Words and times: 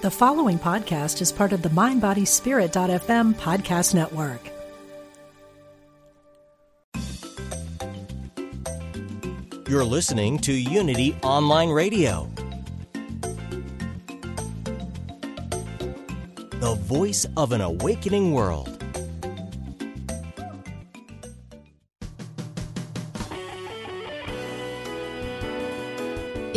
The 0.00 0.12
following 0.12 0.60
podcast 0.60 1.20
is 1.20 1.32
part 1.32 1.52
of 1.52 1.62
the 1.62 1.70
MindBodySpirit.fm 1.70 3.34
podcast 3.34 3.94
network. 3.96 4.48
You're 9.68 9.84
listening 9.84 10.38
to 10.38 10.52
Unity 10.52 11.16
Online 11.24 11.70
Radio, 11.70 12.30
the 16.60 16.78
voice 16.82 17.26
of 17.36 17.50
an 17.50 17.60
awakening 17.60 18.32
world. 18.32 18.77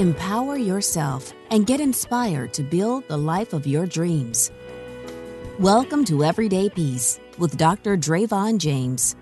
Empower 0.02 0.58
yourself 0.58 1.32
and 1.52 1.68
get 1.68 1.80
inspired 1.80 2.56
to 2.56 2.64
build 2.64 3.08
the 3.08 3.16
life 3.16 3.54
of 3.54 3.68
your 3.68 3.86
dreams. 3.86 4.52
Welcome 5.60 6.06
to 6.06 6.24
Everyday 6.24 6.72
Peace 6.72 7.20
with 7.38 7.56
Dr. 7.56 7.98
Drayvon 7.98 8.58
James. 8.58 9.16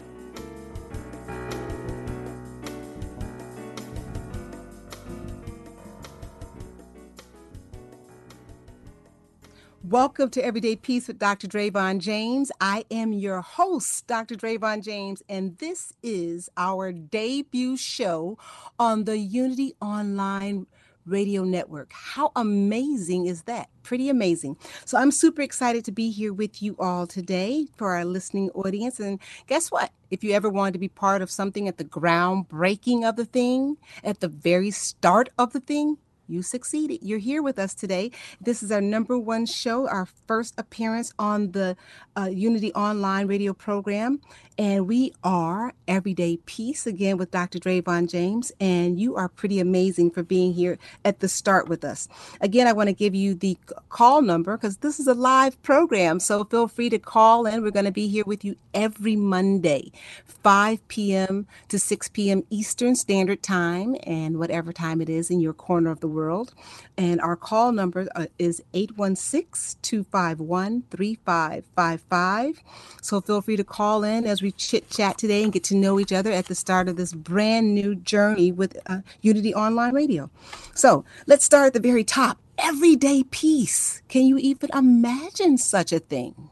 Welcome 9.89 10.29
to 10.31 10.45
Everyday 10.45 10.75
Peace 10.75 11.07
with 11.07 11.17
Dr. 11.17 11.47
Drayvon 11.47 11.97
James. 11.97 12.51
I 12.61 12.85
am 12.91 13.11
your 13.11 13.41
host, 13.41 14.05
Dr. 14.05 14.35
Drayvon 14.35 14.83
James, 14.83 15.23
and 15.27 15.57
this 15.57 15.93
is 16.03 16.47
our 16.57 16.91
debut 16.91 17.75
show 17.75 18.37
on 18.77 19.05
the 19.05 19.17
Unity 19.17 19.73
Online 19.81 20.67
Radio 21.07 21.43
Network. 21.43 21.91
How 21.91 22.31
amazing 22.35 23.25
is 23.25 23.41
that? 23.43 23.69
Pretty 23.81 24.09
amazing. 24.09 24.57
So 24.85 24.99
I'm 24.99 25.09
super 25.09 25.41
excited 25.41 25.83
to 25.85 25.91
be 25.91 26.11
here 26.11 26.33
with 26.33 26.61
you 26.61 26.75
all 26.77 27.07
today 27.07 27.65
for 27.75 27.95
our 27.95 28.05
listening 28.05 28.51
audience. 28.51 28.99
And 28.99 29.19
guess 29.47 29.71
what? 29.71 29.91
If 30.11 30.23
you 30.23 30.33
ever 30.33 30.49
wanted 30.51 30.73
to 30.73 30.79
be 30.79 30.89
part 30.89 31.23
of 31.23 31.31
something 31.31 31.67
at 31.67 31.79
the 31.79 31.83
groundbreaking 31.83 33.09
of 33.09 33.15
the 33.15 33.25
thing, 33.25 33.77
at 34.03 34.19
the 34.19 34.27
very 34.27 34.69
start 34.69 35.29
of 35.39 35.51
the 35.51 35.61
thing, 35.61 35.97
you 36.29 36.41
succeeded. 36.41 36.99
You're 37.01 37.19
here 37.19 37.41
with 37.41 37.57
us 37.59 37.73
today. 37.73 38.11
This 38.39 38.61
is 38.61 38.71
our 38.71 38.81
number 38.81 39.17
one 39.17 39.45
show, 39.45 39.87
our 39.87 40.07
first 40.27 40.53
appearance 40.57 41.13
on 41.17 41.51
the 41.51 41.75
uh, 42.15 42.29
Unity 42.31 42.73
Online 42.73 43.27
radio 43.27 43.53
program. 43.53 44.21
And 44.59 44.89
we 44.89 45.13
are 45.23 45.71
Everyday 45.87 46.35
Peace 46.35 46.85
again 46.85 47.15
with 47.15 47.31
Dr. 47.31 47.59
Drayvon 47.59 48.09
James. 48.09 48.51
And 48.59 48.99
you 48.99 49.15
are 49.15 49.29
pretty 49.29 49.61
amazing 49.61 50.11
for 50.11 50.21
being 50.21 50.51
here 50.51 50.77
at 51.05 51.21
the 51.21 51.29
start 51.29 51.69
with 51.69 51.85
us. 51.85 52.09
Again, 52.41 52.67
I 52.67 52.73
want 52.73 52.87
to 52.89 52.93
give 52.93 53.15
you 53.15 53.35
the 53.35 53.57
call 53.87 54.21
number 54.21 54.57
because 54.57 54.77
this 54.77 54.99
is 54.99 55.07
a 55.07 55.13
live 55.13 55.61
program. 55.63 56.19
So 56.19 56.43
feel 56.43 56.67
free 56.67 56.89
to 56.89 56.99
call 56.99 57.45
in. 57.45 57.63
We're 57.63 57.71
going 57.71 57.85
to 57.85 57.91
be 57.91 58.09
here 58.09 58.25
with 58.25 58.43
you 58.43 58.57
every 58.73 59.15
Monday, 59.15 59.93
5 60.25 60.85
p.m. 60.89 61.47
to 61.69 61.79
6 61.79 62.09
p.m. 62.09 62.43
Eastern 62.49 62.95
Standard 62.95 63.41
Time, 63.41 63.95
and 64.03 64.39
whatever 64.39 64.73
time 64.73 64.99
it 64.99 65.07
is 65.07 65.31
in 65.31 65.39
your 65.39 65.53
corner 65.53 65.89
of 65.89 66.01
the 66.01 66.09
world. 66.09 66.53
And 66.97 67.21
our 67.21 67.37
call 67.37 67.71
number 67.71 68.09
uh, 68.13 68.25
is 68.37 68.61
816 68.73 69.79
251 69.81 70.83
3555. 70.91 72.61
So 73.01 73.21
feel 73.21 73.41
free 73.41 73.55
to 73.55 73.63
call 73.63 74.03
in 74.03 74.25
as 74.25 74.41
we 74.41 74.48
chit 74.51 74.89
chat 74.89 75.17
today 75.17 75.43
and 75.43 75.53
get 75.53 75.63
to 75.65 75.75
know 75.75 75.99
each 75.99 76.13
other 76.13 76.31
at 76.31 76.45
the 76.45 76.55
start 76.55 76.87
of 76.87 76.95
this 76.95 77.13
brand 77.13 77.73
new 77.73 77.95
journey 77.95 78.51
with 78.51 78.77
uh, 78.87 79.01
Unity 79.21 79.53
Online 79.53 79.93
Radio. 79.93 80.29
So 80.75 81.05
let's 81.27 81.45
start 81.45 81.67
at 81.67 81.73
the 81.73 81.79
very 81.79 82.03
top. 82.03 82.39
Everyday 82.57 83.23
peace. 83.23 84.01
Can 84.07 84.25
you 84.25 84.37
even 84.37 84.69
imagine 84.73 85.57
such 85.57 85.93
a 85.93 85.99
thing? 85.99 86.49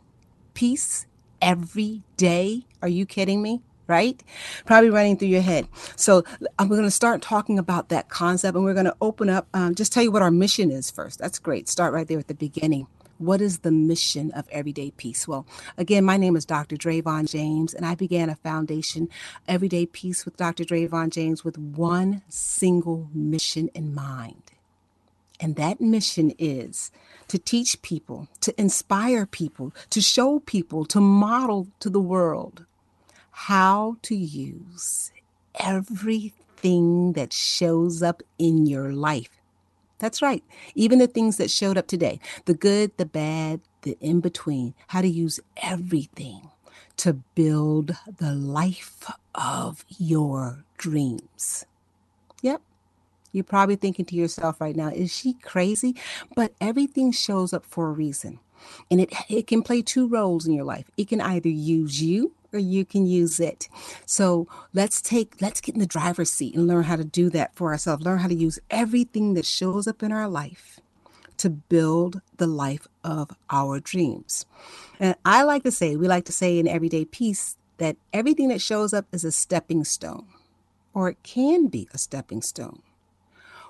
Peace 0.54 1.06
every 1.42 2.04
day? 2.16 2.66
Are 2.82 2.88
you 2.90 3.06
kidding 3.06 3.42
me? 3.42 3.62
right? 3.88 4.22
Probably 4.66 4.90
running 4.90 5.18
through 5.18 5.30
your 5.30 5.42
head. 5.42 5.68
So 5.96 6.24
I'm 6.60 6.68
going 6.68 6.84
to 6.84 6.92
start 6.92 7.22
talking 7.22 7.58
about 7.58 7.90
that 7.90 8.10
concept 8.10 8.56
and 8.56 8.64
we're 8.64 8.74
going 8.74 8.86
to 8.86 8.96
open 9.02 9.30
up, 9.30 9.48
um, 9.54 9.76
just 9.76 9.94
tell 9.94 10.04
you 10.04 10.12
what 10.12 10.22
our 10.22 10.32
mission 10.32 10.72
is 10.72 10.92
first. 10.92 11.20
That's 11.20 11.40
great. 11.40 11.70
Start 11.70 11.94
right 11.94 12.08
there 12.08 12.20
at 12.20 12.28
the 12.28 12.34
beginning. 12.34 12.88
What 13.18 13.42
is 13.42 13.60
the 13.60 13.72
mission 13.72 14.32
of 14.32 14.48
Everyday 14.52 14.92
Peace? 14.92 15.28
Well, 15.28 15.48
again, 15.78 16.06
my 16.06 16.18
name 16.18 16.36
is 16.36 16.46
Dr. 16.46 16.76
Drayvon 16.76 17.28
James, 17.28 17.74
and 17.74 17.86
I 17.86 17.96
began 17.96 18.30
a 18.30 18.36
foundation, 18.36 19.10
Everyday 19.48 19.88
Peace 19.88 20.24
with 20.24 20.38
Dr. 20.38 20.64
Drayvon 20.64 21.10
James, 21.10 21.44
with 21.44 21.58
one 21.58 22.22
single 22.30 23.10
mission 23.14 23.70
in 23.74 23.96
mind. 23.96 24.52
And 25.40 25.56
that 25.56 25.82
mission 25.82 26.32
is 26.38 26.92
to 27.28 27.40
teach 27.40 27.82
people, 27.82 28.28
to 28.42 28.60
inspire 28.60 29.26
people, 29.26 29.74
to 29.90 30.02
show 30.02 30.40
people, 30.40 30.86
to 30.86 31.02
model 31.02 31.68
to 31.80 31.90
the 31.90 32.00
world 32.00 32.66
how 33.32 33.98
to 34.04 34.16
use 34.16 35.12
everything 35.60 37.14
that 37.14 37.34
shows 37.34 38.04
up 38.04 38.22
in 38.38 38.66
your 38.66 38.94
life. 38.94 39.37
That's 40.00 40.22
right. 40.22 40.44
Even 40.76 41.00
the 41.00 41.08
things 41.08 41.38
that 41.38 41.52
showed 41.52 41.78
up 41.78 41.88
today 41.88 42.20
the 42.46 42.54
good, 42.54 42.96
the 42.98 43.06
bad, 43.06 43.62
the 43.82 43.98
in 44.02 44.20
between, 44.22 44.74
how 44.88 45.02
to 45.02 45.08
use 45.08 45.40
everything 45.62 46.50
to 46.98 47.14
build 47.36 47.96
the 48.18 48.34
life 48.34 49.12
of 49.36 49.86
your 49.98 50.64
dreams. 50.78 51.66
Yep. 52.42 52.62
You're 53.32 53.44
probably 53.44 53.76
thinking 53.76 54.06
to 54.06 54.16
yourself 54.16 54.60
right 54.62 54.76
now, 54.76 54.90
is 54.90 55.16
she 55.16 55.34
crazy? 55.34 55.96
But 56.36 56.54
everything 56.60 57.12
shows 57.12 57.54
up 57.54 57.66
for 57.66 57.88
a 57.90 57.92
reason. 57.92 58.40
And 58.90 59.02
it, 59.02 59.14
it 59.30 59.48
can 59.48 59.62
play 59.62 59.82
two 59.82 60.08
roles 60.08 60.48
in 60.48 60.54
your 60.54 60.66
life. 60.66 60.90
It 60.98 61.08
can 61.10 61.22
either 61.22 61.50
use 61.50 62.02
you 62.02 62.34
or 62.54 62.60
you 62.60 62.86
can 62.86 63.06
use 63.06 63.40
it. 63.40 63.70
So 64.06 64.48
let's 64.74 65.02
take, 65.02 65.42
let's 65.42 65.62
get 65.62 65.76
in 65.76 65.80
the 65.80 65.86
driver's 65.86 66.32
seat 66.32 66.56
and 66.56 66.68
learn 66.68 66.84
how 66.84 66.96
to 66.96 67.04
do 67.04 67.30
that 67.32 67.56
for 67.56 67.72
ourselves. 67.72 68.04
Learn 68.04 68.20
how 68.20 68.28
to 68.28 68.36
use 68.36 68.60
everything 68.70 69.34
that 69.34 69.46
shows 69.46 69.88
up 69.88 70.04
in 70.04 70.12
our 70.12 70.28
life 70.28 70.80
to 71.38 71.50
build 71.50 72.22
the 72.38 72.48
life 72.48 72.88
of 73.04 73.32
our 73.50 73.80
dreams. 73.80 74.46
And 75.00 75.16
I 75.24 75.44
like 75.44 75.64
to 75.64 75.72
say, 75.72 75.96
we 75.96 76.08
like 76.08 76.26
to 76.26 76.32
say 76.32 76.58
in 76.58 76.68
Everyday 76.68 77.06
Peace 77.06 77.58
that 77.78 77.98
everything 78.12 78.50
that 78.50 78.62
shows 78.62 78.94
up 78.94 79.06
is 79.12 79.24
a 79.24 79.32
stepping 79.32 79.84
stone, 79.84 80.26
or 80.94 81.10
it 81.10 81.22
can 81.22 81.68
be 81.68 81.88
a 81.94 81.98
stepping 81.98 82.42
stone, 82.42 82.82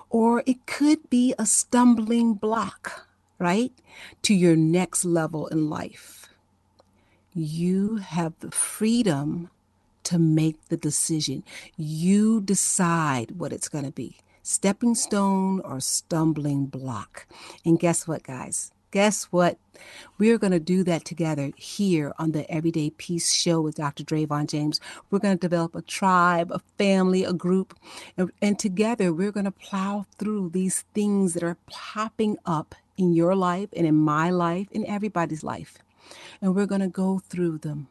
or 0.08 0.42
it 0.46 0.64
could 0.64 1.10
be 1.10 1.34
a 1.38 1.44
stumbling 1.44 2.32
block, 2.32 3.06
right, 3.38 3.72
to 4.22 4.34
your 4.34 4.56
next 4.56 5.04
level 5.04 5.46
in 5.48 5.68
life 5.68 6.17
you 7.40 7.96
have 7.96 8.38
the 8.40 8.50
freedom 8.50 9.50
to 10.04 10.18
make 10.18 10.56
the 10.68 10.76
decision. 10.76 11.44
You 11.76 12.40
decide 12.40 13.32
what 13.32 13.52
it's 13.52 13.68
going 13.68 13.84
to 13.84 13.92
be 13.92 14.16
stepping 14.42 14.94
stone 14.94 15.60
or 15.60 15.78
stumbling 15.78 16.64
block. 16.66 17.26
And 17.66 17.78
guess 17.78 18.08
what, 18.08 18.22
guys? 18.22 18.72
Guess 18.90 19.24
what? 19.24 19.58
We're 20.16 20.38
going 20.38 20.52
to 20.52 20.58
do 20.58 20.82
that 20.84 21.04
together 21.04 21.52
here 21.56 22.14
on 22.18 22.32
the 22.32 22.50
Everyday 22.50 22.88
Peace 22.88 23.34
Show 23.34 23.60
with 23.60 23.74
Dr. 23.74 24.02
Drayvon 24.02 24.48
James. 24.48 24.80
We're 25.10 25.18
going 25.18 25.36
to 25.36 25.40
develop 25.40 25.74
a 25.74 25.82
tribe, 25.82 26.50
a 26.50 26.60
family, 26.78 27.22
a 27.24 27.34
group, 27.34 27.78
and, 28.16 28.30
and 28.40 28.58
together 28.58 29.12
we're 29.12 29.32
going 29.32 29.44
to 29.44 29.50
plow 29.50 30.06
through 30.18 30.50
these 30.54 30.86
things 30.94 31.34
that 31.34 31.42
are 31.42 31.58
popping 31.68 32.38
up 32.46 32.74
in 32.96 33.12
your 33.12 33.36
life 33.36 33.68
and 33.76 33.86
in 33.86 33.94
my 33.94 34.30
life, 34.30 34.68
in 34.72 34.86
everybody's 34.86 35.44
life. 35.44 35.76
And 36.40 36.54
we're 36.54 36.66
going 36.66 36.80
to 36.80 36.88
go 36.88 37.20
through 37.28 37.58
them, 37.58 37.88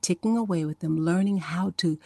ticking 0.00 0.36
away 0.36 0.64
with 0.64 0.80
them, 0.80 0.98
learning 0.98 1.38
how 1.38 1.74
to 1.78 1.98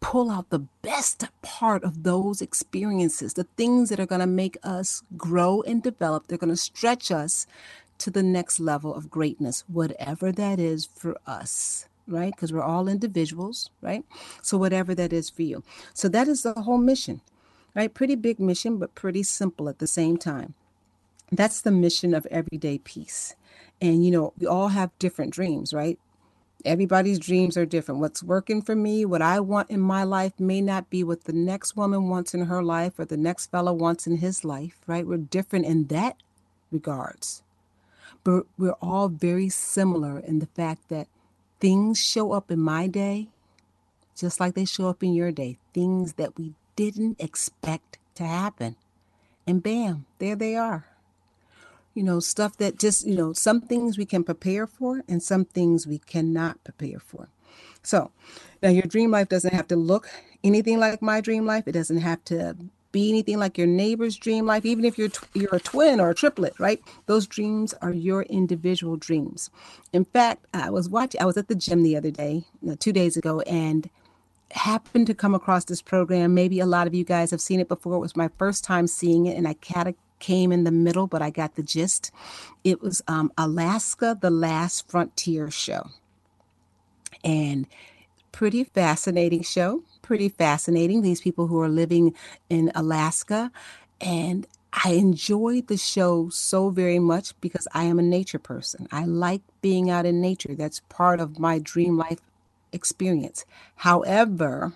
pull 0.00 0.30
out 0.30 0.50
the 0.50 0.66
best 0.82 1.24
part 1.42 1.82
of 1.82 2.02
those 2.02 2.40
experiences, 2.40 3.34
the 3.34 3.46
things 3.56 3.88
that 3.88 3.98
are 4.00 4.06
going 4.06 4.20
to 4.20 4.26
make 4.26 4.56
us 4.62 5.02
grow 5.16 5.62
and 5.62 5.82
develop. 5.82 6.26
They're 6.26 6.38
going 6.38 6.50
to 6.50 6.56
stretch 6.56 7.10
us 7.10 7.46
to 7.98 8.10
the 8.10 8.22
next 8.22 8.60
level 8.60 8.94
of 8.94 9.10
greatness, 9.10 9.64
whatever 9.66 10.30
that 10.32 10.58
is 10.58 10.86
for 10.94 11.16
us, 11.26 11.88
right? 12.06 12.32
Because 12.34 12.52
we're 12.52 12.62
all 12.62 12.88
individuals, 12.88 13.70
right? 13.80 14.04
So, 14.42 14.58
whatever 14.58 14.94
that 14.94 15.12
is 15.12 15.30
for 15.30 15.42
you. 15.42 15.62
So, 15.94 16.08
that 16.08 16.28
is 16.28 16.42
the 16.42 16.52
whole 16.52 16.78
mission, 16.78 17.20
right? 17.74 17.92
Pretty 17.92 18.14
big 18.14 18.38
mission, 18.38 18.78
but 18.78 18.94
pretty 18.94 19.22
simple 19.22 19.68
at 19.68 19.78
the 19.78 19.86
same 19.86 20.18
time. 20.18 20.54
That's 21.32 21.60
the 21.60 21.72
mission 21.72 22.14
of 22.14 22.26
everyday 22.26 22.78
peace. 22.78 23.34
And, 23.80 24.04
you 24.04 24.10
know, 24.10 24.32
we 24.38 24.46
all 24.46 24.68
have 24.68 24.98
different 24.98 25.32
dreams, 25.32 25.74
right? 25.74 25.98
Everybody's 26.64 27.18
dreams 27.18 27.56
are 27.56 27.66
different. 27.66 28.00
What's 28.00 28.22
working 28.22 28.62
for 28.62 28.74
me, 28.74 29.04
what 29.04 29.22
I 29.22 29.40
want 29.40 29.70
in 29.70 29.80
my 29.80 30.04
life, 30.04 30.32
may 30.40 30.60
not 30.60 30.90
be 30.90 31.04
what 31.04 31.24
the 31.24 31.32
next 31.32 31.76
woman 31.76 32.08
wants 32.08 32.34
in 32.34 32.46
her 32.46 32.62
life 32.62 32.98
or 32.98 33.04
the 33.04 33.16
next 33.16 33.50
fellow 33.50 33.72
wants 33.72 34.06
in 34.06 34.16
his 34.16 34.44
life, 34.44 34.78
right? 34.86 35.06
We're 35.06 35.18
different 35.18 35.66
in 35.66 35.86
that 35.88 36.16
regards. 36.72 37.42
But 38.24 38.46
we're 38.58 38.72
all 38.82 39.08
very 39.08 39.48
similar 39.48 40.18
in 40.18 40.40
the 40.40 40.46
fact 40.46 40.88
that 40.88 41.08
things 41.60 42.02
show 42.02 42.32
up 42.32 42.50
in 42.50 42.58
my 42.58 42.86
day 42.86 43.28
just 44.16 44.40
like 44.40 44.54
they 44.54 44.64
show 44.64 44.88
up 44.88 45.02
in 45.02 45.14
your 45.14 45.30
day. 45.30 45.58
Things 45.74 46.14
that 46.14 46.38
we 46.38 46.54
didn't 46.74 47.20
expect 47.20 47.98
to 48.14 48.24
happen. 48.24 48.76
And 49.46 49.62
bam, 49.62 50.06
there 50.18 50.34
they 50.34 50.56
are 50.56 50.86
you 51.96 52.02
know, 52.02 52.20
stuff 52.20 52.56
that 52.58 52.78
just, 52.78 53.06
you 53.06 53.16
know, 53.16 53.32
some 53.32 53.60
things 53.60 53.96
we 53.96 54.04
can 54.04 54.22
prepare 54.22 54.66
for 54.66 55.02
and 55.08 55.22
some 55.22 55.44
things 55.44 55.86
we 55.86 55.98
cannot 55.98 56.62
prepare 56.62 57.00
for. 57.00 57.28
So 57.82 58.10
now 58.62 58.68
your 58.68 58.82
dream 58.82 59.10
life 59.10 59.28
doesn't 59.28 59.54
have 59.54 59.68
to 59.68 59.76
look 59.76 60.08
anything 60.44 60.78
like 60.78 61.00
my 61.00 61.20
dream 61.20 61.46
life. 61.46 61.66
It 61.66 61.72
doesn't 61.72 61.98
have 61.98 62.22
to 62.26 62.56
be 62.92 63.08
anything 63.10 63.38
like 63.38 63.58
your 63.58 63.66
neighbor's 63.66 64.16
dream 64.16 64.46
life, 64.46 64.64
even 64.64 64.84
if 64.84 64.96
you're 64.98 65.10
you're 65.34 65.54
a 65.54 65.60
twin 65.60 66.00
or 66.00 66.10
a 66.10 66.14
triplet, 66.14 66.58
right? 66.58 66.80
Those 67.06 67.26
dreams 67.26 67.74
are 67.82 67.92
your 67.92 68.22
individual 68.22 68.96
dreams. 68.96 69.50
In 69.92 70.04
fact, 70.04 70.46
I 70.54 70.70
was 70.70 70.88
watching. 70.88 71.20
I 71.20 71.26
was 71.26 71.36
at 71.36 71.48
the 71.48 71.54
gym 71.54 71.82
the 71.82 71.96
other 71.96 72.10
day, 72.10 72.44
uh, 72.68 72.76
two 72.78 72.92
days 72.92 73.16
ago, 73.16 73.40
and 73.40 73.90
happened 74.52 75.06
to 75.08 75.14
come 75.14 75.34
across 75.34 75.64
this 75.64 75.82
program. 75.82 76.34
Maybe 76.34 76.60
a 76.60 76.66
lot 76.66 76.86
of 76.86 76.94
you 76.94 77.04
guys 77.04 77.30
have 77.30 77.40
seen 77.40 77.60
it 77.60 77.68
before. 77.68 77.96
It 77.96 78.00
was 78.00 78.16
my 78.16 78.30
first 78.38 78.64
time 78.64 78.86
seeing 78.86 79.26
it, 79.26 79.36
and 79.36 79.46
I 79.46 79.54
of 79.88 79.94
came 80.18 80.52
in 80.52 80.64
the 80.64 80.70
middle, 80.70 81.06
but 81.06 81.22
I 81.22 81.30
got 81.30 81.54
the 81.56 81.62
gist. 81.62 82.10
It 82.64 82.82
was 82.82 83.02
um, 83.08 83.32
Alaska: 83.38 84.18
The 84.20 84.30
Last 84.30 84.88
Frontier 84.88 85.50
show, 85.50 85.88
and 87.24 87.66
pretty 88.32 88.64
fascinating 88.64 89.42
show. 89.42 89.82
Pretty 90.02 90.28
fascinating. 90.28 91.02
These 91.02 91.20
people 91.20 91.46
who 91.48 91.60
are 91.60 91.68
living 91.68 92.14
in 92.48 92.70
Alaska, 92.74 93.50
and 94.00 94.46
I 94.72 94.92
enjoyed 94.92 95.68
the 95.68 95.78
show 95.78 96.28
so 96.28 96.70
very 96.70 96.98
much 96.98 97.38
because 97.40 97.66
I 97.72 97.84
am 97.84 97.98
a 97.98 98.02
nature 98.02 98.38
person. 98.38 98.88
I 98.92 99.04
like 99.04 99.42
being 99.62 99.90
out 99.90 100.06
in 100.06 100.20
nature. 100.20 100.54
That's 100.54 100.80
part 100.88 101.18
of 101.18 101.38
my 101.38 101.58
dream 101.58 101.96
life 101.96 102.20
experience. 102.72 103.46
However, 103.76 104.74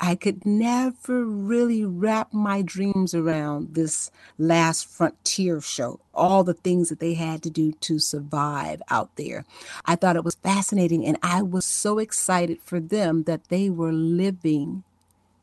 I 0.00 0.14
could 0.14 0.46
never 0.46 1.24
really 1.24 1.84
wrap 1.84 2.32
my 2.32 2.62
dreams 2.62 3.14
around 3.14 3.74
this 3.74 4.10
last 4.38 4.88
frontier 4.88 5.60
show, 5.60 6.00
all 6.14 6.44
the 6.44 6.54
things 6.54 6.88
that 6.88 7.00
they 7.00 7.14
had 7.14 7.42
to 7.44 7.50
do 7.50 7.72
to 7.72 7.98
survive 7.98 8.82
out 8.90 9.16
there. 9.16 9.44
I 9.84 9.96
thought 9.96 10.16
it 10.16 10.24
was 10.24 10.36
fascinating, 10.36 11.04
and 11.06 11.18
I 11.22 11.42
was 11.42 11.64
so 11.64 11.98
excited 11.98 12.60
for 12.62 12.80
them 12.80 13.24
that 13.24 13.48
they 13.48 13.70
were 13.70 13.92
living 13.92 14.84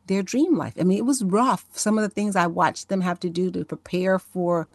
their 0.08 0.24
dream 0.24 0.58
life. 0.58 0.74
I 0.80 0.84
mean, 0.84 0.98
it 0.98 1.06
was 1.06 1.24
rough. 1.24 1.66
Some 1.74 1.98
of 1.98 2.04
the 2.04 2.10
things 2.10 2.36
I 2.36 2.48
watched 2.48 2.90
them 2.90 3.02
have 3.02 3.20
to 3.22 3.30
do 3.30 3.52
to 3.52 3.66
prepare 3.66 4.20
for 4.20 4.68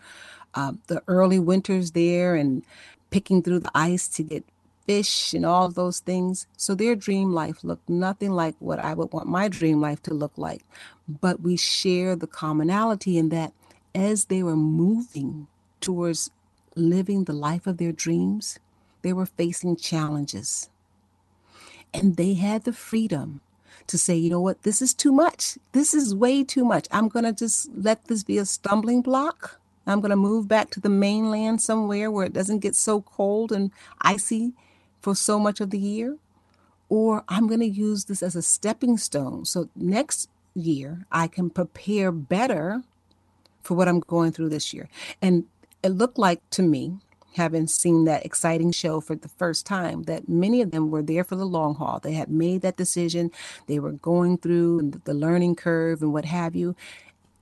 uh, 0.54 0.72
the 0.88 1.02
early 1.06 1.38
winters 1.38 1.92
there 1.92 2.34
and 2.34 2.64
picking 3.10 3.42
through 3.42 3.60
the 3.60 3.70
ice 3.74 4.08
to 4.08 4.22
get 4.22 4.44
fish 4.90 5.32
and 5.34 5.46
all 5.46 5.68
those 5.68 6.00
things. 6.00 6.48
So 6.56 6.74
their 6.74 6.96
dream 6.96 7.32
life 7.32 7.62
looked 7.62 7.88
nothing 7.88 8.32
like 8.32 8.56
what 8.58 8.80
I 8.80 8.92
would 8.92 9.12
want 9.12 9.28
my 9.28 9.46
dream 9.46 9.80
life 9.80 10.02
to 10.02 10.12
look 10.12 10.32
like. 10.36 10.62
But 11.08 11.42
we 11.42 11.56
share 11.56 12.16
the 12.16 12.26
commonality 12.26 13.16
in 13.16 13.28
that 13.28 13.52
as 13.94 14.24
they 14.24 14.42
were 14.42 14.56
moving 14.56 15.46
towards 15.80 16.30
living 16.74 17.22
the 17.24 17.32
life 17.32 17.68
of 17.68 17.76
their 17.76 17.92
dreams, 17.92 18.58
they 19.02 19.12
were 19.12 19.26
facing 19.26 19.76
challenges. 19.76 20.68
And 21.94 22.16
they 22.16 22.34
had 22.34 22.64
the 22.64 22.72
freedom 22.72 23.40
to 23.86 23.96
say, 23.96 24.16
you 24.16 24.30
know 24.30 24.40
what, 24.40 24.64
this 24.64 24.82
is 24.82 24.92
too 24.92 25.12
much. 25.12 25.56
This 25.70 25.94
is 25.94 26.16
way 26.16 26.42
too 26.42 26.64
much. 26.64 26.88
I'm 26.90 27.08
going 27.08 27.24
to 27.26 27.32
just 27.32 27.70
let 27.76 28.06
this 28.08 28.24
be 28.24 28.38
a 28.38 28.44
stumbling 28.44 29.02
block. 29.02 29.60
I'm 29.86 30.00
going 30.00 30.10
to 30.10 30.16
move 30.16 30.48
back 30.48 30.70
to 30.70 30.80
the 30.80 30.88
mainland 31.06 31.62
somewhere 31.62 32.10
where 32.10 32.26
it 32.26 32.32
doesn't 32.32 32.58
get 32.58 32.74
so 32.74 33.02
cold 33.02 33.52
and 33.52 33.70
icy 34.00 34.52
for 35.00 35.14
so 35.14 35.38
much 35.38 35.60
of 35.60 35.70
the 35.70 35.78
year, 35.78 36.16
or 36.88 37.24
I'm 37.28 37.46
going 37.46 37.60
to 37.60 37.68
use 37.68 38.04
this 38.04 38.22
as 38.22 38.36
a 38.36 38.42
stepping 38.42 38.98
stone. 38.98 39.44
So 39.44 39.68
next 39.74 40.28
year, 40.54 41.06
I 41.10 41.28
can 41.28 41.50
prepare 41.50 42.12
better 42.12 42.82
for 43.62 43.74
what 43.74 43.88
I'm 43.88 44.00
going 44.00 44.32
through 44.32 44.48
this 44.48 44.72
year. 44.74 44.88
And 45.22 45.44
it 45.82 45.90
looked 45.90 46.18
like 46.18 46.48
to 46.50 46.62
me, 46.62 46.98
having 47.36 47.66
seen 47.66 48.04
that 48.04 48.26
exciting 48.26 48.72
show 48.72 49.00
for 49.00 49.14
the 49.14 49.28
first 49.28 49.64
time, 49.64 50.02
that 50.04 50.28
many 50.28 50.60
of 50.60 50.72
them 50.72 50.90
were 50.90 51.02
there 51.02 51.22
for 51.22 51.36
the 51.36 51.44
long 51.44 51.76
haul. 51.76 52.00
They 52.00 52.14
had 52.14 52.28
made 52.28 52.62
that 52.62 52.76
decision, 52.76 53.30
they 53.66 53.78
were 53.78 53.92
going 53.92 54.38
through 54.38 55.00
the 55.04 55.14
learning 55.14 55.54
curve 55.56 56.02
and 56.02 56.12
what 56.12 56.24
have 56.24 56.56
you, 56.56 56.74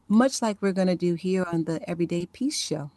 much 0.07 0.43
like 0.43 0.61
we're 0.61 0.73
going 0.73 0.89
to 0.89 0.97
do 0.97 1.15
here 1.15 1.45
on 1.45 1.65
the 1.65 1.89
Everyday 1.89 2.27
Peace 2.27 2.59
Show. 2.59 2.91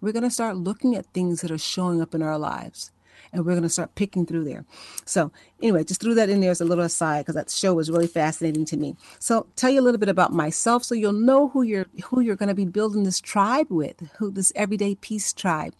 We're 0.00 0.12
going 0.12 0.22
to 0.22 0.30
start 0.30 0.56
looking 0.56 0.96
at 0.96 1.06
things 1.12 1.42
that 1.42 1.50
are 1.50 1.58
showing 1.58 2.00
up 2.00 2.14
in 2.14 2.22
our 2.22 2.38
lives 2.38 2.90
and 3.32 3.44
we're 3.44 3.52
going 3.52 3.62
to 3.62 3.68
start 3.68 3.94
picking 3.94 4.26
through 4.26 4.44
there. 4.44 4.64
So, 5.04 5.32
anyway, 5.62 5.84
just 5.84 6.00
threw 6.00 6.14
that 6.14 6.30
in 6.30 6.40
there 6.40 6.50
as 6.50 6.60
a 6.60 6.64
little 6.64 6.84
aside 6.84 7.20
because 7.20 7.34
that 7.34 7.50
show 7.50 7.74
was 7.74 7.90
really 7.90 8.06
fascinating 8.06 8.64
to 8.66 8.76
me. 8.76 8.96
So, 9.18 9.46
tell 9.56 9.70
you 9.70 9.80
a 9.80 9.82
little 9.82 10.00
bit 10.00 10.08
about 10.08 10.32
myself 10.32 10.84
so 10.84 10.94
you'll 10.94 11.12
know 11.12 11.48
who 11.48 11.62
you're 11.62 11.86
who 12.04 12.20
you're 12.20 12.36
going 12.36 12.48
to 12.48 12.54
be 12.54 12.64
building 12.66 13.04
this 13.04 13.20
tribe 13.20 13.66
with, 13.70 14.00
who 14.18 14.30
this 14.30 14.52
everyday 14.56 14.94
peace 14.94 15.32
tribe. 15.32 15.74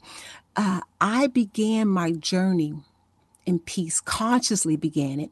Uh, 0.57 0.81
I 1.01 1.29
began 1.29 1.89
my 1.89 2.13
journey 2.13 2.75
in 3.47 3.59
peace, 3.59 4.01
consciously 4.01 4.77
began 4.77 5.21
it 5.21 5.31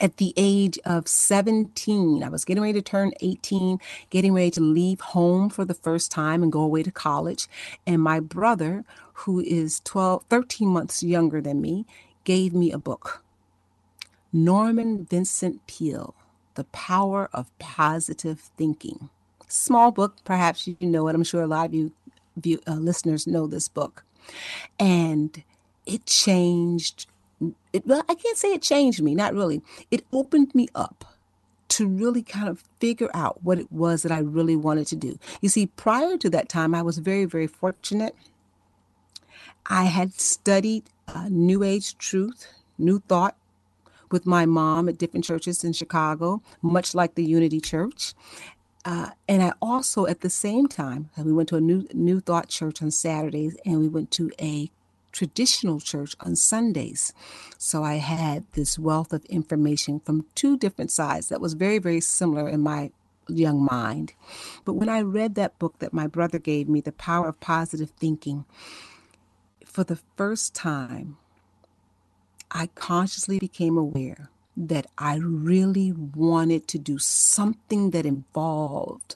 at 0.00 0.16
the 0.16 0.32
age 0.36 0.78
of 0.84 1.06
17. 1.06 2.22
I 2.24 2.28
was 2.28 2.44
getting 2.44 2.62
ready 2.62 2.80
to 2.80 2.82
turn 2.82 3.12
18, 3.20 3.78
getting 4.10 4.32
ready 4.32 4.50
to 4.52 4.60
leave 4.60 5.00
home 5.00 5.50
for 5.50 5.64
the 5.64 5.74
first 5.74 6.10
time 6.10 6.42
and 6.42 6.50
go 6.50 6.60
away 6.62 6.82
to 6.82 6.90
college. 6.90 7.48
And 7.86 8.02
my 8.02 8.20
brother, 8.20 8.84
who 9.12 9.40
is 9.40 9.80
12, 9.84 10.24
13 10.28 10.68
months 10.68 11.02
younger 11.02 11.40
than 11.40 11.60
me, 11.60 11.86
gave 12.24 12.52
me 12.54 12.72
a 12.72 12.78
book. 12.78 13.22
Norman 14.32 15.04
Vincent 15.04 15.66
Peale, 15.66 16.14
The 16.54 16.64
Power 16.64 17.28
of 17.32 17.56
Positive 17.58 18.40
Thinking. 18.56 19.10
Small 19.48 19.90
book, 19.90 20.16
perhaps 20.24 20.66
you 20.66 20.76
know 20.80 21.08
it. 21.08 21.14
I'm 21.14 21.24
sure 21.24 21.42
a 21.42 21.46
lot 21.48 21.66
of 21.66 21.74
you 21.74 21.92
view, 22.36 22.60
uh, 22.66 22.74
listeners 22.74 23.26
know 23.26 23.46
this 23.46 23.68
book. 23.68 24.04
And 24.78 25.42
it 25.86 26.06
changed, 26.06 27.06
it, 27.72 27.86
well, 27.86 28.04
I 28.08 28.14
can't 28.14 28.38
say 28.38 28.52
it 28.52 28.62
changed 28.62 29.02
me, 29.02 29.14
not 29.14 29.34
really. 29.34 29.62
It 29.90 30.04
opened 30.12 30.54
me 30.54 30.68
up 30.74 31.04
to 31.68 31.86
really 31.86 32.22
kind 32.22 32.48
of 32.48 32.64
figure 32.80 33.10
out 33.14 33.42
what 33.44 33.58
it 33.58 33.70
was 33.72 34.02
that 34.02 34.12
I 34.12 34.18
really 34.18 34.56
wanted 34.56 34.88
to 34.88 34.96
do. 34.96 35.18
You 35.40 35.48
see, 35.48 35.66
prior 35.66 36.16
to 36.18 36.30
that 36.30 36.48
time, 36.48 36.74
I 36.74 36.82
was 36.82 36.98
very, 36.98 37.24
very 37.26 37.46
fortunate 37.46 38.14
I 39.66 39.84
had 39.84 40.14
studied 40.20 40.84
uh, 41.08 41.28
New 41.30 41.62
Age 41.62 41.96
truth, 41.98 42.48
New 42.78 43.00
Thought 43.00 43.36
with 44.10 44.26
my 44.26 44.46
mom 44.46 44.88
at 44.88 44.98
different 44.98 45.24
churches 45.24 45.62
in 45.62 45.72
Chicago, 45.72 46.42
much 46.62 46.94
like 46.94 47.14
the 47.14 47.24
Unity 47.24 47.60
Church. 47.60 48.14
Uh, 48.84 49.10
and 49.28 49.42
I 49.42 49.52
also, 49.62 50.06
at 50.06 50.22
the 50.22 50.30
same 50.30 50.66
time, 50.66 51.10
we 51.16 51.32
went 51.32 51.48
to 51.50 51.56
a 51.56 51.60
new 51.60 51.86
New 51.94 52.20
Thought 52.20 52.48
church 52.48 52.82
on 52.82 52.90
Saturdays, 52.90 53.56
and 53.64 53.78
we 53.78 53.88
went 53.88 54.10
to 54.12 54.30
a 54.40 54.70
traditional 55.12 55.80
church 55.80 56.14
on 56.20 56.36
Sundays. 56.36 57.12
So 57.58 57.82
I 57.82 57.96
had 57.96 58.44
this 58.52 58.78
wealth 58.78 59.12
of 59.12 59.24
information 59.26 60.00
from 60.00 60.26
two 60.34 60.56
different 60.56 60.90
sides 60.90 61.28
that 61.28 61.40
was 61.40 61.54
very, 61.54 61.78
very 61.78 62.00
similar 62.00 62.48
in 62.48 62.60
my 62.60 62.90
young 63.28 63.64
mind. 63.64 64.12
But 64.64 64.74
when 64.74 64.88
I 64.88 65.02
read 65.02 65.34
that 65.34 65.58
book 65.58 65.78
that 65.78 65.92
my 65.92 66.06
brother 66.06 66.38
gave 66.38 66.68
me, 66.68 66.80
The 66.80 66.92
Power 66.92 67.28
of 67.28 67.40
Positive 67.40 67.90
Thinking, 67.90 68.44
for 69.64 69.84
the 69.84 70.00
first 70.16 70.54
time, 70.54 71.16
I 72.50 72.66
consciously 72.74 73.38
became 73.38 73.78
aware 73.78 74.30
that 74.56 74.86
I 74.98 75.16
really 75.16 75.92
wanted 75.92 76.66
to 76.68 76.78
do 76.78 76.98
something 76.98 77.90
that 77.90 78.04
involved 78.04 79.14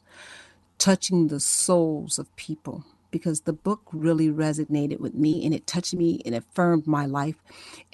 touching 0.78 1.28
the 1.28 1.40
souls 1.40 2.18
of 2.18 2.34
people 2.36 2.84
because 3.14 3.42
the 3.42 3.54
book 3.54 3.83
really 3.94 4.28
resonated 4.28 5.00
with 5.00 5.14
me 5.14 5.47
and 5.47 5.54
it 5.54 5.66
touched 5.66 5.94
me 5.94 6.23
and 6.26 6.37
affirmed 6.37 6.87
my 6.87 7.06
life 7.06 7.37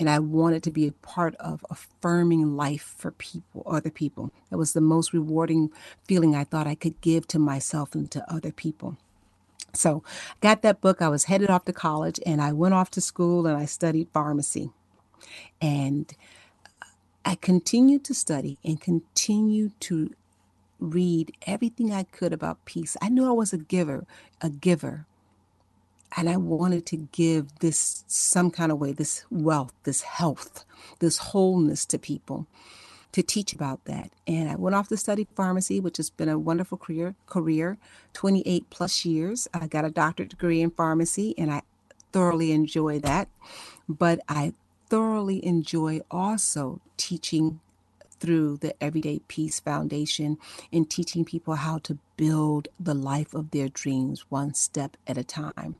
and 0.00 0.10
I 0.10 0.20
wanted 0.20 0.64
to 0.64 0.72
be 0.72 0.88
a 0.88 0.92
part 0.92 1.36
of 1.36 1.64
affirming 1.70 2.56
life 2.56 2.96
for 2.98 3.12
people 3.12 3.64
other 3.66 3.90
people 3.92 4.32
that 4.50 4.58
was 4.58 4.74
the 4.74 4.82
most 4.82 5.14
rewarding 5.14 5.70
feeling 6.08 6.36
I 6.36 6.44
thought 6.44 6.68
I 6.68 6.76
could 6.76 7.00
give 7.02 7.28
to 7.28 7.40
myself 7.40 7.94
and 7.94 8.10
to 8.12 8.32
other 8.32 8.52
people 8.52 8.98
so, 9.74 10.04
got 10.42 10.62
that 10.62 10.80
book. 10.82 11.02
I 11.02 11.08
was 11.08 11.24
headed 11.24 11.50
off 11.50 11.66
to 11.66 11.72
college 11.74 12.20
and 12.26 12.42
I 12.42 12.52
went 12.52 12.74
off 12.74 12.90
to 12.92 13.02
school 13.02 13.46
and 13.46 13.56
I 13.56 13.66
studied 13.66 14.08
pharmacy. 14.12 14.70
And 15.60 16.12
I 17.24 17.36
continued 17.36 18.04
to 18.06 18.14
study 18.14 18.58
and 18.64 18.80
continued 18.80 19.78
to 19.82 20.12
read 20.80 21.34
everything 21.46 21.92
I 21.92 22.04
could 22.04 22.32
about 22.32 22.64
peace. 22.64 22.96
I 23.02 23.10
knew 23.10 23.26
I 23.28 23.32
was 23.32 23.52
a 23.52 23.58
giver, 23.58 24.06
a 24.40 24.50
giver. 24.50 25.06
And 26.16 26.28
I 26.28 26.36
wanted 26.36 26.86
to 26.86 26.96
give 27.12 27.58
this 27.60 28.04
some 28.06 28.50
kind 28.50 28.72
of 28.72 28.78
way, 28.78 28.92
this 28.92 29.24
wealth, 29.30 29.72
this 29.84 30.02
health, 30.02 30.64
this 30.98 31.18
wholeness 31.18 31.86
to 31.86 31.98
people 31.98 32.46
to 33.12 33.22
teach 33.22 33.52
about 33.52 33.84
that. 33.86 34.10
And 34.26 34.48
I 34.48 34.56
went 34.56 34.76
off 34.76 34.88
to 34.88 34.96
study 34.96 35.26
pharmacy, 35.34 35.80
which 35.80 35.96
has 35.96 36.10
been 36.10 36.28
a 36.28 36.38
wonderful 36.38 36.78
career, 36.78 37.14
career 37.26 37.78
28 38.12 38.70
plus 38.70 39.04
years. 39.04 39.48
I 39.52 39.66
got 39.66 39.84
a 39.84 39.90
doctorate 39.90 40.30
degree 40.30 40.60
in 40.60 40.70
pharmacy 40.70 41.34
and 41.36 41.50
I 41.50 41.62
thoroughly 42.12 42.52
enjoy 42.52 43.00
that. 43.00 43.28
But 43.88 44.20
I 44.28 44.54
thoroughly 44.88 45.44
enjoy 45.44 46.00
also 46.10 46.80
teaching 46.96 47.60
through 48.20 48.58
the 48.58 48.80
Everyday 48.82 49.20
Peace 49.26 49.58
Foundation 49.58 50.38
in 50.70 50.84
teaching 50.84 51.24
people 51.24 51.54
how 51.56 51.78
to 51.78 51.98
build 52.16 52.68
the 52.78 52.94
life 52.94 53.32
of 53.34 53.50
their 53.50 53.68
dreams 53.68 54.30
one 54.30 54.52
step 54.54 54.96
at 55.06 55.18
a 55.18 55.24
time. 55.24 55.76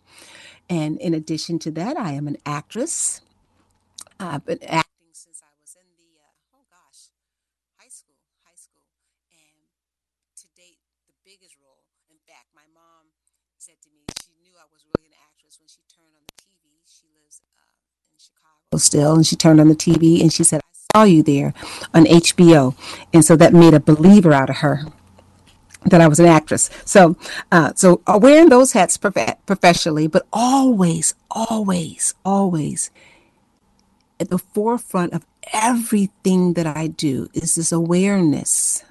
And 0.69 0.99
in 0.99 1.13
addition 1.15 1.59
to 1.61 1.71
that, 1.73 1.97
I 1.99 2.13
am 2.13 2.27
an 2.27 2.39
actress. 2.47 3.21
I've 4.19 4.45
been 4.47 4.63
acting 4.65 5.13
since 5.13 5.43
I 5.45 5.53
was 5.61 5.77
in 5.77 5.87
the, 6.01 6.11
uh, 6.17 6.57
oh 6.57 6.65
gosh, 6.73 7.13
high 7.77 7.93
school, 7.93 8.17
high 8.49 8.57
school. 8.57 8.89
And 9.29 9.69
to 10.41 10.47
date, 10.57 10.81
the 11.07 11.17
biggest 11.25 11.57
role, 11.61 11.85
in 12.09 12.17
fact, 12.27 12.49
my 12.57 12.65
mom 12.73 13.13
said 13.59 13.77
to 13.85 13.89
me, 13.93 14.09
she 14.25 14.33
knew 14.41 14.57
I 14.57 14.65
was 14.73 14.89
really 14.89 15.13
an 15.13 15.17
actress 15.29 15.61
when 15.61 15.69
she 15.69 15.85
turned 15.93 16.17
on 16.17 16.25
the 16.25 16.37
TV. 16.41 16.81
She 16.89 17.05
lives 17.13 17.45
uh, 17.53 17.77
in 18.09 18.17
Chicago 18.17 18.81
still, 18.81 19.15
and 19.15 19.27
she 19.27 19.37
turned 19.37 19.61
on 19.61 19.69
the 19.69 19.77
TV 19.77 20.23
and 20.23 20.33
she 20.33 20.45
said, 20.45 20.61
saw 20.95 21.05
you 21.05 21.23
there 21.23 21.55
on 21.95 22.05
HBO. 22.05 22.75
And 23.13 23.25
so 23.25 23.37
that 23.37 23.53
made 23.53 23.75
a 23.75 23.81
believer 23.81 24.33
out 24.33 24.51
of 24.51 24.57
her 24.57 24.85
that 25.87 26.01
I 26.01 26.09
was 26.09 26.21
an 26.21 26.27
actress. 26.27 26.69
So, 26.85 27.17
uh, 27.51 27.73
so 27.75 28.03
uh, 28.07 28.19
wearing 28.21 28.49
those 28.49 28.73
hats 28.73 28.97
prof- 28.97 29.37
professionally, 29.47 30.07
but 30.07 30.27
always, 30.33 31.15
always, 31.31 32.15
always 32.25 32.91
at 34.19 34.29
the 34.29 34.39
forefront 34.39 35.15
of 35.15 35.25
everything 35.53 36.53
that 36.53 36.67
I 36.67 36.89
do 36.89 37.29
is 37.33 37.55
this 37.55 37.73
awareness. 37.73 38.85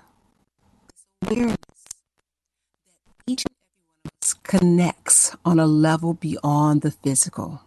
This 1.22 1.32
awareness 1.32 1.58
that 1.58 3.32
each 3.32 3.44
and 3.46 3.53
every 3.53 3.91
one 3.94 4.06
of 4.06 4.12
us 4.24 4.34
connects 4.44 5.36
on 5.46 5.60
a 5.60 5.68
level 5.68 6.15
beyond 6.15 6.82
the 6.82 6.91
physical. 6.91 7.62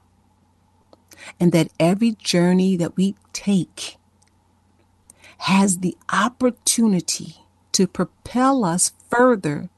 And 1.39 1.53
that 1.53 1.69
every 1.79 2.13
journey 2.13 2.77
that 2.77 2.97
we 2.97 3.15
take 3.33 3.97
has 5.43 5.79
the 5.79 5.97
opportunity 6.13 7.35
to 7.73 7.89
propel 7.89 8.65
us 8.65 8.93
further 9.11 9.69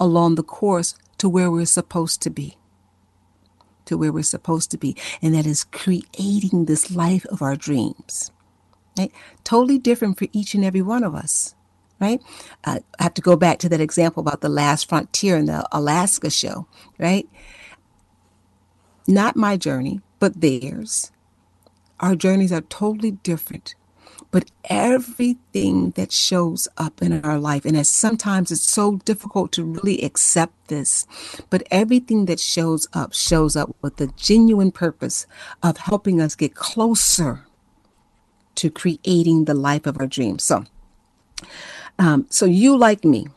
along 0.00 0.34
the 0.34 0.42
course 0.42 0.96
to 1.16 1.28
where 1.28 1.48
we're 1.48 1.64
supposed 1.64 2.20
to 2.22 2.28
be. 2.28 2.58
To 3.84 3.96
where 3.96 4.10
we're 4.10 4.24
supposed 4.24 4.72
to 4.72 4.76
be. 4.76 4.96
And 5.22 5.32
that 5.34 5.46
is 5.46 5.62
creating 5.62 6.64
this 6.64 6.90
life 6.90 7.24
of 7.26 7.40
our 7.40 7.54
dreams. 7.54 8.32
Right? 8.98 9.12
Totally 9.44 9.78
different 9.78 10.18
for 10.18 10.26
each 10.32 10.54
and 10.54 10.64
every 10.64 10.82
one 10.82 11.04
of 11.04 11.14
us. 11.14 11.54
Right? 12.00 12.20
Uh, 12.64 12.80
I 12.98 13.02
have 13.04 13.14
to 13.14 13.22
go 13.22 13.36
back 13.36 13.60
to 13.60 13.68
that 13.68 13.80
example 13.80 14.20
about 14.20 14.40
the 14.40 14.48
last 14.48 14.88
frontier 14.88 15.36
in 15.36 15.46
the 15.46 15.68
Alaska 15.70 16.30
show. 16.30 16.66
Right? 16.98 17.28
Not 19.06 19.36
my 19.36 19.56
journey, 19.56 20.00
but 20.18 20.40
theirs. 20.40 21.12
Our 22.00 22.16
journeys 22.16 22.50
are 22.50 22.62
totally 22.62 23.12
different 23.12 23.76
but 24.30 24.50
everything 24.64 25.92
that 25.92 26.12
shows 26.12 26.68
up 26.76 27.00
in 27.00 27.24
our 27.24 27.38
life, 27.38 27.64
and 27.64 27.76
as 27.76 27.88
sometimes 27.88 28.50
it's 28.50 28.68
so 28.68 28.96
difficult 29.04 29.52
to 29.52 29.64
really 29.64 30.02
accept 30.02 30.68
this, 30.68 31.06
but 31.50 31.62
everything 31.70 32.26
that 32.26 32.40
shows 32.40 32.86
up 32.92 33.14
shows 33.14 33.56
up 33.56 33.74
with 33.80 33.96
the 33.96 34.08
genuine 34.16 34.70
purpose 34.70 35.26
of 35.62 35.78
helping 35.78 36.20
us 36.20 36.34
get 36.34 36.54
closer 36.54 37.46
to 38.56 38.70
creating 38.70 39.44
the 39.44 39.54
life 39.54 39.86
of 39.86 39.98
our 40.00 40.06
dreams. 40.06 40.42
So, 40.44 40.64
um, 41.98 42.26
so 42.28 42.44
you 42.44 42.76
like 42.76 43.04
me 43.04 43.28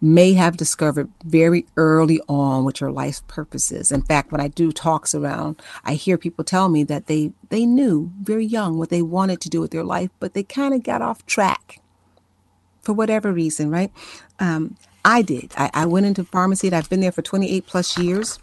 may 0.00 0.32
have 0.34 0.56
discovered 0.56 1.10
very 1.24 1.66
early 1.76 2.20
on 2.28 2.64
what 2.64 2.80
your 2.80 2.92
life 2.92 3.26
purpose 3.26 3.72
is. 3.72 3.90
In 3.90 4.02
fact, 4.02 4.30
when 4.30 4.40
I 4.40 4.48
do 4.48 4.70
talks 4.70 5.14
around, 5.14 5.60
I 5.84 5.94
hear 5.94 6.16
people 6.16 6.44
tell 6.44 6.68
me 6.68 6.84
that 6.84 7.06
they 7.06 7.32
they 7.50 7.66
knew 7.66 8.12
very 8.22 8.46
young 8.46 8.78
what 8.78 8.90
they 8.90 9.02
wanted 9.02 9.40
to 9.40 9.48
do 9.48 9.60
with 9.60 9.72
their 9.72 9.84
life, 9.84 10.10
but 10.20 10.34
they 10.34 10.42
kind 10.42 10.74
of 10.74 10.82
got 10.82 11.02
off 11.02 11.26
track 11.26 11.80
for 12.82 12.92
whatever 12.92 13.32
reason, 13.32 13.70
right? 13.70 13.92
Um, 14.38 14.76
I 15.04 15.22
did. 15.22 15.52
I, 15.56 15.70
I 15.74 15.86
went 15.86 16.06
into 16.06 16.24
pharmacy 16.24 16.72
I've 16.72 16.88
been 16.88 17.00
there 17.00 17.12
for 17.12 17.22
28 17.22 17.66
plus 17.66 17.98
years 17.98 18.38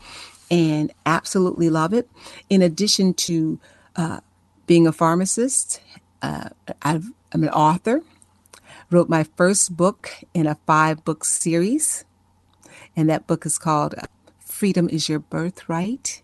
and 0.51 0.91
absolutely 1.05 1.69
love 1.69 1.93
it. 1.93 2.09
In 2.49 2.61
addition 2.61 3.13
to 3.15 3.59
uh, 3.95 4.19
being 4.67 4.87
a 4.87 4.91
pharmacist, 4.91 5.81
uh, 6.21 6.49
I've, 6.81 7.05
I'm 7.31 7.43
an 7.43 7.49
author 7.49 8.01
wrote 8.89 9.09
my 9.09 9.23
first 9.35 9.75
book 9.75 10.11
in 10.33 10.47
a 10.47 10.57
five 10.65 11.03
book 11.03 11.25
series. 11.25 12.05
And 12.95 13.09
that 13.09 13.27
book 13.27 13.45
is 13.45 13.57
called 13.57 13.95
uh, 13.97 14.07
Freedom 14.39 14.87
is 14.89 15.09
Your 15.09 15.19
Birthright. 15.19 16.21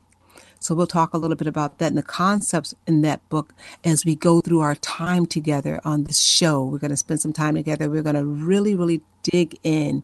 So 0.62 0.76
we'll 0.76 0.86
talk 0.86 1.16
a 1.16 1.18
little 1.18 1.36
bit 1.36 1.48
about 1.48 1.80
that 1.80 1.88
and 1.88 1.98
the 1.98 2.04
concepts 2.04 2.76
in 2.86 3.02
that 3.02 3.28
book 3.30 3.52
as 3.84 4.06
we 4.06 4.16
go 4.16 4.42
through 4.42 4.60
our 4.60 4.76
time 4.76 5.26
together 5.26 5.82
on 5.84 6.04
this 6.04 6.20
show. 6.22 6.64
We're 6.64 6.78
going 6.78 6.92
to 6.92 6.98
spend 6.98 7.20
some 7.20 7.34
time 7.34 7.56
together. 7.56 7.90
We're 7.90 8.04
going 8.04 8.16
to 8.16 8.24
really, 8.24 8.76
really 8.76 9.02
dig 9.24 9.58
in. 9.64 10.04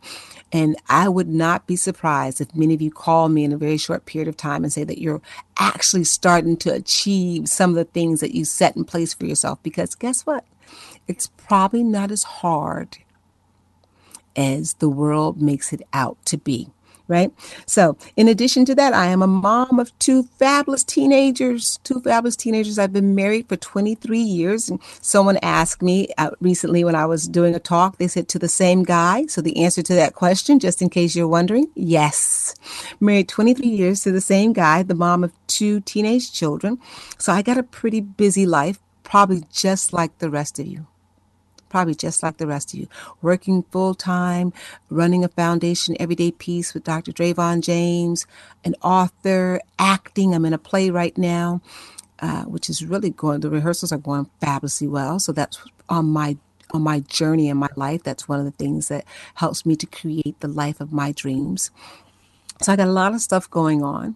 And 0.51 0.75
I 0.89 1.09
would 1.09 1.27
not 1.27 1.67
be 1.67 1.75
surprised 1.75 2.41
if 2.41 2.55
many 2.55 2.73
of 2.73 2.81
you 2.81 2.89
call 2.89 3.29
me 3.29 3.43
in 3.43 3.53
a 3.53 3.57
very 3.57 3.77
short 3.77 4.07
period 4.07 4.27
of 4.27 4.35
time 4.35 4.63
and 4.63 4.73
say 4.73 4.83
that 4.83 4.99
you're 4.99 5.21
actually 5.57 6.05
starting 6.05 6.57
to 6.57 6.73
achieve 6.73 7.47
some 7.47 7.69
of 7.69 7.75
the 7.75 7.85
things 7.85 8.19
that 8.21 8.33
you 8.33 8.43
set 8.43 8.75
in 8.75 8.83
place 8.83 9.13
for 9.13 9.27
yourself. 9.27 9.61
Because 9.61 9.93
guess 9.93 10.25
what? 10.25 10.43
It's 11.07 11.27
probably 11.37 11.83
not 11.83 12.11
as 12.11 12.23
hard 12.23 12.97
as 14.35 14.73
the 14.75 14.89
world 14.89 15.41
makes 15.41 15.73
it 15.73 15.81
out 15.91 16.17
to 16.25 16.37
be. 16.37 16.69
Right. 17.09 17.31
So, 17.65 17.97
in 18.17 18.27
addition 18.27 18.65
to 18.65 18.75
that, 18.75 18.93
I 18.93 19.05
am 19.05 19.21
a 19.21 19.27
mom 19.27 19.79
of 19.79 19.97
two 19.97 20.23
fabulous 20.23 20.83
teenagers. 20.83 21.79
Two 21.85 22.01
fabulous 22.01 22.35
teenagers. 22.35 22.77
I've 22.77 22.91
been 22.91 23.15
married 23.15 23.47
for 23.47 23.55
23 23.55 24.19
years. 24.19 24.67
And 24.67 24.81
someone 24.99 25.37
asked 25.41 25.81
me 25.81 26.09
uh, 26.17 26.31
recently 26.41 26.83
when 26.83 26.95
I 26.95 27.05
was 27.05 27.29
doing 27.29 27.55
a 27.55 27.59
talk, 27.59 27.97
they 27.97 28.09
said, 28.09 28.27
to 28.27 28.39
the 28.39 28.49
same 28.49 28.83
guy. 28.83 29.25
So, 29.27 29.39
the 29.39 29.63
answer 29.63 29.81
to 29.83 29.93
that 29.93 30.15
question, 30.15 30.59
just 30.59 30.81
in 30.81 30.89
case 30.89 31.15
you're 31.15 31.29
wondering, 31.29 31.67
yes. 31.75 32.55
Married 32.99 33.29
23 33.29 33.65
years 33.65 34.01
to 34.01 34.11
the 34.11 34.19
same 34.19 34.51
guy, 34.51 34.83
the 34.83 34.93
mom 34.93 35.23
of 35.23 35.31
two 35.47 35.79
teenage 35.79 36.33
children. 36.33 36.77
So, 37.17 37.31
I 37.31 37.41
got 37.41 37.57
a 37.57 37.63
pretty 37.63 38.01
busy 38.01 38.45
life, 38.45 38.79
probably 39.03 39.45
just 39.49 39.93
like 39.93 40.17
the 40.17 40.29
rest 40.29 40.59
of 40.59 40.67
you 40.67 40.87
probably 41.69 41.95
just 41.95 42.23
like 42.23 42.37
the 42.37 42.47
rest 42.47 42.73
of 42.73 42.79
you, 42.79 42.87
working 43.21 43.63
full 43.71 43.93
time, 43.93 44.53
running 44.89 45.23
a 45.23 45.29
foundation, 45.29 45.95
Everyday 45.99 46.31
Peace 46.31 46.73
with 46.73 46.83
Dr. 46.83 47.11
Drayvon 47.11 47.61
James, 47.61 48.25
an 48.63 48.75
author, 48.81 49.61
acting. 49.79 50.33
I'm 50.33 50.45
in 50.45 50.53
a 50.53 50.57
play 50.57 50.89
right 50.89 51.17
now, 51.17 51.61
uh, 52.19 52.43
which 52.43 52.69
is 52.69 52.85
really 52.85 53.09
going. 53.11 53.41
The 53.41 53.49
rehearsals 53.49 53.91
are 53.91 53.97
going 53.97 54.29
fabulously 54.41 54.87
well. 54.87 55.19
So 55.19 55.31
that's 55.31 55.59
on 55.89 56.07
my 56.07 56.37
on 56.71 56.81
my 56.81 56.99
journey 57.01 57.49
in 57.49 57.57
my 57.57 57.69
life. 57.75 58.03
That's 58.03 58.27
one 58.27 58.39
of 58.39 58.45
the 58.45 58.51
things 58.51 58.89
that 58.89 59.05
helps 59.35 59.65
me 59.65 59.75
to 59.77 59.85
create 59.85 60.39
the 60.41 60.49
life 60.49 60.81
of 60.81 60.91
my 60.91 61.13
dreams. 61.13 61.71
So 62.61 62.73
I 62.73 62.75
got 62.75 62.87
a 62.87 62.91
lot 62.91 63.13
of 63.13 63.21
stuff 63.21 63.49
going 63.49 63.83
on, 63.83 64.15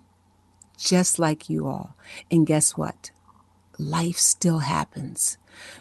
just 0.78 1.20
like 1.20 1.50
you 1.50 1.68
all. 1.68 1.96
And 2.30 2.46
guess 2.46 2.76
what? 2.78 3.12
Life 3.82 4.18
still 4.18 4.60
happens. 4.60 5.40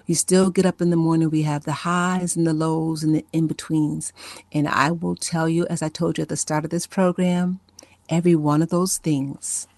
We 0.09 0.15
still 0.15 0.51
get 0.51 0.65
up 0.65 0.81
in 0.81 0.89
the 0.89 0.97
morning. 0.97 1.29
We 1.29 1.43
have 1.43 1.65
the 1.65 1.73
highs 1.73 2.35
and 2.35 2.47
the 2.47 2.55
lows 2.55 3.05
and 3.05 3.15
the 3.15 3.27
in 3.31 3.47
betweens. 3.47 4.13
And 4.53 4.67
I 4.67 4.91
will 4.91 5.15
tell 5.17 5.49
you, 5.49 5.67
as 5.67 5.83
I 5.83 5.91
told 5.91 6.17
you 6.17 6.23
at 6.23 6.29
the 6.29 6.37
start 6.37 6.65
of 6.65 6.71
this 6.71 6.87
program, 6.87 7.61
every 8.09 8.35
one 8.35 8.63
of 8.63 8.71
those 8.71 8.97
things 8.97 9.69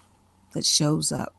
that 0.53 0.65
shows 0.65 1.11
up, 1.11 1.35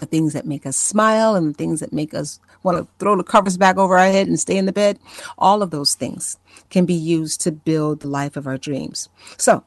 the 0.00 0.06
things 0.06 0.32
that 0.32 0.44
make 0.44 0.66
us 0.66 0.76
smile 0.76 1.36
and 1.36 1.54
the 1.54 1.56
things 1.56 1.78
that 1.78 1.92
make 1.92 2.14
us 2.14 2.40
want 2.64 2.78
to 2.78 2.88
throw 2.98 3.16
the 3.16 3.22
covers 3.22 3.56
back 3.56 3.76
over 3.76 3.96
our 3.96 4.10
head 4.10 4.26
and 4.26 4.40
stay 4.40 4.56
in 4.56 4.66
the 4.66 4.72
bed, 4.72 4.98
all 5.38 5.62
of 5.62 5.70
those 5.70 5.94
things 5.94 6.36
can 6.68 6.84
be 6.84 6.94
used 6.94 7.40
to 7.42 7.52
build 7.52 8.00
the 8.00 8.08
life 8.08 8.36
of 8.36 8.48
our 8.48 8.58
dreams. 8.58 9.08
So, 9.38 9.62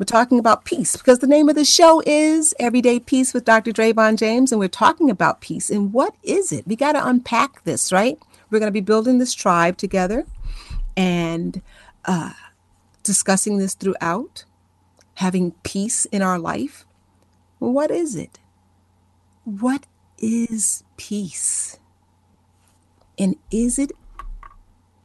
we're 0.00 0.04
talking 0.04 0.38
about 0.38 0.64
peace 0.64 0.96
because 0.96 1.18
the 1.18 1.26
name 1.26 1.50
of 1.50 1.56
the 1.56 1.64
show 1.64 2.02
is 2.06 2.54
Everyday 2.58 3.00
Peace 3.00 3.34
with 3.34 3.44
Dr. 3.44 3.70
Drayvon 3.70 4.16
James, 4.16 4.50
and 4.50 4.58
we're 4.58 4.66
talking 4.66 5.10
about 5.10 5.42
peace. 5.42 5.68
And 5.68 5.92
what 5.92 6.14
is 6.22 6.52
it? 6.52 6.66
We 6.66 6.74
got 6.74 6.92
to 6.92 7.06
unpack 7.06 7.62
this, 7.64 7.92
right? 7.92 8.18
We're 8.48 8.60
going 8.60 8.68
to 8.68 8.72
be 8.72 8.80
building 8.80 9.18
this 9.18 9.34
tribe 9.34 9.76
together 9.76 10.24
and 10.96 11.60
uh, 12.06 12.32
discussing 13.02 13.58
this 13.58 13.74
throughout, 13.74 14.46
having 15.16 15.50
peace 15.64 16.06
in 16.06 16.22
our 16.22 16.38
life. 16.38 16.86
What 17.58 17.90
is 17.90 18.16
it? 18.16 18.38
What 19.44 19.84
is 20.16 20.82
peace? 20.96 21.78
And 23.18 23.36
is 23.50 23.78
it 23.78 23.92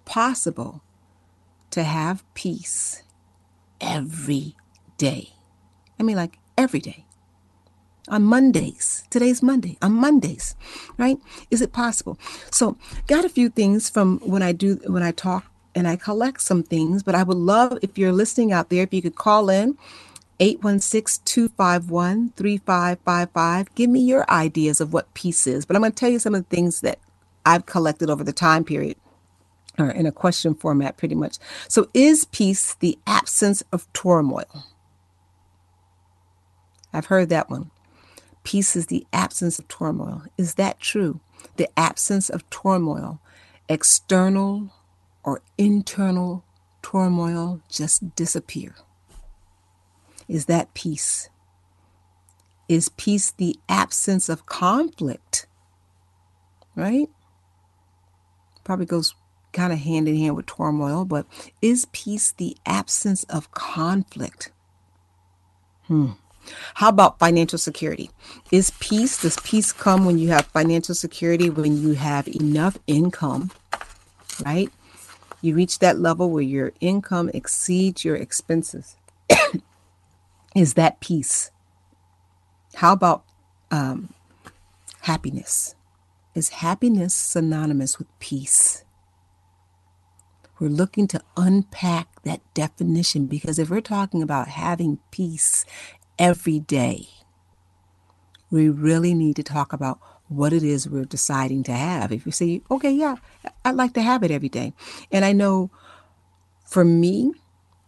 possible 0.06 0.84
to 1.72 1.84
have 1.84 2.24
peace 2.34 3.04
every 3.82 4.56
day. 4.98 5.34
I 6.00 6.04
mean, 6.04 6.16
like 6.16 6.40
every 6.58 6.80
day. 6.80 7.06
On 8.08 8.24
Mondays. 8.24 9.04
Today's 9.10 9.42
Monday. 9.42 9.78
On 9.82 9.92
Mondays, 9.92 10.56
right? 10.98 11.18
Is 11.50 11.62
it 11.62 11.74
possible? 11.74 12.20
So, 12.52 12.78
got 13.08 13.26
a 13.26 13.30
few 13.30 13.50
things 13.50 13.90
from 13.90 14.20
when 14.20 14.44
I 14.44 14.52
do, 14.52 14.76
when 14.86 15.02
I 15.02 15.12
talk 15.12 15.46
and 15.74 15.88
I 15.88 15.96
collect 15.96 16.42
some 16.42 16.62
things, 16.64 17.02
but 17.04 17.16
I 17.16 17.24
would 17.24 17.38
love 17.38 17.80
if 17.82 17.98
you're 17.98 18.12
listening 18.12 18.52
out 18.52 18.70
there, 18.70 18.84
if 18.84 18.94
you 18.94 19.02
could 19.02 19.16
call 19.16 19.50
in 19.50 19.78
816 20.40 21.24
251 21.26 22.32
3555. 22.36 23.74
Give 23.76 23.90
me 23.90 24.02
your 24.02 24.30
ideas 24.30 24.80
of 24.82 24.94
what 24.94 25.14
peace 25.14 25.48
is. 25.48 25.66
But 25.66 25.76
I'm 25.76 25.82
going 25.82 25.92
to 25.92 25.96
tell 25.96 26.10
you 26.10 26.20
some 26.20 26.36
of 26.36 26.48
the 26.48 26.56
things 26.56 26.82
that 26.82 27.00
I've 27.46 27.66
collected 27.66 28.10
over 28.10 28.24
the 28.24 28.34
time 28.34 28.64
period 28.64 28.98
or 29.78 29.90
in 29.90 30.06
a 30.06 30.12
question 30.12 30.56
format 30.56 30.98
pretty 30.98 31.16
much. 31.16 31.38
So 31.68 31.90
is 31.94 32.26
peace 32.26 32.76
the 32.76 32.98
absence 33.08 33.64
of 33.72 33.92
turmoil? 33.94 34.66
I've 36.96 37.08
heard 37.08 37.30
that 37.30 37.50
one. 37.50 37.72
Peace 38.44 38.76
is 38.76 38.88
the 38.88 39.06
absence 39.12 39.60
of 39.60 39.68
turmoil. 39.68 40.24
Is 40.38 40.56
that 40.56 40.80
true? 40.80 41.20
The 41.58 41.68
absence 41.78 42.30
of 42.30 42.50
turmoil, 42.50 43.20
external 43.68 44.72
or 45.24 45.42
internal 45.58 46.44
turmoil 46.82 47.60
just 47.70 48.16
disappear. 48.16 48.76
Is 50.28 50.46
that 50.46 50.74
peace? 50.74 51.30
Is 52.70 52.90
peace 52.90 53.32
the 53.32 53.60
absence 53.68 54.30
of 54.30 54.46
conflict? 54.46 55.48
Right? 56.76 57.10
Probably 58.64 58.86
goes 58.86 59.16
kind 59.52 59.74
of 59.74 59.80
hand 59.80 60.08
in 60.08 60.16
hand 60.16 60.36
with 60.36 60.46
turmoil, 60.46 61.04
but 61.04 61.26
is 61.62 61.88
peace 61.92 62.32
the 62.32 62.56
absence 62.66 63.24
of 63.26 63.52
conflict? 63.52 64.52
Hmm. 65.88 66.12
How 66.76 66.90
about 66.90 67.20
financial 67.20 67.58
security? 67.58 68.10
Is 68.52 68.72
peace, 68.80 69.22
does 69.22 69.38
peace 69.44 69.72
come 69.72 70.06
when 70.06 70.18
you 70.18 70.30
have 70.30 70.46
financial 70.48 70.96
security, 70.96 71.50
when 71.50 71.78
you 71.82 71.94
have 71.94 72.28
enough 72.28 72.78
income, 72.88 73.52
right? 74.46 74.70
You 75.42 75.56
reach 75.56 75.80
that 75.80 76.00
level 76.00 76.30
where 76.30 76.44
your 76.44 76.74
income 76.80 77.30
exceeds 77.34 78.04
your 78.04 78.16
expenses. 78.16 78.96
is 80.56 80.74
that 80.74 81.00
peace? 81.00 81.52
How 82.76 82.94
about 82.94 83.24
um, 83.72 84.14
happiness? 85.02 85.76
Is 86.34 86.50
happiness 86.50 87.14
synonymous 87.14 87.98
with 87.98 88.08
peace? 88.20 88.84
We're 90.60 90.70
looking 90.70 91.08
to 91.10 91.22
unpack 91.36 92.08
that 92.24 92.42
definition 92.54 93.26
because 93.26 93.60
if 93.60 93.70
we're 93.70 93.82
talking 93.82 94.24
about 94.24 94.48
having 94.48 95.00
peace 95.12 95.66
every 96.18 96.60
day, 96.60 97.08
we 98.52 98.70
really 98.70 99.14
need 99.14 99.36
to 99.36 99.44
talk 99.44 99.74
about 99.74 100.00
what 100.28 100.54
it 100.54 100.64
is 100.64 100.90
we're 100.90 101.06
deciding 101.06 101.64
to 101.64 101.72
have. 101.72 102.12
If 102.12 102.26
you 102.26 102.32
say, 102.32 102.62
okay, 102.72 102.92
yeah, 102.92 103.16
I'd 103.64 103.76
like 103.76 103.94
to 103.94 104.02
have 104.02 104.24
it 104.24 104.32
every 104.32 104.50
day. 104.50 104.74
And 105.12 105.24
I 105.24 105.34
know 105.34 105.70
for 106.66 106.84
me, 106.84 107.34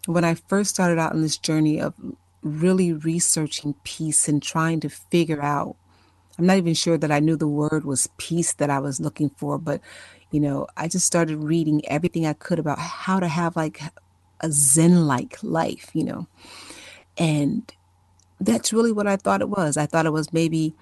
when 0.06 0.24
I 0.24 0.36
first 0.36 0.70
started 0.70 1.00
out 1.00 1.14
on 1.14 1.22
this 1.22 1.38
journey 1.38 1.82
of 1.82 1.94
really 2.42 2.94
researching 2.94 3.76
peace 3.84 4.28
and 4.28 4.42
trying 4.42 4.80
to 4.82 4.90
figure 4.90 5.42
out, 5.42 5.76
I'm 6.38 6.46
not 6.46 6.58
even 6.58 6.76
sure 6.76 6.98
that 6.98 7.12
I 7.12 7.20
knew 7.20 7.36
the 7.36 7.48
word 7.48 7.84
was 7.84 8.10
peace 8.18 8.54
that 8.54 8.70
I 8.70 8.80
was 8.80 9.00
looking 9.00 9.32
for, 9.32 9.58
but 9.58 9.82
you 10.30 10.40
know, 10.40 10.68
I 10.76 10.88
just 10.88 11.06
started 11.06 11.38
reading 11.38 11.82
everything 11.88 12.26
I 12.26 12.34
could 12.34 12.60
about 12.60 12.80
how 12.80 13.20
to 13.20 13.28
have 13.28 13.56
like 13.56 13.82
a 14.42 14.52
Zen 14.52 15.08
like 15.08 15.42
life, 15.42 15.90
you 15.94 16.04
know. 16.04 16.28
And 17.18 17.72
that's 18.40 18.74
really 18.74 18.92
what 18.92 19.08
I 19.08 19.16
thought 19.16 19.42
it 19.42 19.50
was. 19.50 19.78
I 19.78 19.86
thought 19.86 20.06
it 20.06 20.14
was 20.14 20.34
maybe 20.34 20.76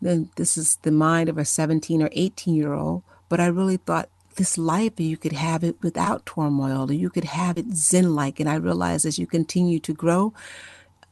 then 0.00 0.30
this 0.36 0.56
is 0.56 0.76
the 0.82 0.90
mind 0.90 1.28
of 1.28 1.38
a 1.38 1.44
17 1.44 2.02
or 2.02 2.10
18 2.12 2.54
year 2.54 2.72
old, 2.72 3.02
but 3.28 3.40
I 3.40 3.46
really 3.46 3.76
thought 3.76 4.08
this 4.36 4.56
life 4.56 4.98
you 4.98 5.16
could 5.16 5.32
have 5.32 5.62
it 5.62 5.76
without 5.82 6.26
turmoil 6.26 6.90
or 6.90 6.94
you 6.94 7.10
could 7.10 7.24
have 7.24 7.58
it 7.58 7.66
zen 7.74 8.14
like 8.14 8.40
and 8.40 8.48
i 8.48 8.54
realized 8.54 9.04
as 9.04 9.18
you 9.18 9.26
continue 9.26 9.78
to 9.78 9.92
grow 9.92 10.32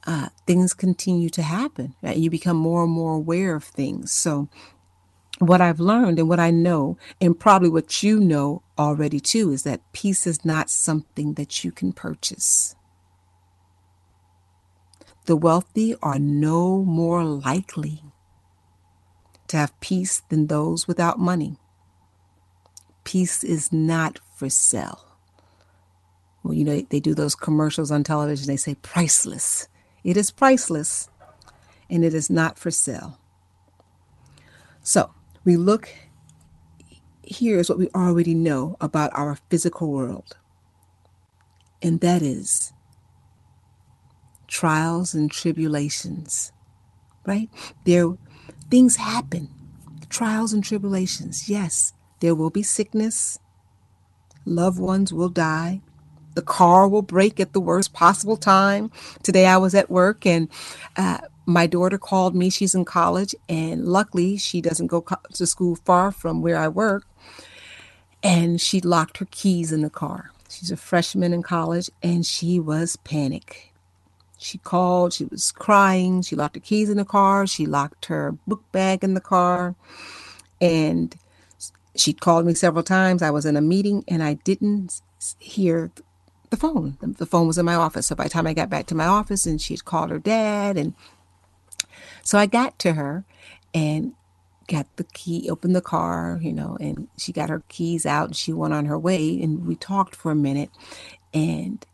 uh, 0.07 0.31
things 0.47 0.73
continue 0.73 1.29
to 1.29 1.43
happen 1.43 1.95
right? 2.00 2.17
you 2.17 2.31
become 2.31 2.57
more 2.57 2.85
and 2.85 2.93
more 2.93 3.12
aware 3.12 3.55
of 3.55 3.62
things 3.62 4.11
so 4.11 4.49
what 5.41 5.61
I've 5.61 5.81
learned 5.81 6.19
and 6.19 6.29
what 6.29 6.39
I 6.39 6.50
know, 6.50 6.99
and 7.21 7.39
probably 7.39 7.71
what 7.71 8.03
you 8.03 8.21
know 8.21 8.62
already 8.79 9.21
too, 9.21 9.53
is 9.53 9.62
that 9.62 9.81
peace 9.93 10.27
is 10.27 10.45
not 10.45 10.69
something 10.69 11.35
that 11.35 11.65
you 11.65 11.73
can 11.73 11.93
purchase. 11.93 12.77
The 15.27 15.37
wealthy 15.37 15.95
are 16.03 16.19
no 16.19 16.83
more 16.83 17.25
likely 17.25 18.03
to 19.49 19.57
have 19.57 19.79
peace 19.81 20.23
than 20.29 20.47
those 20.47 20.87
without 20.87 21.18
money. 21.18 21.57
Peace 23.05 23.42
is 23.44 23.73
not 23.73 24.18
for 24.35 24.49
sale. 24.49 25.05
Well, 26.42 26.55
you 26.55 26.64
know, 26.64 26.81
they 26.88 27.01
do 27.01 27.14
those 27.14 27.35
commercials 27.35 27.90
on 27.90 28.05
television, 28.05 28.47
they 28.47 28.57
say 28.57 28.77
priceless. 28.77 29.68
It 30.05 30.16
is 30.16 30.31
priceless 30.31 31.09
and 31.90 32.05
it 32.05 32.14
is 32.14 32.31
not 32.31 32.59
for 32.59 32.71
sale. 32.71 33.18
So, 34.83 35.12
we 35.44 35.57
look 35.57 35.90
here's 37.31 37.68
what 37.68 37.79
we 37.79 37.88
already 37.94 38.35
know 38.35 38.77
about 38.81 39.11
our 39.14 39.38
physical 39.49 39.90
world, 39.90 40.37
and 41.81 42.01
that 42.01 42.23
is 42.23 42.73
trials 44.51 45.15
and 45.15 45.31
tribulations, 45.33 46.53
right? 47.27 47.51
There, 47.87 48.15
things 48.71 48.97
happen, 48.97 49.49
trials 50.11 50.53
and 50.53 50.65
tribulations. 50.65 51.49
Yes, 51.49 51.95
there 52.21 52.35
will 52.35 52.51
be 52.51 52.65
sickness, 52.65 53.39
loved 54.45 54.81
ones 54.81 55.13
will 55.13 55.31
die, 55.31 55.81
the 56.35 56.43
car 56.43 56.89
will 56.89 57.03
break 57.03 57.41
at 57.41 57.55
the 57.55 57.61
worst 57.61 57.93
possible 57.95 58.37
time. 58.37 58.91
Today 59.23 59.47
I 59.47 59.59
was 59.59 59.75
at 59.75 59.91
work 59.91 60.27
and 60.27 60.49
uh, 60.97 61.19
my 61.47 61.67
daughter 61.67 61.99
called 61.99 62.35
me. 62.37 62.51
She's 62.51 62.75
in 62.75 62.85
college, 62.85 63.35
and 63.49 63.87
luckily, 63.87 64.37
she 64.39 64.61
doesn't 64.61 64.89
go 64.89 65.05
to 65.35 65.47
school 65.47 65.77
far 65.85 66.13
from 66.13 66.43
where 66.43 66.57
I 66.57 66.69
work. 66.69 67.07
And 68.23 68.61
she 68.61 68.81
locked 68.81 69.19
her 69.19 69.27
keys 69.31 69.73
in 69.73 69.83
the 69.83 69.91
car. 69.91 70.31
She's 70.49 70.71
a 70.71 70.77
freshman 70.77 71.33
in 71.33 71.43
college, 71.43 71.91
and 72.03 72.25
she 72.27 72.61
was 72.61 72.97
panic. 72.97 73.69
She 74.40 74.57
called, 74.59 75.12
she 75.12 75.24
was 75.24 75.53
crying. 75.53 76.22
She 76.22 76.35
locked 76.35 76.57
her 76.57 76.61
keys 76.61 76.88
in 76.88 76.96
the 76.96 77.05
car. 77.05 77.46
She 77.46 77.66
locked 77.66 78.07
her 78.07 78.33
book 78.46 78.64
bag 78.72 79.05
in 79.05 79.12
the 79.14 79.20
car. 79.20 79.74
And 80.61 81.14
she 81.94 82.14
called 82.14 82.46
me 82.46 82.55
several 82.55 82.83
times. 82.83 83.22
I 83.22 83.31
was 83.31 83.44
in 83.44 83.57
a 83.57 83.61
meeting 83.61 84.03
and 84.09 84.22
I 84.22 84.35
didn't 84.35 85.03
hear 85.38 85.90
the 86.48 86.57
phone. 86.57 86.96
The 87.00 87.26
phone 87.26 87.46
was 87.46 87.59
in 87.59 87.66
my 87.66 87.74
office. 87.74 88.07
So 88.07 88.14
by 88.14 88.24
the 88.24 88.31
time 88.31 88.46
I 88.46 88.55
got 88.55 88.70
back 88.70 88.87
to 88.87 88.94
my 88.94 89.07
office 89.07 89.44
and 89.44 89.61
she'd 89.61 89.85
called 89.85 90.11
her 90.11 90.18
dad 90.18 90.79
and 90.79 90.94
so 92.22 92.38
I 92.38 92.46
got 92.46 92.79
to 92.81 92.94
her 92.94 93.24
and 93.74 94.14
got 94.68 94.87
the 94.96 95.05
key, 95.05 95.50
opened 95.50 95.76
the 95.76 95.81
car, 95.81 96.38
you 96.40 96.53
know, 96.53 96.76
and 96.81 97.09
she 97.18 97.33
got 97.33 97.50
her 97.50 97.62
keys 97.68 98.07
out 98.07 98.29
and 98.29 98.37
she 98.37 98.53
went 98.53 98.72
on 98.72 98.87
her 98.87 98.98
way. 98.98 99.40
And 99.42 99.66
we 99.66 99.74
talked 99.74 100.14
for 100.14 100.31
a 100.31 100.37
minute 100.37 100.70
and 101.35 101.85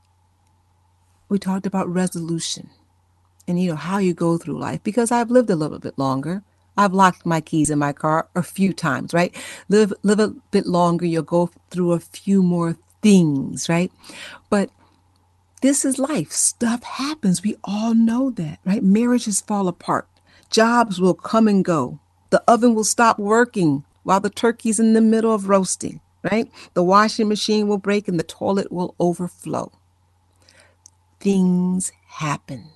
we 1.29 1.39
talked 1.39 1.67
about 1.67 1.89
resolution 1.89 2.71
and, 3.49 3.61
you 3.61 3.71
know, 3.71 3.77
how 3.77 3.99
you 3.99 4.15
go 4.15 4.39
through 4.39 4.59
life 4.59 4.83
because 4.83 5.11
I've 5.11 5.31
lived 5.31 5.51
a 5.51 5.57
little 5.57 5.79
bit 5.79 5.99
longer. 5.99 6.43
I've 6.77 6.93
locked 6.93 7.25
my 7.25 7.41
keys 7.41 7.71
in 7.71 7.79
my 7.79 7.93
car 7.93 8.29
a 8.35 8.43
few 8.43 8.73
times, 8.73 9.15
right? 9.15 9.35
Live 9.69 9.95
live 10.03 10.21
a 10.21 10.29
bit 10.51 10.67
longer, 10.67 11.07
you'll 11.07 11.23
go 11.23 11.51
through 11.71 11.93
a 11.93 12.01
few 12.01 12.43
more 12.43 12.77
things, 13.03 13.69
right? 13.69 13.91
But 14.51 14.71
this 15.63 15.85
is 15.85 15.99
life. 15.99 16.33
Stuff 16.33 16.83
happens. 16.83 17.43
We 17.43 17.57
all 17.65 17.95
know 17.95 18.31
that, 18.31 18.59
right? 18.65 18.83
Marriages 18.83 19.41
fall 19.41 19.69
apart. 19.69 20.07
Jobs 20.51 21.01
will 21.01 21.15
come 21.15 21.49
and 21.49 21.65
go. 21.65 21.99
The 22.31 22.43
oven 22.47 22.75
will 22.75 22.85
stop 22.85 23.19
working 23.19 23.85
while 24.03 24.21
the 24.21 24.31
turkey's 24.31 24.79
in 24.79 24.93
the 24.93 25.01
middle 25.01 25.35
of 25.35 25.49
roasting, 25.49 26.01
right? 26.31 26.51
The 26.75 26.85
washing 26.85 27.29
machine 27.29 27.69
will 27.69 27.79
break 27.79 28.07
and 28.07 28.19
the 28.19 28.25
toilet 28.25 28.71
will 28.71 28.95
overflow. 29.01 29.73
Things 31.27 31.91
happen. 32.07 32.69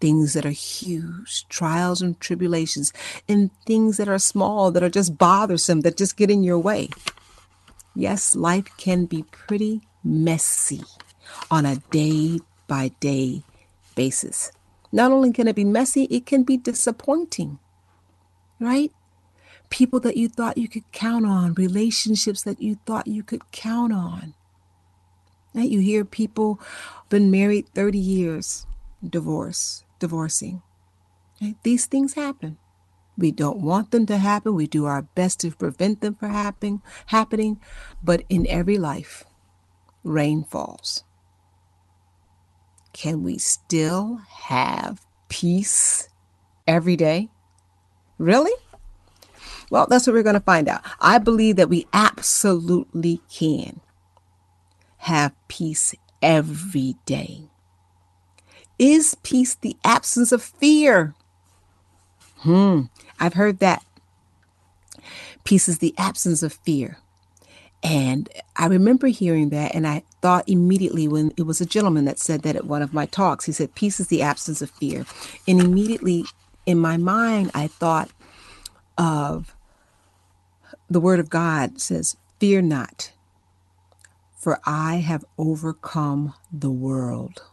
Things 0.00 0.34
that 0.34 0.46
are 0.46 0.50
huge, 0.50 1.48
trials 1.48 2.00
and 2.00 2.20
tribulations, 2.20 2.92
and 3.28 3.50
things 3.66 3.96
that 3.96 4.08
are 4.08 4.20
small, 4.20 4.70
that 4.70 4.84
are 4.84 4.88
just 4.88 5.18
bothersome, 5.18 5.80
that 5.80 5.96
just 5.96 6.16
get 6.16 6.30
in 6.30 6.44
your 6.44 6.60
way. 6.60 6.90
Yes, 7.96 8.36
life 8.36 8.66
can 8.76 9.06
be 9.06 9.24
pretty 9.32 9.80
messy 10.04 10.84
on 11.50 11.66
a 11.66 11.78
day 11.90 12.38
by 12.68 12.92
day 13.00 13.42
basis. 13.96 14.52
Not 14.92 15.10
only 15.10 15.32
can 15.32 15.48
it 15.48 15.56
be 15.56 15.64
messy, 15.64 16.04
it 16.04 16.24
can 16.24 16.44
be 16.44 16.56
disappointing, 16.56 17.58
right? 18.60 18.92
People 19.70 19.98
that 19.98 20.16
you 20.16 20.28
thought 20.28 20.56
you 20.56 20.68
could 20.68 20.88
count 20.92 21.26
on, 21.26 21.54
relationships 21.54 22.42
that 22.44 22.62
you 22.62 22.78
thought 22.86 23.08
you 23.08 23.24
could 23.24 23.50
count 23.50 23.92
on. 23.92 24.34
Right? 25.54 25.68
You 25.68 25.80
hear 25.80 26.04
people 26.04 26.60
been 27.08 27.30
married 27.30 27.68
30 27.74 27.98
years, 27.98 28.66
divorce, 29.06 29.84
divorcing. 29.98 30.62
Right? 31.40 31.56
These 31.62 31.86
things 31.86 32.14
happen. 32.14 32.58
We 33.18 33.30
don't 33.30 33.60
want 33.60 33.90
them 33.90 34.06
to 34.06 34.16
happen. 34.16 34.54
We 34.54 34.66
do 34.66 34.86
our 34.86 35.02
best 35.02 35.40
to 35.40 35.50
prevent 35.50 36.00
them 36.00 36.14
from 36.14 36.30
happening, 36.30 36.82
happening. 37.06 37.60
But 38.02 38.24
in 38.28 38.46
every 38.46 38.78
life, 38.78 39.24
rain 40.02 40.44
falls 40.44 41.04
can 42.92 43.22
we 43.22 43.38
still 43.38 44.20
have 44.28 45.04
peace 45.28 46.08
every 46.66 46.96
day? 46.96 47.30
Really? 48.18 48.52
Well, 49.70 49.86
that's 49.88 50.06
what 50.06 50.12
we're 50.12 50.22
going 50.22 50.34
to 50.34 50.40
find 50.40 50.68
out. 50.68 50.82
I 51.00 51.18
believe 51.18 51.56
that 51.56 51.70
we 51.70 51.86
absolutely 51.92 53.22
can 53.30 53.80
have 55.02 55.34
peace 55.48 55.96
every 56.22 56.94
day. 57.06 57.42
Is 58.78 59.16
peace 59.24 59.56
the 59.56 59.76
absence 59.84 60.30
of 60.30 60.42
fear? 60.42 61.14
Hmm, 62.38 62.82
I've 63.18 63.34
heard 63.34 63.58
that. 63.58 63.84
Peace 65.42 65.68
is 65.68 65.78
the 65.78 65.92
absence 65.98 66.44
of 66.44 66.52
fear. 66.52 66.98
And 67.82 68.28
I 68.54 68.66
remember 68.66 69.08
hearing 69.08 69.48
that, 69.48 69.74
and 69.74 69.88
I 69.88 70.04
thought 70.20 70.48
immediately 70.48 71.08
when 71.08 71.32
it 71.36 71.42
was 71.42 71.60
a 71.60 71.66
gentleman 71.66 72.04
that 72.04 72.20
said 72.20 72.42
that 72.42 72.54
at 72.54 72.66
one 72.66 72.80
of 72.80 72.94
my 72.94 73.06
talks, 73.06 73.44
he 73.44 73.50
said, 73.52 73.74
Peace 73.74 73.98
is 73.98 74.06
the 74.06 74.22
absence 74.22 74.62
of 74.62 74.70
fear. 74.70 75.04
And 75.48 75.60
immediately 75.60 76.26
in 76.64 76.78
my 76.78 76.96
mind, 76.96 77.50
I 77.54 77.66
thought 77.66 78.10
of 78.96 79.56
the 80.88 81.00
Word 81.00 81.18
of 81.18 81.28
God 81.28 81.80
says, 81.80 82.16
Fear 82.38 82.62
not, 82.62 83.10
for 84.42 84.58
I 84.64 84.96
have 84.96 85.24
overcome 85.38 86.34
the 86.52 86.70
world. 86.70 87.44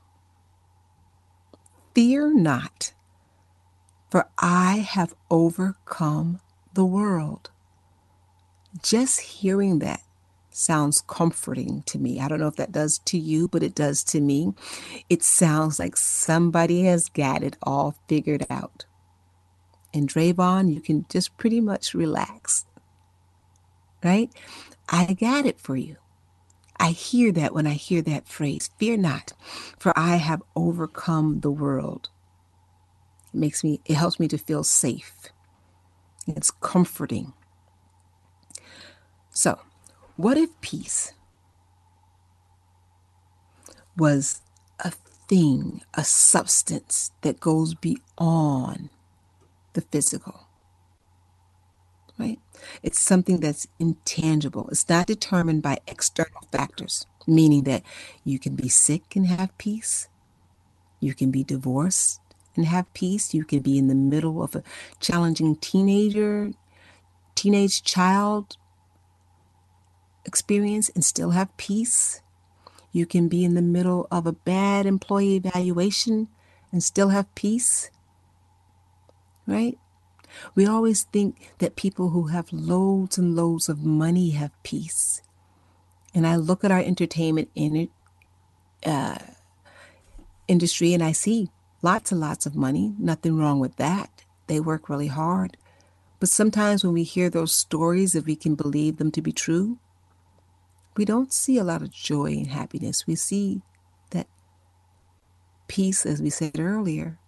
Fear 1.94 2.34
not, 2.34 2.94
for 4.10 4.28
I 4.40 4.78
have 4.78 5.14
overcome 5.30 6.40
the 6.74 6.86
world. 6.86 7.52
Just 8.82 9.20
hearing 9.20 9.80
that 9.80 10.02
sounds 10.50 11.04
comforting 11.06 11.84
to 11.84 12.00
me. 12.00 12.20
I 12.20 12.28
don't 12.28 12.40
know 12.40 12.48
if 12.48 12.56
that 12.56 12.72
does 12.72 12.98
to 13.06 13.20
you, 13.20 13.48
but 13.48 13.62
it 13.62 13.76
does 13.76 14.04
to 14.06 14.20
me. 14.20 14.54
It 15.12 15.22
sounds 15.22 15.78
like 15.78 15.96
somebody 15.96 16.86
has 16.86 17.08
got 17.08 17.44
it 17.44 17.56
all 17.62 17.96
figured 18.08 18.48
out. 18.50 18.86
And 19.94 20.10
Drayvon, 20.10 20.74
you 20.74 20.82
can 20.82 21.06
just 21.08 21.38
pretty 21.38 21.62
much 21.62 21.94
relax. 21.94 22.66
Right? 24.04 24.32
I 24.90 25.14
got 25.14 25.46
it 25.46 25.60
for 25.60 25.76
you. 25.76 25.98
I 26.80 26.92
hear 26.92 27.32
that 27.34 27.54
when 27.54 27.68
I 27.68 27.74
hear 27.74 28.02
that 28.04 28.28
phrase 28.28 28.70
fear 28.78 28.98
not, 28.98 29.34
for 29.78 29.94
I 29.98 30.16
have 30.18 30.42
overcome 30.56 31.42
the 31.42 31.52
world. 31.52 32.10
It 33.34 33.38
makes 33.38 33.64
me, 33.64 33.82
it 33.86 33.96
helps 33.96 34.20
me 34.20 34.28
to 34.30 34.38
feel 34.38 34.64
safe. 34.64 35.14
It's 36.28 36.52
comforting. 36.52 37.34
So, 39.32 39.60
what 40.16 40.38
if 40.38 40.50
peace 40.62 41.14
was 43.98 44.42
a 44.80 44.92
thing, 45.28 45.82
a 45.94 46.04
substance 46.04 47.12
that 47.22 47.40
goes 47.40 47.74
beyond 47.74 48.90
the 49.74 49.82
physical? 49.82 50.49
Right? 52.20 52.40
It's 52.84 53.00
something 53.00 53.40
that's 53.40 53.68
intangible. 53.80 54.68
It's 54.70 54.90
not 54.90 55.08
determined 55.08 55.64
by 55.64 55.80
external 55.88 56.42
factors, 56.52 57.08
meaning 57.26 57.64
that 57.64 57.84
you 58.26 58.38
can 58.38 58.56
be 58.56 58.68
sick 58.68 59.16
and 59.16 59.26
have 59.28 59.58
peace. 59.58 60.10
You 61.00 61.14
can 61.14 61.32
be 61.32 61.46
divorced 61.46 62.20
and 62.56 62.66
have 62.66 62.94
peace. 62.94 63.34
You 63.34 63.46
can 63.46 63.60
be 63.62 63.78
in 63.78 63.88
the 63.88 63.96
middle 63.96 64.44
of 64.44 64.54
a 64.54 64.64
challenging 65.00 65.56
teenager, 65.56 66.52
teenage 67.36 67.84
child 67.84 68.58
experience 70.26 70.90
and 70.90 71.04
still 71.04 71.32
have 71.32 71.56
peace. 71.58 72.22
You 72.92 73.06
can 73.06 73.28
be 73.30 73.46
in 73.46 73.56
the 73.56 73.62
middle 73.62 74.08
of 74.12 74.28
a 74.28 74.34
bad 74.34 74.86
employee 74.86 75.36
evaluation 75.36 76.28
and 76.72 76.84
still 76.84 77.10
have 77.10 77.34
peace. 77.36 77.90
Right? 79.48 79.78
We 80.56 80.66
always 80.66 81.04
think 81.04 81.52
that 81.60 81.76
people 81.76 82.10
who 82.10 82.28
have 82.28 82.52
loads 82.52 83.18
and 83.18 83.36
loads 83.36 83.70
of 83.70 83.84
money 83.84 84.32
have 84.32 84.52
peace. 84.64 85.22
And 86.14 86.26
I 86.26 86.36
look 86.36 86.64
at 86.64 86.72
our 86.72 86.80
entertainment 86.80 87.50
in, 87.56 87.90
uh, 88.86 89.20
industry 90.48 90.94
and 90.94 91.04
I 91.04 91.12
see 91.12 91.50
lots 91.82 92.12
and 92.12 92.20
lots 92.20 92.46
of 92.46 92.56
money. 92.56 92.96
Nothing 92.98 93.38
wrong 93.38 93.60
with 93.60 93.76
that. 93.78 94.24
They 94.48 94.60
work 94.60 94.90
really 94.90 95.08
hard. 95.08 95.58
But 96.20 96.30
sometimes 96.30 96.84
when 96.84 96.94
we 96.94 97.04
hear 97.04 97.30
those 97.30 97.54
stories, 97.54 98.16
if 98.16 98.26
we 98.26 98.36
can 98.36 98.56
believe 98.56 98.98
them 98.98 99.12
to 99.12 99.22
be 99.22 99.32
true, 99.32 99.78
we 100.98 101.06
don't 101.06 101.32
see 101.32 101.58
a 101.58 101.64
lot 101.64 101.82
of 101.82 101.92
joy 101.92 102.32
and 102.32 102.48
happiness. 102.48 103.08
We 103.08 103.16
see 103.16 103.62
that 104.10 104.28
peace, 105.68 106.06
as 106.06 106.22
we 106.22 106.30
said 106.30 106.60
earlier, 106.60 107.19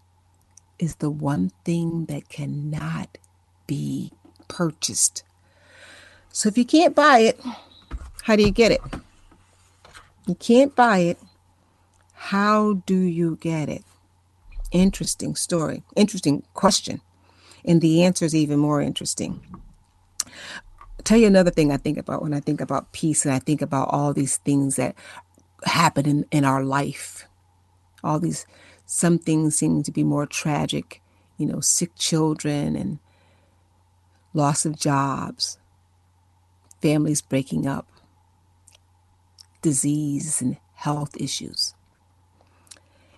is 0.82 0.96
the 0.96 1.12
one 1.12 1.52
thing 1.64 2.06
that 2.06 2.28
cannot 2.28 3.18
be 3.68 4.12
purchased. 4.48 5.24
So 6.32 6.50
if 6.50 6.58
you 6.58 6.66
can't 6.66 6.96
buy 6.96 7.20
it, 7.20 7.40
how 8.24 8.36
do 8.36 8.44
you 8.44 8.52
get 8.52 8.72
it? 8.72 8.82
You 10.28 10.36
can't 10.36 10.76
buy 10.76 11.00
it. 11.00 11.20
How 12.14 12.82
do 12.86 12.98
you 12.98 13.38
get 13.40 13.70
it? 13.70 13.84
Interesting 14.72 15.36
story, 15.36 15.84
interesting 15.96 16.44
question. 16.54 17.02
And 17.64 17.80
the 17.80 18.04
answer 18.04 18.26
is 18.26 18.34
even 18.34 18.60
more 18.60 18.82
interesting. 18.82 19.40
I'll 20.26 21.04
tell 21.04 21.18
you 21.18 21.28
another 21.28 21.52
thing 21.52 21.72
I 21.72 21.78
think 21.78 21.98
about 21.98 22.24
when 22.24 22.34
I 22.34 22.40
think 22.40 22.60
about 22.60 22.92
peace 22.92 23.24
and 23.26 23.34
I 23.34 23.40
think 23.40 23.62
about 23.62 23.90
all 23.92 24.14
these 24.14 24.38
things 24.38 24.78
that 24.78 24.96
happen 25.64 26.08
in, 26.08 26.26
in 26.32 26.46
our 26.46 26.64
life. 26.64 27.28
All 28.04 28.20
these, 28.20 28.48
some 28.86 29.18
things 29.18 29.56
seem 29.56 29.84
to 29.84 29.92
be 29.92 30.04
more 30.04 30.26
tragic, 30.26 31.02
you 31.38 31.46
know, 31.46 31.60
sick 31.60 31.92
children 31.98 32.76
and 32.76 33.00
loss 34.34 34.66
of 34.66 34.80
jobs, 34.80 35.58
families 36.82 37.22
breaking 37.22 37.68
up, 37.68 37.88
disease 39.62 40.42
and 40.42 40.58
health 40.76 41.16
issues. 41.20 41.74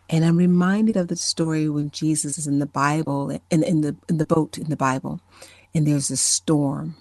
And 0.09 0.25
I'm 0.25 0.37
reminded 0.37 0.97
of 0.97 1.07
the 1.07 1.15
story 1.15 1.69
when 1.69 1.89
Jesus 1.89 2.37
is 2.37 2.45
in 2.45 2.59
the 2.59 2.65
Bible, 2.65 3.39
in, 3.49 3.63
in 3.63 3.81
the 3.81 3.95
in 4.09 4.17
the 4.17 4.25
boat 4.25 4.57
in 4.57 4.69
the 4.69 4.75
Bible, 4.75 5.21
and 5.73 5.87
there's 5.87 6.11
a 6.11 6.17
storm 6.17 6.95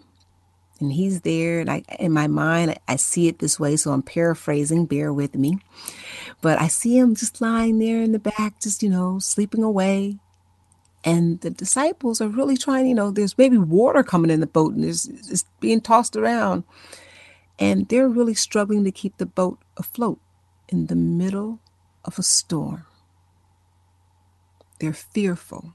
and 0.82 0.92
he's 0.92 1.20
there 1.22 1.60
and 1.60 1.70
I 1.70 1.82
in 1.98 2.12
my 2.12 2.26
mind 2.26 2.78
I 2.88 2.96
see 2.96 3.28
it 3.28 3.38
this 3.38 3.58
way 3.58 3.76
so 3.76 3.92
I'm 3.92 4.02
paraphrasing 4.02 4.86
bear 4.86 5.12
with 5.12 5.34
me. 5.34 5.58
But 6.40 6.60
I 6.60 6.68
see 6.68 6.98
him 6.98 7.14
just 7.14 7.40
lying 7.40 7.78
there 7.78 8.02
in 8.02 8.12
the 8.12 8.18
back 8.18 8.60
just 8.60 8.82
you 8.82 8.90
know 8.90 9.18
sleeping 9.18 9.62
away. 9.62 10.18
And 11.04 11.40
the 11.40 11.50
disciples 11.50 12.20
are 12.20 12.28
really 12.28 12.56
trying 12.56 12.86
you 12.86 12.94
know 12.94 13.10
there's 13.10 13.38
maybe 13.38 13.58
water 13.58 14.02
coming 14.02 14.30
in 14.30 14.40
the 14.40 14.46
boat 14.46 14.74
and 14.74 14.84
there's 14.84 15.06
it's 15.06 15.44
being 15.60 15.80
tossed 15.80 16.16
around. 16.16 16.64
And 17.58 17.88
they're 17.88 18.08
really 18.08 18.34
struggling 18.34 18.84
to 18.84 18.90
keep 18.90 19.18
the 19.18 19.26
boat 19.26 19.58
afloat 19.76 20.18
in 20.68 20.86
the 20.86 20.96
middle 20.96 21.60
of 22.04 22.18
a 22.18 22.22
storm. 22.22 22.86
They're 24.80 24.92
fearful 24.92 25.74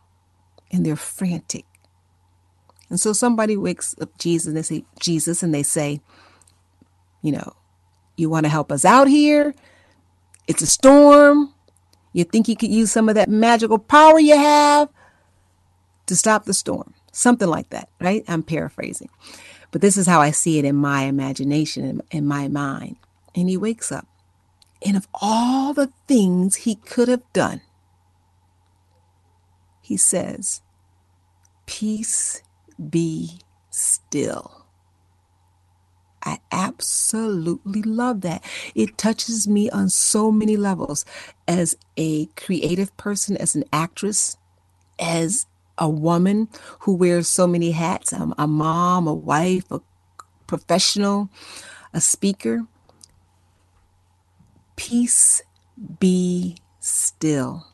and 0.71 0.85
they're 0.85 0.97
frantic 0.97 1.66
and 2.89 2.99
so 2.99 3.13
somebody 3.13 3.57
wakes 3.57 3.95
up 4.01 4.17
Jesus 4.17 4.47
and 4.47 4.55
they 4.55 4.61
say, 4.61 4.85
Jesus, 4.99 5.43
and 5.43 5.53
they 5.53 5.63
say, 5.63 6.01
you 7.21 7.31
know, 7.31 7.53
you 8.15 8.29
want 8.29 8.45
to 8.45 8.49
help 8.49 8.71
us 8.71 8.85
out 8.85 9.07
here? 9.07 9.53
It's 10.47 10.61
a 10.61 10.67
storm. 10.67 11.53
You 12.13 12.23
think 12.23 12.47
you 12.47 12.55
could 12.55 12.71
use 12.71 12.91
some 12.91 13.09
of 13.09 13.15
that 13.15 13.29
magical 13.29 13.77
power 13.77 14.19
you 14.19 14.35
have 14.35 14.89
to 16.05 16.15
stop 16.15 16.45
the 16.45 16.53
storm? 16.53 16.93
Something 17.11 17.49
like 17.49 17.69
that, 17.71 17.89
right? 17.99 18.23
I'm 18.27 18.43
paraphrasing. 18.43 19.09
But 19.71 19.81
this 19.81 19.97
is 19.97 20.07
how 20.07 20.21
I 20.21 20.31
see 20.31 20.57
it 20.57 20.65
in 20.65 20.75
my 20.75 21.03
imagination, 21.03 21.83
in, 21.83 22.01
in 22.11 22.25
my 22.25 22.47
mind. 22.47 22.95
And 23.35 23.49
he 23.49 23.57
wakes 23.57 23.91
up. 23.91 24.07
And 24.85 24.95
of 24.95 25.07
all 25.13 25.73
the 25.73 25.91
things 26.07 26.57
he 26.57 26.75
could 26.75 27.07
have 27.07 27.23
done, 27.33 27.61
he 29.81 29.97
says, 29.97 30.61
Peace 31.65 32.41
be 32.89 33.39
still. 33.69 34.65
I 36.23 36.39
absolutely 36.51 37.81
love 37.83 38.21
that. 38.21 38.43
It 38.75 38.97
touches 38.97 39.47
me 39.47 39.69
on 39.69 39.89
so 39.89 40.31
many 40.31 40.57
levels 40.57 41.05
as 41.47 41.77
a 41.95 42.25
creative 42.35 42.95
person, 42.97 43.37
as 43.37 43.55
an 43.55 43.63
actress, 43.71 44.35
as 44.99 45.45
a 45.77 45.87
woman 45.87 46.49
who 46.79 46.95
wears 46.95 47.27
so 47.27 47.47
many 47.47 47.71
hats 47.71 48.11
I'm 48.11 48.33
a 48.37 48.47
mom, 48.47 49.07
a 49.07 49.13
wife, 49.13 49.71
a 49.71 49.79
professional, 50.47 51.29
a 51.93 52.01
speaker. 52.01 52.65
Peace 54.75 55.41
be 55.99 56.57
still. 56.79 57.67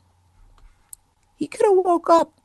He 1.36 1.48
could 1.48 1.66
have 1.66 1.78
woke 1.78 2.10
up 2.10 2.40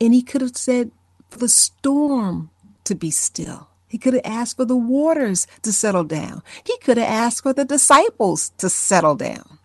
and 0.00 0.14
he 0.14 0.22
could 0.22 0.40
have 0.40 0.56
said, 0.56 0.92
for 1.30 1.38
the 1.38 1.48
storm 1.48 2.50
to 2.84 2.94
be 2.94 3.10
still. 3.10 3.68
He 3.88 3.98
could 3.98 4.14
have 4.14 4.22
asked 4.24 4.56
for 4.56 4.64
the 4.64 4.76
waters 4.76 5.46
to 5.62 5.72
settle 5.72 6.04
down. 6.04 6.42
He 6.64 6.76
could 6.78 6.96
have 6.96 7.08
asked 7.08 7.42
for 7.42 7.52
the 7.52 7.64
disciples 7.64 8.50
to 8.58 8.68
settle 8.68 9.16
down. 9.16 9.58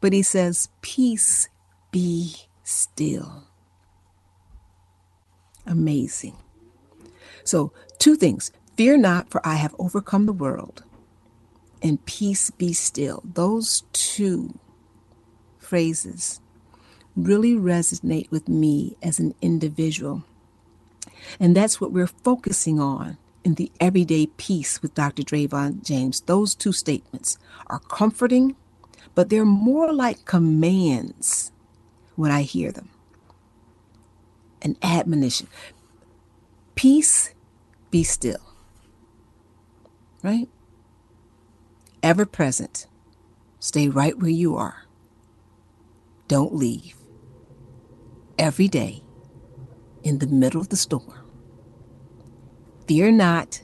But 0.00 0.12
he 0.12 0.22
says, 0.22 0.68
Peace 0.80 1.48
be 1.92 2.34
still. 2.64 3.44
Amazing. 5.66 6.36
So, 7.44 7.72
two 7.98 8.16
things 8.16 8.52
fear 8.76 8.96
not, 8.96 9.30
for 9.30 9.46
I 9.46 9.54
have 9.56 9.74
overcome 9.78 10.26
the 10.26 10.32
world, 10.32 10.82
and 11.82 12.04
peace 12.06 12.50
be 12.50 12.72
still. 12.72 13.22
Those 13.24 13.84
two 13.92 14.58
phrases 15.58 16.40
really 17.14 17.54
resonate 17.54 18.30
with 18.30 18.48
me 18.48 18.96
as 19.02 19.20
an 19.20 19.34
individual. 19.42 20.24
And 21.38 21.56
that's 21.56 21.80
what 21.80 21.92
we're 21.92 22.06
focusing 22.06 22.80
on 22.80 23.18
in 23.44 23.54
the 23.54 23.70
everyday 23.80 24.26
peace 24.26 24.82
with 24.82 24.94
Dr. 24.94 25.22
Drayvon 25.22 25.84
James. 25.84 26.20
Those 26.22 26.54
two 26.54 26.72
statements 26.72 27.38
are 27.68 27.78
comforting, 27.80 28.56
but 29.14 29.28
they're 29.30 29.44
more 29.44 29.92
like 29.92 30.24
commands 30.24 31.52
when 32.16 32.30
I 32.30 32.42
hear 32.42 32.72
them. 32.72 32.90
An 34.62 34.76
admonition. 34.82 35.48
Peace, 36.74 37.34
be 37.90 38.04
still. 38.04 38.40
Right? 40.22 40.48
Ever 42.02 42.26
present. 42.26 42.86
Stay 43.58 43.88
right 43.88 44.18
where 44.18 44.30
you 44.30 44.56
are. 44.56 44.84
Don't 46.28 46.54
leave. 46.54 46.94
Every 48.38 48.68
day 48.68 49.02
in 50.02 50.18
the 50.18 50.26
middle 50.26 50.60
of 50.60 50.68
the 50.68 50.76
storm. 50.76 51.12
Fear 52.86 53.12
not, 53.12 53.62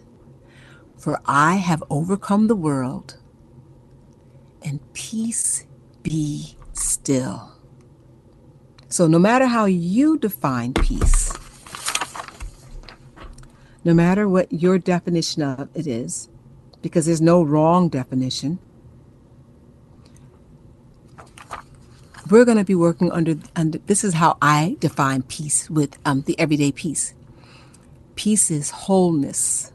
for 0.97 1.21
I 1.27 1.57
have 1.57 1.83
overcome 1.91 2.47
the 2.47 2.57
world, 2.57 3.19
and 4.63 4.81
peace 4.93 5.67
be 6.03 6.57
still. 6.73 7.53
So, 8.89 9.07
no 9.07 9.19
matter 9.19 9.47
how 9.47 9.65
you 9.65 10.19
define 10.19 10.73
peace, 10.75 11.33
no 13.85 13.95
matter 13.95 14.29
what 14.29 14.53
your 14.53 14.79
definition 14.79 15.43
of 15.43 15.69
it 15.75 15.87
is, 15.87 16.29
because 16.83 17.07
there's 17.07 17.21
no 17.21 17.43
wrong 17.43 17.89
definition, 17.89 18.59
we're 22.31 22.45
going 22.45 22.59
to 22.59 22.65
be 22.65 22.75
working 22.75 23.13
under, 23.13 23.37
under 23.55 23.79
this 23.79 24.03
is 24.05 24.15
how 24.15 24.37
I 24.43 24.77
define 24.81 25.23
peace 25.23 25.71
with 25.71 25.99
um, 26.05 26.23
the 26.23 26.39
everyday 26.39 26.73
peace. 26.73 27.15
Peace 28.15 28.51
is 28.51 28.71
wholeness, 28.71 29.73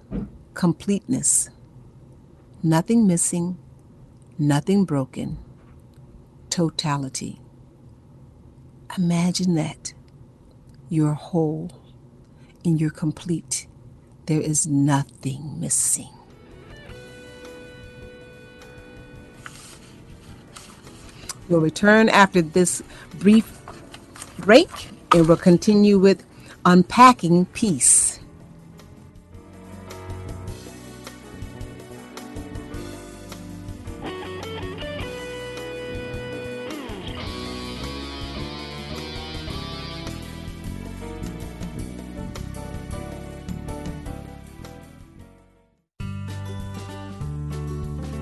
completeness, 0.54 1.50
nothing 2.64 3.08
missing, 3.08 3.58
nothing 4.38 4.86
broken, 4.86 5.38
totality. 6.50 7.40
Imagine 8.98 9.56
that. 9.56 9.94
You're 10.90 11.14
whole 11.14 11.72
and 12.66 12.82
you're 12.82 12.90
complete. 12.90 13.68
There 14.26 14.42
is 14.42 14.68
nothing 14.68 15.60
missing. 15.60 16.10
We'll 21.52 21.60
return 21.60 22.08
after 22.08 22.42
this 22.42 22.82
brief 23.20 23.60
break 24.38 24.70
and 25.14 25.28
we'll 25.28 25.36
continue 25.36 26.00
with 26.00 26.24
unpacking 26.64 27.46
peace. 27.48 28.22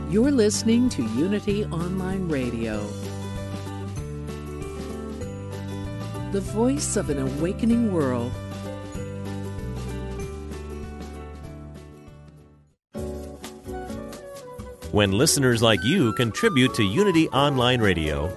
You're 0.09 0.31
listening 0.31 0.89
to 0.89 1.03
Unity 1.03 1.65
Online 1.65 2.27
Radio, 2.27 2.83
the 6.31 6.41
voice 6.41 6.95
of 6.95 7.09
an 7.09 7.17
awakening 7.17 7.91
world. 7.91 8.31
When 14.91 15.11
listeners 15.11 15.63
like 15.63 15.83
you 15.83 16.13
contribute 16.13 16.75
to 16.75 16.83
Unity 16.83 17.27
Online 17.29 17.81
Radio, 17.81 18.31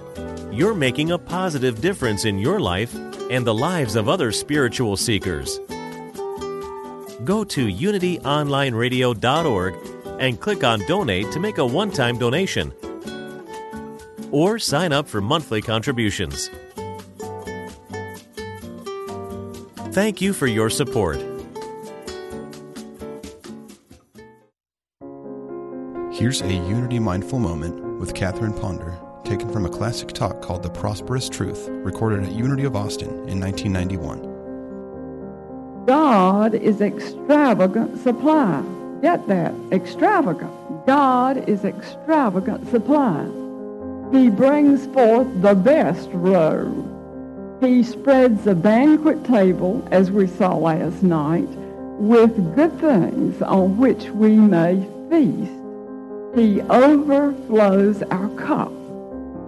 you're 0.51 0.73
making 0.73 1.11
a 1.11 1.19
positive 1.19 1.81
difference 1.81 2.25
in 2.25 2.39
your 2.39 2.59
life 2.59 2.95
and 3.29 3.45
the 3.45 3.53
lives 3.53 3.95
of 3.95 4.09
other 4.09 4.31
spiritual 4.31 4.97
seekers. 4.97 5.59
Go 7.23 7.43
to 7.43 7.67
unityonlineradio.org 7.67 9.75
and 10.19 10.39
click 10.39 10.63
on 10.63 10.79
Donate 10.87 11.31
to 11.31 11.39
make 11.39 11.59
a 11.59 11.65
one 11.65 11.91
time 11.91 12.17
donation. 12.17 12.73
Or 14.31 14.57
sign 14.57 14.93
up 14.93 15.07
for 15.07 15.21
monthly 15.21 15.61
contributions. 15.61 16.49
Thank 19.93 20.21
you 20.21 20.33
for 20.33 20.47
your 20.47 20.71
support. 20.71 21.17
Here's 26.11 26.41
a 26.41 26.51
Unity 26.51 26.97
Mindful 26.97 27.37
Moment 27.37 27.99
with 27.99 28.15
Catherine 28.15 28.59
Ponder, 28.59 28.97
taken 29.23 29.53
from 29.53 29.67
a 29.67 29.69
classic 29.69 30.11
talk 30.11 30.41
called 30.41 30.63
The 30.63 30.71
Prosperous 30.71 31.29
Truth, 31.29 31.67
recorded 31.69 32.23
at 32.23 32.31
Unity 32.31 32.63
of 32.63 32.75
Austin 32.75 33.29
in 33.29 33.39
1991. 33.39 35.85
God 35.85 36.55
is 36.55 36.81
extravagant 36.81 38.01
supply. 38.01 38.63
Get 39.03 39.27
that. 39.27 39.53
Extravagant. 39.71 40.87
God 40.87 41.47
is 41.47 41.63
extravagant 41.63 42.67
supply. 42.71 43.25
He 44.11 44.31
brings 44.31 44.87
forth 44.87 45.27
the 45.43 45.53
best 45.53 46.09
robe. 46.13 46.92
He 47.63 47.81
spreads 47.81 48.45
a 48.45 48.55
banquet 48.55 49.23
table, 49.23 49.87
as 49.89 50.11
we 50.11 50.27
saw 50.27 50.53
last 50.53 51.01
night, 51.01 51.47
with 51.97 52.55
good 52.55 52.77
things 52.81 53.41
on 53.41 53.77
which 53.77 54.09
we 54.09 54.35
may 54.35 54.85
feast. 55.09 55.51
He 56.35 56.61
overflows 56.63 58.03
our 58.03 58.27
cup. 58.35 58.73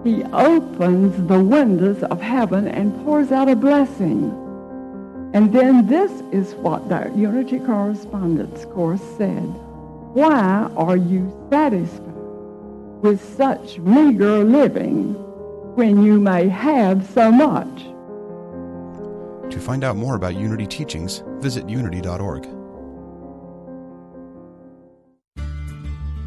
He 0.02 0.24
opens 0.32 1.28
the 1.28 1.42
windows 1.42 2.02
of 2.04 2.22
heaven 2.22 2.68
and 2.68 3.04
pours 3.04 3.32
out 3.32 3.50
a 3.50 3.56
blessing. 3.56 4.30
And 5.34 5.52
then 5.52 5.86
this 5.86 6.10
is 6.32 6.54
what 6.54 6.88
the 6.88 7.12
Unity 7.14 7.58
Correspondence 7.58 8.64
Course 8.64 9.02
said. 9.18 9.44
Why 10.14 10.70
are 10.74 10.96
you 10.96 11.36
satisfied 11.50 12.00
with 13.02 13.36
such 13.36 13.78
meager 13.80 14.42
living 14.42 15.12
when 15.74 16.02
you 16.02 16.18
may 16.18 16.48
have 16.48 17.06
so 17.10 17.30
much? 17.30 17.95
To 19.56 19.62
find 19.62 19.84
out 19.84 19.96
more 19.96 20.16
about 20.16 20.34
Unity 20.36 20.66
teachings, 20.66 21.24
visit 21.38 21.66
unity.org. 21.66 22.46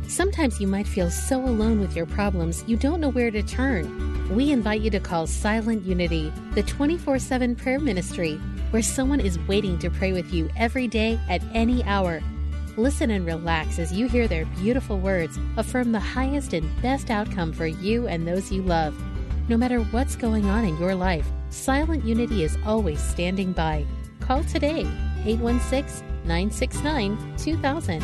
Sometimes 0.07 0.59
you 0.59 0.65
might 0.65 0.87
feel 0.87 1.11
so 1.11 1.39
alone 1.39 1.79
with 1.79 1.95
your 1.95 2.07
problems 2.07 2.63
you 2.65 2.75
don't 2.75 2.99
know 2.99 3.11
where 3.11 3.29
to 3.29 3.43
turn. 3.43 4.35
We 4.35 4.51
invite 4.51 4.81
you 4.81 4.89
to 4.89 4.99
call 4.99 5.27
Silent 5.27 5.85
Unity, 5.85 6.33
the 6.55 6.63
24 6.63 7.19
7 7.19 7.55
prayer 7.55 7.79
ministry 7.79 8.41
where 8.71 8.81
someone 8.81 9.19
is 9.19 9.37
waiting 9.47 9.77
to 9.77 9.91
pray 9.91 10.11
with 10.11 10.33
you 10.33 10.49
every 10.57 10.87
day 10.87 11.19
at 11.29 11.43
any 11.53 11.83
hour. 11.83 12.23
Listen 12.77 13.11
and 13.11 13.27
relax 13.27 13.77
as 13.77 13.93
you 13.93 14.07
hear 14.07 14.27
their 14.27 14.45
beautiful 14.57 14.97
words 14.97 15.37
affirm 15.55 15.91
the 15.91 15.99
highest 15.99 16.53
and 16.53 16.81
best 16.81 17.11
outcome 17.11 17.53
for 17.53 17.67
you 17.67 18.07
and 18.07 18.27
those 18.27 18.51
you 18.51 18.63
love. 18.63 18.99
No 19.49 19.55
matter 19.55 19.81
what's 19.81 20.15
going 20.15 20.45
on 20.45 20.65
in 20.65 20.79
your 20.79 20.95
life, 20.95 21.27
Silent 21.49 22.05
Unity 22.05 22.43
is 22.43 22.57
always 22.65 23.01
standing 23.01 23.51
by. 23.51 23.85
Call 24.19 24.43
today, 24.43 24.87
816 25.25 26.05
969 26.25 27.35
2000. 27.37 28.03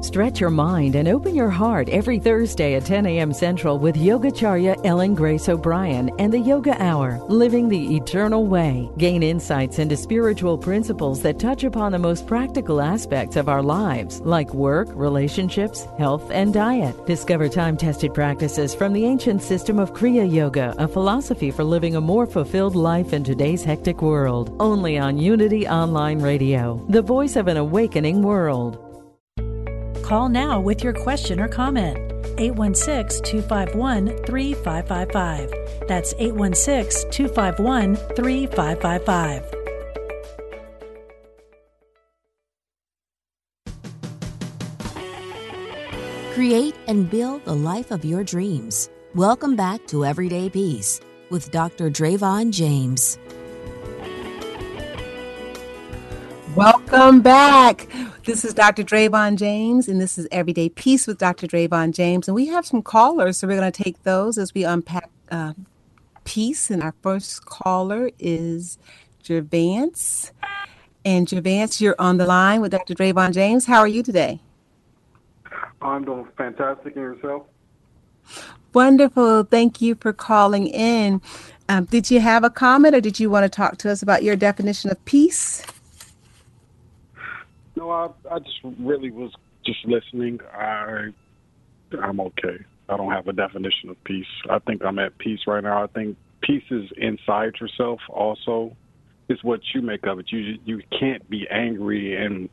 Stretch 0.00 0.40
your 0.40 0.50
mind 0.50 0.94
and 0.96 1.08
open 1.08 1.34
your 1.34 1.50
heart 1.50 1.90
every 1.90 2.18
Thursday 2.18 2.74
at 2.74 2.86
10 2.86 3.04
a.m. 3.04 3.34
Central 3.34 3.78
with 3.78 3.96
Yogacharya 3.96 4.80
Ellen 4.86 5.14
Grace 5.14 5.46
O'Brien 5.46 6.10
and 6.18 6.32
the 6.32 6.38
Yoga 6.38 6.74
Hour, 6.82 7.18
Living 7.28 7.68
the 7.68 7.96
Eternal 7.96 8.46
Way. 8.46 8.90
Gain 8.96 9.22
insights 9.22 9.78
into 9.78 9.98
spiritual 9.98 10.56
principles 10.56 11.20
that 11.20 11.38
touch 11.38 11.64
upon 11.64 11.92
the 11.92 11.98
most 11.98 12.26
practical 12.26 12.80
aspects 12.80 13.36
of 13.36 13.50
our 13.50 13.62
lives, 13.62 14.20
like 14.22 14.54
work, 14.54 14.88
relationships, 14.94 15.86
health, 15.98 16.30
and 16.30 16.54
diet. 16.54 16.96
Discover 17.06 17.50
time 17.50 17.76
tested 17.76 18.14
practices 18.14 18.74
from 18.74 18.94
the 18.94 19.04
ancient 19.04 19.42
system 19.42 19.78
of 19.78 19.92
Kriya 19.92 20.32
Yoga, 20.32 20.74
a 20.78 20.88
philosophy 20.88 21.50
for 21.50 21.62
living 21.62 21.96
a 21.96 22.00
more 22.00 22.26
fulfilled 22.26 22.74
life 22.74 23.12
in 23.12 23.22
today's 23.22 23.64
hectic 23.64 24.00
world. 24.00 24.56
Only 24.60 24.98
on 24.98 25.18
Unity 25.18 25.68
Online 25.68 26.20
Radio, 26.20 26.82
the 26.88 27.02
voice 27.02 27.36
of 27.36 27.48
an 27.48 27.58
awakening 27.58 28.22
world. 28.22 28.89
Call 30.10 30.28
now 30.28 30.58
with 30.58 30.82
your 30.82 30.92
question 30.92 31.38
or 31.38 31.46
comment. 31.46 31.96
816 32.36 33.22
251 33.22 34.08
3555. 34.24 35.86
That's 35.86 36.14
816 36.18 37.08
251 37.12 37.94
3555. 38.16 39.54
Create 46.34 46.74
and 46.88 47.08
build 47.08 47.44
the 47.44 47.54
life 47.54 47.92
of 47.92 48.04
your 48.04 48.24
dreams. 48.24 48.90
Welcome 49.14 49.54
back 49.54 49.86
to 49.86 50.04
Everyday 50.04 50.50
Peace 50.50 51.00
with 51.30 51.52
Dr. 51.52 51.88
Drayvon 51.88 52.50
James. 52.50 53.16
Welcome 56.56 57.22
back. 57.22 57.86
This 58.24 58.44
is 58.44 58.52
Dr. 58.54 58.82
Drayvon 58.82 59.36
James, 59.36 59.86
and 59.86 60.00
this 60.00 60.18
is 60.18 60.26
Everyday 60.32 60.68
Peace 60.68 61.06
with 61.06 61.16
Dr. 61.16 61.46
Drayvon 61.46 61.92
James. 61.94 62.26
And 62.26 62.34
we 62.34 62.48
have 62.48 62.66
some 62.66 62.82
callers, 62.82 63.38
so 63.38 63.46
we're 63.46 63.56
going 63.56 63.70
to 63.70 63.82
take 63.82 64.02
those 64.02 64.36
as 64.36 64.52
we 64.52 64.64
unpack 64.64 65.08
uh, 65.30 65.52
peace. 66.24 66.68
And 66.68 66.82
our 66.82 66.92
first 67.02 67.46
caller 67.46 68.10
is 68.18 68.78
Gervance. 69.22 70.32
And 71.04 71.28
Gervance, 71.28 71.80
you're 71.80 71.94
on 72.00 72.16
the 72.16 72.26
line 72.26 72.60
with 72.60 72.72
Dr. 72.72 72.94
Drayvon 72.94 73.32
James. 73.32 73.66
How 73.66 73.78
are 73.78 73.88
you 73.88 74.02
today? 74.02 74.40
I'm 75.80 76.04
doing 76.04 76.26
fantastic. 76.36 76.96
And 76.96 77.04
yourself? 77.04 77.46
Wonderful. 78.74 79.44
Thank 79.44 79.80
you 79.80 79.94
for 79.94 80.12
calling 80.12 80.66
in. 80.66 81.22
Um, 81.68 81.84
did 81.84 82.10
you 82.10 82.18
have 82.18 82.42
a 82.42 82.50
comment 82.50 82.96
or 82.96 83.00
did 83.00 83.20
you 83.20 83.30
want 83.30 83.44
to 83.44 83.48
talk 83.48 83.78
to 83.78 83.90
us 83.90 84.02
about 84.02 84.24
your 84.24 84.34
definition 84.34 84.90
of 84.90 85.02
peace? 85.04 85.64
No, 87.80 87.90
I 87.90 88.10
I 88.30 88.38
just 88.40 88.60
really 88.78 89.10
was 89.10 89.32
just 89.64 89.86
listening. 89.86 90.38
I 90.52 91.08
I'm 91.98 92.20
okay. 92.20 92.58
I 92.90 92.98
don't 92.98 93.10
have 93.10 93.26
a 93.26 93.32
definition 93.32 93.88
of 93.88 93.96
peace. 94.04 94.26
I 94.50 94.58
think 94.58 94.84
I'm 94.84 94.98
at 94.98 95.16
peace 95.16 95.40
right 95.46 95.64
now. 95.64 95.82
I 95.82 95.86
think 95.86 96.18
peace 96.42 96.64
is 96.70 96.90
inside 96.98 97.54
yourself. 97.58 98.00
Also, 98.10 98.76
it's 99.30 99.42
what 99.42 99.60
you 99.74 99.80
make 99.80 100.06
of 100.06 100.18
it. 100.18 100.26
You 100.30 100.58
you 100.66 100.82
can't 100.98 101.28
be 101.30 101.48
angry 101.48 102.22
and 102.22 102.50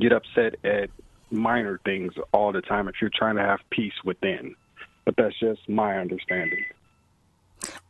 get 0.00 0.12
upset 0.12 0.54
at 0.64 0.88
minor 1.30 1.78
things 1.84 2.14
all 2.32 2.50
the 2.50 2.62
time 2.62 2.88
if 2.88 2.94
you're 3.02 3.10
trying 3.14 3.36
to 3.36 3.42
have 3.42 3.60
peace 3.68 3.98
within. 4.02 4.54
But 5.04 5.16
that's 5.18 5.38
just 5.38 5.68
my 5.68 5.98
understanding. 5.98 6.64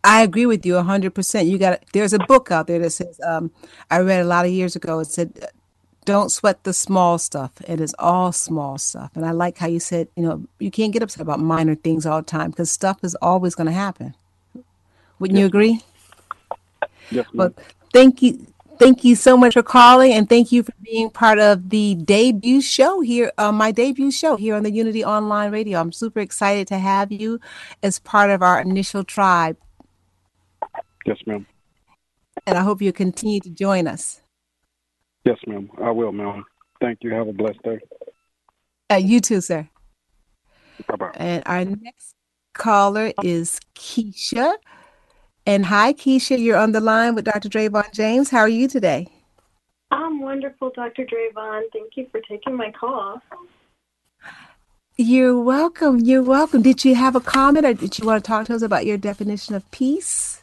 I 0.02 0.22
agree 0.22 0.46
with 0.46 0.66
you 0.66 0.72
100%. 0.72 1.48
You 1.48 1.58
got 1.58 1.84
there's 1.92 2.14
a 2.14 2.18
book 2.18 2.50
out 2.50 2.66
there 2.66 2.80
that 2.80 2.90
says 2.90 3.20
um, 3.24 3.52
I 3.92 4.00
read 4.00 4.22
a 4.22 4.24
lot 4.24 4.44
of 4.44 4.50
years 4.50 4.74
ago. 4.74 4.98
It 4.98 5.04
said 5.06 5.38
don't 6.08 6.30
sweat 6.30 6.64
the 6.64 6.72
small 6.72 7.18
stuff. 7.18 7.52
It 7.68 7.82
is 7.82 7.94
all 7.98 8.32
small 8.32 8.78
stuff. 8.78 9.10
And 9.14 9.26
I 9.26 9.32
like 9.32 9.58
how 9.58 9.66
you 9.66 9.78
said, 9.78 10.08
you 10.16 10.22
know, 10.22 10.42
you 10.58 10.70
can't 10.70 10.90
get 10.90 11.02
upset 11.02 11.20
about 11.20 11.38
minor 11.38 11.74
things 11.74 12.06
all 12.06 12.22
the 12.22 12.26
time 12.26 12.48
because 12.50 12.70
stuff 12.70 13.04
is 13.04 13.14
always 13.16 13.54
going 13.54 13.66
to 13.66 13.74
happen. 13.74 14.14
Wouldn't 15.18 15.36
yes. 15.36 15.42
you 15.42 15.46
agree? 15.46 15.82
Yes. 17.10 17.26
Well, 17.34 17.52
thank 17.92 18.22
you. 18.22 18.46
Thank 18.78 19.04
you 19.04 19.16
so 19.16 19.36
much 19.36 19.52
for 19.52 19.62
calling 19.62 20.12
and 20.12 20.28
thank 20.28 20.50
you 20.50 20.62
for 20.62 20.72
being 20.82 21.10
part 21.10 21.38
of 21.40 21.68
the 21.68 21.96
debut 21.96 22.62
show 22.62 23.00
here, 23.00 23.30
uh, 23.36 23.52
my 23.52 23.70
debut 23.70 24.10
show 24.10 24.36
here 24.36 24.54
on 24.54 24.62
the 24.62 24.70
Unity 24.70 25.04
Online 25.04 25.50
Radio. 25.50 25.80
I'm 25.80 25.92
super 25.92 26.20
excited 26.20 26.68
to 26.68 26.78
have 26.78 27.10
you 27.10 27.40
as 27.82 27.98
part 27.98 28.30
of 28.30 28.40
our 28.40 28.60
initial 28.60 29.02
tribe. 29.04 29.58
Yes, 31.04 31.18
ma'am. 31.26 31.44
And 32.46 32.56
I 32.56 32.62
hope 32.62 32.80
you 32.80 32.92
continue 32.92 33.40
to 33.40 33.50
join 33.50 33.88
us. 33.88 34.22
Yes, 35.24 35.38
ma'am. 35.46 35.70
I 35.82 35.90
will, 35.90 36.12
ma'am. 36.12 36.44
Thank 36.80 36.98
you. 37.02 37.12
Have 37.12 37.28
a 37.28 37.32
blessed 37.32 37.62
day. 37.62 37.78
Uh, 38.90 38.96
you 38.96 39.20
too, 39.20 39.40
sir. 39.40 39.68
Bye 40.86 40.96
bye. 40.96 41.10
And 41.14 41.42
our 41.46 41.64
next 41.64 42.14
caller 42.54 43.12
is 43.22 43.60
Keisha. 43.74 44.54
And 45.46 45.66
hi, 45.66 45.92
Keisha. 45.92 46.38
You're 46.38 46.56
on 46.56 46.72
the 46.72 46.80
line 46.80 47.14
with 47.14 47.24
Dr. 47.24 47.48
Drayvon 47.48 47.92
James. 47.92 48.30
How 48.30 48.40
are 48.40 48.48
you 48.48 48.68
today? 48.68 49.08
I'm 49.90 50.20
wonderful, 50.20 50.70
Dr. 50.74 51.04
Drayvon. 51.04 51.62
Thank 51.72 51.96
you 51.96 52.06
for 52.10 52.20
taking 52.28 52.54
my 52.54 52.70
call. 52.70 53.22
You're 54.96 55.40
welcome. 55.40 56.00
You're 56.00 56.22
welcome. 56.22 56.60
Did 56.60 56.84
you 56.84 56.94
have 56.96 57.14
a 57.16 57.20
comment 57.20 57.64
or 57.64 57.72
did 57.72 57.98
you 57.98 58.06
want 58.06 58.22
to 58.22 58.28
talk 58.28 58.46
to 58.46 58.54
us 58.54 58.62
about 58.62 58.84
your 58.84 58.98
definition 58.98 59.54
of 59.54 59.68
peace? 59.70 60.42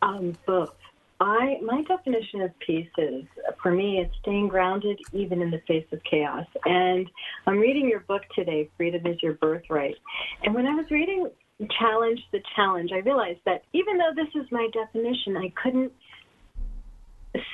Um, 0.00 0.36
both. 0.46 0.74
I 1.22 1.58
my 1.62 1.82
definition 1.82 2.42
of 2.42 2.50
peace 2.58 2.90
is 2.98 3.24
for 3.62 3.70
me 3.70 4.00
it's 4.00 4.12
staying 4.22 4.48
grounded 4.48 4.98
even 5.12 5.40
in 5.40 5.50
the 5.52 5.62
face 5.68 5.86
of 5.92 6.00
chaos. 6.02 6.46
And 6.64 7.08
I'm 7.46 7.58
reading 7.58 7.88
your 7.88 8.00
book 8.00 8.22
today, 8.34 8.68
Freedom 8.76 9.06
is 9.06 9.22
Your 9.22 9.34
Birthright. 9.34 9.94
And 10.42 10.52
when 10.52 10.66
I 10.66 10.74
was 10.74 10.86
reading 10.90 11.30
Challenge 11.78 12.20
the 12.32 12.40
Challenge, 12.56 12.90
I 12.92 12.98
realized 12.98 13.38
that 13.46 13.62
even 13.72 13.98
though 13.98 14.10
this 14.16 14.34
is 14.34 14.50
my 14.50 14.68
definition, 14.72 15.36
I 15.36 15.52
couldn't 15.62 15.92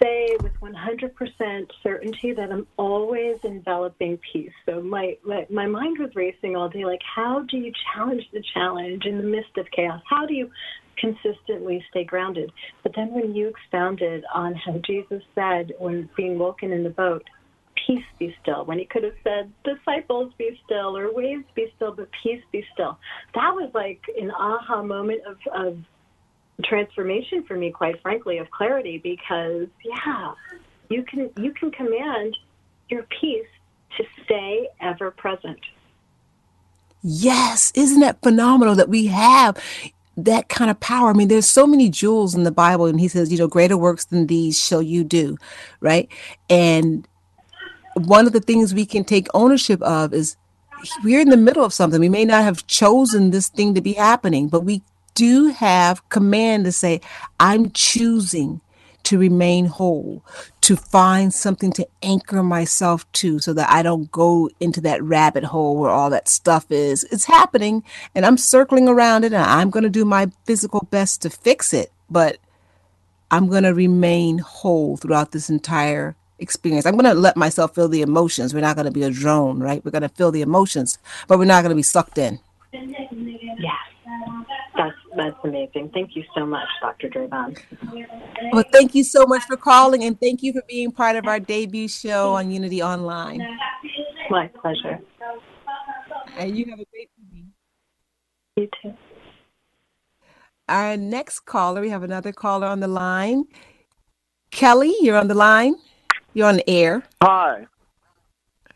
say 0.03 0.37
with 0.43 0.53
100% 0.61 1.71
certainty 1.83 2.33
that 2.33 2.51
I'm 2.51 2.67
always 2.79 3.37
enveloping 3.45 4.19
peace. 4.33 4.51
So 4.67 4.81
my, 4.81 5.17
my, 5.25 5.47
my 5.51 5.67
mind 5.67 5.99
was 5.99 6.11
racing 6.17 6.57
all 6.57 6.69
day. 6.69 6.85
Like, 6.85 7.03
how 7.15 7.45
do 7.49 7.59
you 7.59 7.73
challenge 7.95 8.23
the 8.33 8.43
challenge 8.55 9.05
in 9.05 9.19
the 9.19 9.25
midst 9.25 9.57
of 9.57 9.67
chaos? 9.71 10.01
How 10.09 10.27
do 10.27 10.35
you 10.35 10.51
consistently 10.99 11.85
stay 11.91 12.05
grounded. 12.05 12.53
But 12.83 12.93
then 12.95 13.13
when 13.13 13.35
you 13.35 13.49
expounded 13.49 14.25
on 14.35 14.55
how 14.55 14.79
Jesus 14.87 15.23
said 15.35 15.73
when 15.79 16.09
being 16.17 16.39
woken 16.39 16.73
in 16.73 16.85
the 16.85 16.91
boat, 16.91 17.25
peace 17.87 18.05
be 18.19 18.35
still, 18.43 18.65
when 18.65 18.79
he 18.79 18.85
could 18.85 19.05
have 19.05 19.15
said, 19.25 19.53
disciples 19.65 20.33
be 20.37 20.61
still 20.65 20.97
or 20.97 21.13
waves 21.13 21.45
be 21.55 21.73
still, 21.77 21.93
but 21.93 22.09
peace 22.23 22.43
be 22.53 22.65
still. 22.73 22.99
That 23.35 23.55
was 23.55 23.71
like 23.75 24.01
an 24.21 24.31
aha 24.31 24.83
moment 24.83 25.23
of, 25.27 25.37
of 25.55 25.79
transformation 26.65 27.45
for 27.45 27.57
me, 27.57 27.71
quite 27.71 28.01
frankly, 28.03 28.39
of 28.39 28.51
clarity 28.51 28.99
because 28.99 29.69
yeah, 29.85 30.33
you 30.91 31.05
can 31.05 31.31
you 31.37 31.53
can 31.53 31.71
command 31.71 32.37
your 32.89 33.05
peace 33.21 33.47
to 33.97 34.05
stay 34.25 34.69
ever 34.81 35.11
present. 35.11 35.61
Yes, 37.03 37.73
isn't 37.75 38.01
that 38.01 38.21
phenomenal 38.23 38.75
that 38.75 38.89
we 38.89 39.07
have 39.07 39.63
that 40.19 40.49
kind 40.49 40.71
of 40.71 40.79
power. 40.81 41.11
I 41.11 41.13
mean, 41.13 41.29
there's 41.29 41.47
so 41.47 41.67
many 41.67 41.89
jewels 41.89 42.35
in 42.35 42.43
the 42.43 42.51
Bible, 42.51 42.87
and 42.87 43.01
he 43.01 43.09
says, 43.09 43.31
you 43.31 43.39
know, 43.39 43.47
greater 43.47 43.77
works 43.77 44.05
than 44.07 44.27
these 44.27 44.61
shall 44.61 44.83
you 44.83 45.05
do, 45.05 45.39
right? 45.81 46.09
And 46.51 47.07
one 47.95 48.27
of 48.27 48.33
the 48.33 48.41
things 48.41 48.75
we 48.75 48.85
can 48.85 49.05
take 49.05 49.29
ownership 49.33 49.81
of 49.83 50.13
is 50.13 50.37
we're 51.03 51.21
in 51.21 51.31
the 51.31 51.37
middle 51.37 51.65
of 51.65 51.73
something. 51.73 52.01
We 52.01 52.09
may 52.09 52.25
not 52.25 52.43
have 52.43 52.67
chosen 52.67 53.31
this 53.31 53.49
thing 53.49 53.75
to 53.75 53.81
be 53.81 53.93
happening, 53.93 54.49
but 54.49 54.65
we 54.65 54.83
do 55.15 55.49
have 55.49 56.09
command 56.09 56.65
to 56.65 56.73
say, 56.73 57.01
I'm 57.41 57.71
choosing 57.71 58.61
to 59.05 59.19
remain 59.19 59.67
whole, 59.67 60.25
to 60.69 60.77
find 60.77 61.33
something 61.33 61.73
to 61.73 61.89
anchor 62.03 62.43
myself 62.43 63.11
to 63.13 63.39
so 63.39 63.55
that 63.55 63.71
I 63.71 63.83
don't 63.83 64.13
go 64.13 64.51
into 64.61 64.83
that 64.83 65.03
rabbit 65.03 65.45
hole 65.45 65.79
where 65.79 65.89
all 65.91 66.11
that 66.11 66.29
stuff 66.29 66.71
is. 66.71 67.05
It's 67.05 67.25
happening 67.25 67.83
and 68.15 68.27
I'm 68.27 68.37
circling 68.37 68.87
around 68.87 69.25
it 69.25 69.33
and 69.33 69.43
I'm 69.43 69.71
going 69.71 69.85
to 69.85 69.89
do 69.89 70.05
my 70.05 70.31
physical 70.45 70.87
best 70.91 71.23
to 71.23 71.31
fix 71.31 71.73
it, 71.73 71.91
but 72.11 72.37
I'm 73.31 73.49
going 73.49 73.63
to 73.63 73.73
remain 73.73 74.41
whole 74.41 74.99
throughout 74.99 75.33
this 75.33 75.49
entire 75.49 76.17
experience. 76.39 76.85
I'm 76.85 76.99
going 76.99 77.07
to 77.07 77.19
let 77.19 77.39
myself 77.39 77.75
feel 77.75 77.89
the 77.89 78.03
emotions. 78.03 78.53
We're 78.53 78.61
not 78.61 78.77
going 78.77 78.85
to 78.85 78.93
be 78.93 79.05
a 79.05 79.11
drone, 79.11 79.61
right? 79.61 79.83
We're 79.83 79.91
going 79.91 80.03
to 80.03 80.11
feel 80.11 80.31
the 80.31 80.43
emotions, 80.43 80.99
but 81.29 81.39
we're 81.39 81.47
not 81.47 81.63
going 81.63 81.71
to 81.71 81.77
be 81.77 81.83
sucked 81.83 82.19
in. 82.19 82.41
Yes. 82.75 83.73
That's 85.19 85.35
that's 85.35 85.45
amazing. 85.45 85.91
Thank 85.93 86.15
you 86.15 86.23
so 86.35 86.47
much, 86.47 86.69
Dr. 86.81 87.09
Drayvon. 87.09 87.59
Well, 88.53 88.65
thank 88.73 88.95
you 88.95 89.03
so 89.03 89.27
much 89.27 89.43
for 89.43 89.57
calling, 89.57 90.05
and 90.05 90.19
thank 90.21 90.43
you 90.45 90.53
for 90.53 90.63
being 90.69 90.93
part 90.93 91.17
of 91.17 91.27
our 91.27 91.41
debut 91.41 91.89
show 91.89 92.35
on 92.35 92.51
Unity 92.53 92.81
Online. 92.83 93.41
My 94.31 94.47
pleasure. 94.47 95.01
And 96.37 96.57
you 96.57 96.67
have 96.71 96.79
a 96.79 96.85
great 96.93 97.11
evening. 97.21 97.53
You 98.57 98.69
too. 98.81 98.95
Our 100.69 100.97
next 100.97 101.41
caller, 101.41 101.81
we 101.81 101.89
have 101.91 102.05
another 102.05 102.33
caller 102.33 102.69
on 102.69 102.79
the 102.81 102.89
line. 102.89 103.45
Kelly, 104.53 104.95
you're 105.01 105.17
on 105.17 105.27
the 105.29 105.35
line. 105.35 105.75
You're 106.35 106.47
on 106.47 106.57
the 106.57 106.71
air. 106.71 107.03
Hi. 107.23 107.67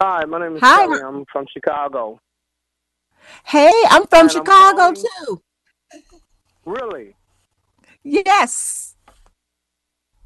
Hi, 0.01 0.24
my 0.24 0.40
name 0.40 0.57
is 0.57 0.61
Hi. 0.62 0.86
Kelly. 0.86 1.01
I'm 1.03 1.24
from 1.30 1.47
Chicago. 1.53 2.18
Hey, 3.45 3.70
I'm 3.90 4.07
from 4.09 4.20
And 4.20 4.22
I'm 4.22 4.28
Chicago 4.28 4.76
calling- 4.76 4.97
too. 4.97 5.43
Really? 6.64 7.14
Yes. 8.04 8.96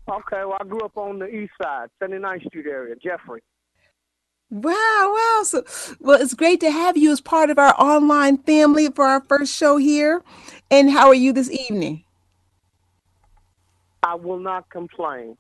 Okay, 0.08 0.44
well, 0.44 0.56
I 0.60 0.64
grew 0.64 0.80
up 0.80 0.96
on 0.96 1.18
the 1.18 1.26
east 1.26 1.52
side, 1.60 1.88
79th 2.02 2.46
Street 2.46 2.66
area, 2.66 2.94
Jeffrey. 3.02 3.42
Wow, 4.50 4.72
wow. 4.72 5.42
So, 5.44 5.64
well, 5.98 6.20
it's 6.20 6.34
great 6.34 6.60
to 6.60 6.70
have 6.70 6.96
you 6.96 7.10
as 7.10 7.20
part 7.20 7.50
of 7.50 7.58
our 7.58 7.74
online 7.80 8.38
family 8.38 8.88
for 8.88 9.04
our 9.04 9.20
first 9.20 9.52
show 9.52 9.76
here. 9.76 10.22
And 10.70 10.90
how 10.90 11.08
are 11.08 11.14
you 11.14 11.32
this 11.32 11.50
evening? 11.50 12.04
I 14.04 14.14
will 14.14 14.38
not 14.38 14.70
complain. 14.70 15.36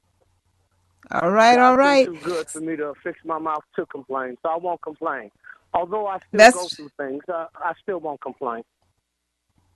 All 1.12 1.30
right, 1.30 1.56
all 1.56 1.76
right. 1.76 2.06
God's 2.06 2.18
been 2.18 2.24
right. 2.24 2.24
too 2.24 2.30
good 2.30 2.48
for 2.48 2.60
me 2.60 2.76
to 2.76 2.94
fix 3.04 3.18
my 3.24 3.38
mouth 3.38 3.62
to 3.76 3.86
complain, 3.86 4.36
so 4.42 4.48
I 4.48 4.56
won't 4.56 4.82
complain. 4.82 5.30
Although 5.72 6.08
I 6.08 6.18
still 6.18 6.38
That's- 6.38 6.54
go 6.54 6.66
through 6.66 6.90
things, 6.96 7.22
uh, 7.32 7.46
I 7.54 7.74
still 7.80 8.00
won't 8.00 8.20
complain. 8.20 8.64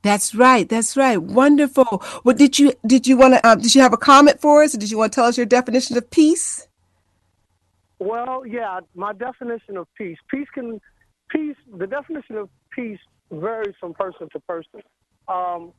That's 0.03 0.35
right. 0.35 0.69
That's 0.69 0.97
right. 0.97 1.19
Wonderful. 1.19 2.03
Well, 2.25 2.35
did 2.35 2.59
you 2.59 2.73
did 2.87 3.07
you 3.07 3.17
want 3.17 3.35
to 3.35 3.47
uh, 3.47 3.55
did 3.55 3.75
you 3.75 3.83
have 3.83 3.93
a 3.93 3.99
comment 3.99 4.41
for 4.41 4.63
us? 4.63 4.75
Or 4.75 4.79
did 4.79 4.91
you 4.91 4.99
want 4.99 5.13
to 5.13 5.17
tell 5.17 5.27
us 5.27 5.37
your 5.37 5.47
definition 5.47 5.97
of 5.97 6.11
peace? 6.11 6.67
Well, 7.99 8.47
yeah, 8.47 8.81
my 8.95 9.13
definition 9.13 9.77
of 9.77 9.87
peace. 9.95 10.17
Peace 10.31 10.49
can 10.55 10.81
peace. 11.29 11.57
The 11.77 11.87
definition 11.87 12.37
of 12.37 12.49
peace 12.71 12.99
varies 13.31 13.75
from 13.79 13.93
person 13.93 14.29
to 14.33 14.41
person. 14.41 14.81
Um, 15.29 15.73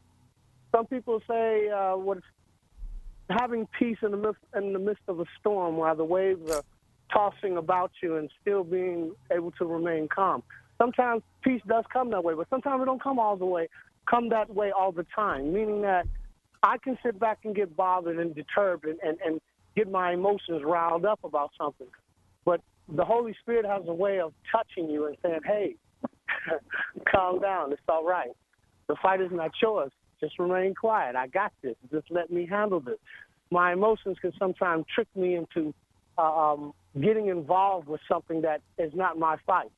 some 0.72 0.86
people 0.86 1.22
say 1.28 1.70
uh, 1.70 1.96
what 1.96 2.20
having 3.30 3.68
peace 3.78 3.98
in 4.04 4.12
the 4.12 4.18
midst 4.18 4.42
in 4.56 4.74
the 4.74 4.80
midst 4.80 5.04
of 5.08 5.20
a 5.20 5.26
storm, 5.40 5.78
while 5.78 5.96
the 5.96 6.06
waves 6.06 6.52
are 6.52 6.64
tossing 7.12 7.58
about 7.58 7.92
you, 8.04 8.18
and 8.18 8.30
still 8.40 8.64
being 8.64 9.14
able 9.32 9.52
to 9.52 9.66
remain 9.66 10.08
calm. 10.08 10.44
Sometimes 10.78 11.24
peace 11.44 11.62
does 11.68 11.86
come 11.92 12.12
that 12.12 12.24
way, 12.24 12.34
but 12.34 12.48
sometimes 12.50 12.82
it 12.82 12.86
don't 12.86 13.02
come 13.02 13.20
all 13.20 13.36
the 13.36 13.46
way. 13.46 13.68
Come 14.12 14.28
that 14.30 14.54
way 14.54 14.72
all 14.78 14.92
the 14.92 15.06
time, 15.16 15.54
meaning 15.54 15.82
that 15.84 16.06
I 16.64 16.78
can 16.78 16.98
sit 17.04 17.18
back 17.18 17.40
and 17.46 17.56
get 17.56 17.76
bothered 17.78 18.20
and 18.20 18.36
disturbed 18.36 18.86
and, 18.86 19.00
and, 19.02 19.18
and 19.26 19.42
get 19.76 19.90
my 19.90 20.12
emotions 20.12 20.64
riled 20.66 21.06
up 21.06 21.20
about 21.24 21.52
something. 21.58 21.88
But 22.44 22.60
the 22.94 23.06
Holy 23.06 23.34
Spirit 23.42 23.66
has 23.66 23.84
a 23.88 23.94
way 23.94 24.20
of 24.20 24.34
touching 24.52 24.90
you 24.90 25.06
and 25.06 25.16
saying, 25.24 25.40
hey, 25.46 25.76
calm 27.12 27.40
down. 27.40 27.72
It's 27.72 27.82
all 27.88 28.06
right. 28.06 28.32
The 28.88 28.96
fight 29.02 29.22
is 29.22 29.30
not 29.32 29.52
yours. 29.62 29.92
Just 30.20 30.38
remain 30.40 30.76
quiet. 30.76 31.16
I 31.16 31.28
got 31.28 31.54
this. 31.64 31.76
Just 31.90 32.12
let 32.12 32.30
me 32.30 32.46
handle 32.46 32.82
this. 32.82 32.98
My 33.50 33.72
emotions 33.72 34.18
can 34.22 34.34
sometimes 34.38 34.86
trick 34.94 35.08
me 35.16 35.36
into 35.36 35.74
uh, 36.18 36.22
um, 36.22 36.74
getting 37.02 37.28
involved 37.28 37.88
with 37.88 38.02
something 38.10 38.42
that 38.42 38.62
is 38.78 38.92
not 38.94 39.18
my 39.18 39.38
fight. 39.46 39.72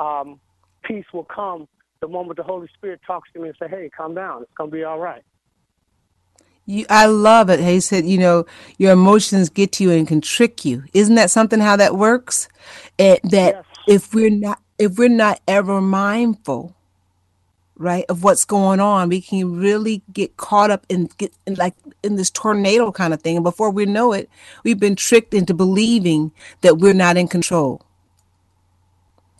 Um, 0.00 0.40
peace 0.82 1.04
will 1.14 1.24
come 1.24 1.68
the 2.00 2.08
moment 2.08 2.36
the 2.36 2.42
Holy 2.42 2.68
Spirit 2.74 3.00
talks 3.06 3.30
to 3.32 3.40
me 3.40 3.48
and 3.48 3.56
say, 3.58 3.68
hey, 3.68 3.90
calm 3.94 4.14
down. 4.14 4.42
It's 4.42 4.52
going 4.56 4.70
to 4.70 4.76
be 4.76 4.84
all 4.84 4.98
right. 4.98 5.22
You, 6.66 6.86
I 6.88 7.06
love 7.06 7.50
it. 7.50 7.60
He 7.60 7.80
said, 7.80 8.06
you 8.06 8.18
know, 8.18 8.46
your 8.78 8.92
emotions 8.92 9.48
get 9.48 9.72
to 9.72 9.84
you 9.84 9.90
and 9.90 10.06
can 10.06 10.20
trick 10.20 10.64
you. 10.64 10.84
Isn't 10.92 11.16
that 11.16 11.30
something 11.30 11.60
how 11.60 11.76
that 11.76 11.96
works? 11.96 12.48
It, 12.98 13.20
that 13.24 13.64
if 13.88 14.14
we're 14.14 14.30
not 14.30 14.60
if 14.78 14.96
we're 14.96 15.08
not 15.08 15.40
ever 15.46 15.80
mindful, 15.80 16.74
right, 17.76 18.04
of 18.08 18.22
what's 18.22 18.44
going 18.44 18.78
on, 18.78 19.08
we 19.08 19.20
can 19.20 19.58
really 19.58 20.02
get 20.12 20.36
caught 20.36 20.70
up 20.70 20.86
in 20.88 21.08
get 21.18 21.32
in 21.46 21.54
like 21.54 21.74
in 22.02 22.16
this 22.16 22.30
tornado 22.30 22.92
kind 22.92 23.12
of 23.12 23.20
thing. 23.20 23.36
And 23.36 23.44
before 23.44 23.70
we 23.70 23.84
know 23.86 24.12
it, 24.12 24.30
we've 24.62 24.78
been 24.78 24.96
tricked 24.96 25.34
into 25.34 25.54
believing 25.54 26.30
that 26.60 26.78
we're 26.78 26.94
not 26.94 27.16
in 27.16 27.26
control. 27.26 27.82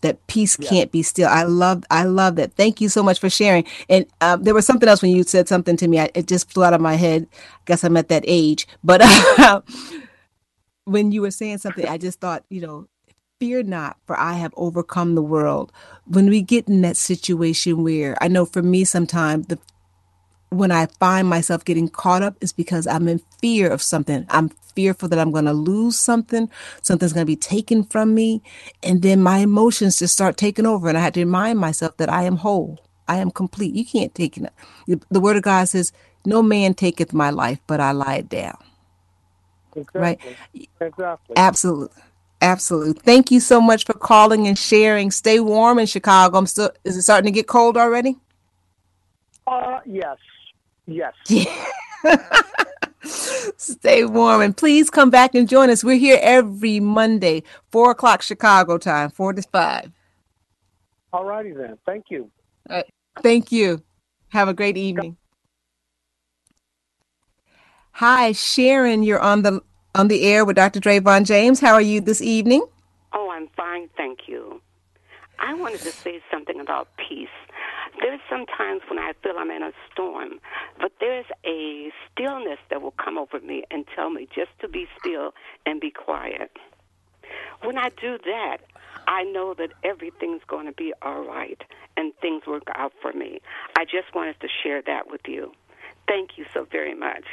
That 0.02 0.26
peace 0.28 0.56
can't 0.56 0.90
be 0.90 1.02
still. 1.02 1.28
I 1.28 1.42
love, 1.42 1.84
I 1.90 2.04
love 2.04 2.36
that. 2.36 2.54
Thank 2.54 2.80
you 2.80 2.88
so 2.88 3.02
much 3.02 3.20
for 3.20 3.28
sharing. 3.28 3.64
And 3.88 4.06
um, 4.22 4.42
there 4.42 4.54
was 4.54 4.64
something 4.64 4.88
else 4.88 5.02
when 5.02 5.10
you 5.10 5.22
said 5.24 5.46
something 5.46 5.76
to 5.76 5.88
me. 5.88 6.00
I, 6.00 6.10
it 6.14 6.26
just 6.26 6.50
flew 6.50 6.64
out 6.64 6.72
of 6.72 6.80
my 6.80 6.94
head. 6.94 7.26
I 7.32 7.60
guess 7.66 7.84
I'm 7.84 7.96
at 7.98 8.08
that 8.08 8.24
age. 8.26 8.66
But 8.82 9.02
when 10.84 11.12
you 11.12 11.20
were 11.20 11.30
saying 11.30 11.58
something, 11.58 11.86
I 11.86 11.98
just 11.98 12.18
thought, 12.20 12.44
you 12.48 12.62
know, 12.62 12.86
fear 13.40 13.62
not, 13.62 13.96
for 14.06 14.18
I 14.18 14.34
have 14.34 14.54
overcome 14.56 15.14
the 15.14 15.22
world. 15.22 15.72
When 16.06 16.28
we 16.30 16.42
get 16.42 16.68
in 16.68 16.82
that 16.82 16.96
situation 16.96 17.82
where 17.82 18.16
I 18.22 18.28
know 18.28 18.44
for 18.44 18.62
me, 18.62 18.84
sometimes 18.84 19.48
the 19.48 19.58
when 20.50 20.72
I 20.72 20.86
find 20.98 21.28
myself 21.28 21.64
getting 21.64 21.88
caught 21.88 22.22
up 22.22 22.36
is 22.40 22.52
because 22.52 22.86
I'm 22.86 23.06
in 23.08 23.20
fear 23.40 23.70
of 23.70 23.80
something. 23.80 24.26
I'm 24.28 24.50
fearful 24.70 25.08
that 25.10 25.18
I'm 25.18 25.32
going 25.32 25.46
to 25.46 25.52
lose 25.54 25.98
something, 25.98 26.50
something's 26.82 27.12
going 27.14 27.26
to 27.26 27.32
be 27.32 27.36
taken 27.36 27.84
from 27.84 28.14
me, 28.14 28.42
and 28.82 29.02
then 29.02 29.22
my 29.22 29.38
emotions 29.38 29.98
just 30.00 30.14
start 30.14 30.36
taking 30.38 30.66
over. 30.66 30.88
And 30.88 30.98
I 30.98 31.02
had 31.02 31.14
to 31.14 31.20
remind 31.20 31.58
myself 31.60 31.96
that 31.98 32.10
I 32.10 32.24
am 32.24 32.36
whole, 32.38 32.80
I 33.08 33.18
am 33.18 33.30
complete. 33.30 33.74
You 33.74 33.86
can't 33.86 34.14
take 34.14 34.38
it. 34.38 34.52
The 35.10 35.20
Word 35.20 35.36
of 35.36 35.44
God 35.44 35.68
says, 35.68 35.92
"No 36.26 36.42
man 36.42 36.74
taketh 36.74 37.12
my 37.14 37.30
life, 37.30 37.60
but 37.66 37.80
I 37.80 37.92
lie 37.92 38.16
it 38.16 38.30
down." 38.30 38.58
Exactly. 39.76 40.02
Right. 40.02 40.38
Exactly. 40.80 41.36
Absolutely. 41.36 42.02
Absolutely. 42.42 42.94
Thank 43.02 43.30
you 43.30 43.40
so 43.40 43.60
much 43.60 43.84
for 43.86 43.94
calling 43.94 44.46
and 44.48 44.58
sharing. 44.58 45.10
Stay 45.10 45.40
warm 45.40 45.78
in 45.78 45.86
Chicago. 45.86 46.38
I'm 46.38 46.46
still 46.46 46.72
is 46.84 46.96
it 46.96 47.02
starting 47.02 47.26
to 47.26 47.32
get 47.32 47.46
cold 47.48 47.76
already? 47.76 48.16
Uh, 49.46 49.80
yes. 49.86 50.18
Yes. 50.86 51.14
Stay 53.02 54.04
warm 54.04 54.42
and 54.42 54.56
please 54.56 54.90
come 54.90 55.10
back 55.10 55.34
and 55.34 55.48
join 55.48 55.70
us. 55.70 55.82
We're 55.82 55.96
here 55.96 56.18
every 56.20 56.80
Monday, 56.80 57.42
four 57.70 57.90
o'clock 57.90 58.22
Chicago 58.22 58.78
time, 58.78 59.10
four 59.10 59.32
to 59.32 59.42
five. 59.42 59.90
All 61.12 61.24
righty 61.24 61.52
then. 61.52 61.78
Thank 61.86 62.06
you. 62.10 62.30
All 62.68 62.76
right. 62.76 62.86
Thank 63.22 63.50
you. 63.50 63.82
Have 64.28 64.48
a 64.48 64.54
great 64.54 64.76
evening. 64.76 65.16
Hi, 67.92 68.32
Sharon. 68.32 69.02
You're 69.02 69.20
on 69.20 69.42
the 69.42 69.60
on 69.94 70.08
the 70.08 70.22
air 70.22 70.44
with 70.44 70.56
Dr. 70.56 70.80
Drayvon 70.80 71.26
James. 71.26 71.60
How 71.60 71.74
are 71.74 71.82
you 71.82 72.00
this 72.00 72.22
evening? 72.22 72.64
Oh, 73.12 73.30
I'm 73.30 73.48
fine, 73.56 73.88
thank 73.96 74.20
you. 74.28 74.60
I 75.38 75.54
wanted 75.54 75.80
to 75.80 75.90
say 75.90 76.20
something 76.30 76.60
about 76.60 76.88
peace. 76.96 77.28
There's 78.00 78.20
sometimes 78.30 78.82
when 78.88 78.98
I 78.98 79.12
feel 79.22 79.32
I'm 79.36 79.50
in 79.50 79.62
a 79.62 79.72
storm, 79.92 80.40
but 80.78 80.92
there's 81.00 81.26
a 81.44 81.90
stillness 82.10 82.58
that 82.70 82.80
will 82.80 82.92
come 82.92 83.18
over 83.32 83.44
me 83.44 83.64
and 83.70 83.84
tell 83.94 84.10
me 84.10 84.28
just 84.34 84.50
to 84.60 84.68
be 84.68 84.86
still 84.98 85.32
and 85.66 85.80
be 85.80 85.90
quiet. 85.90 86.50
When 87.62 87.78
I 87.78 87.90
do 87.90 88.18
that, 88.24 88.58
I 89.06 89.24
know 89.24 89.54
that 89.54 89.70
everything's 89.84 90.42
going 90.46 90.66
to 90.66 90.72
be 90.72 90.92
all 91.02 91.22
right 91.22 91.60
and 91.96 92.12
things 92.20 92.46
work 92.46 92.64
out 92.74 92.92
for 93.00 93.12
me. 93.12 93.40
I 93.76 93.84
just 93.84 94.14
wanted 94.14 94.40
to 94.40 94.48
share 94.62 94.82
that 94.86 95.10
with 95.10 95.22
you. 95.26 95.52
Thank 96.08 96.30
you 96.36 96.44
so 96.52 96.66
very 96.70 96.94
much. 96.94 97.24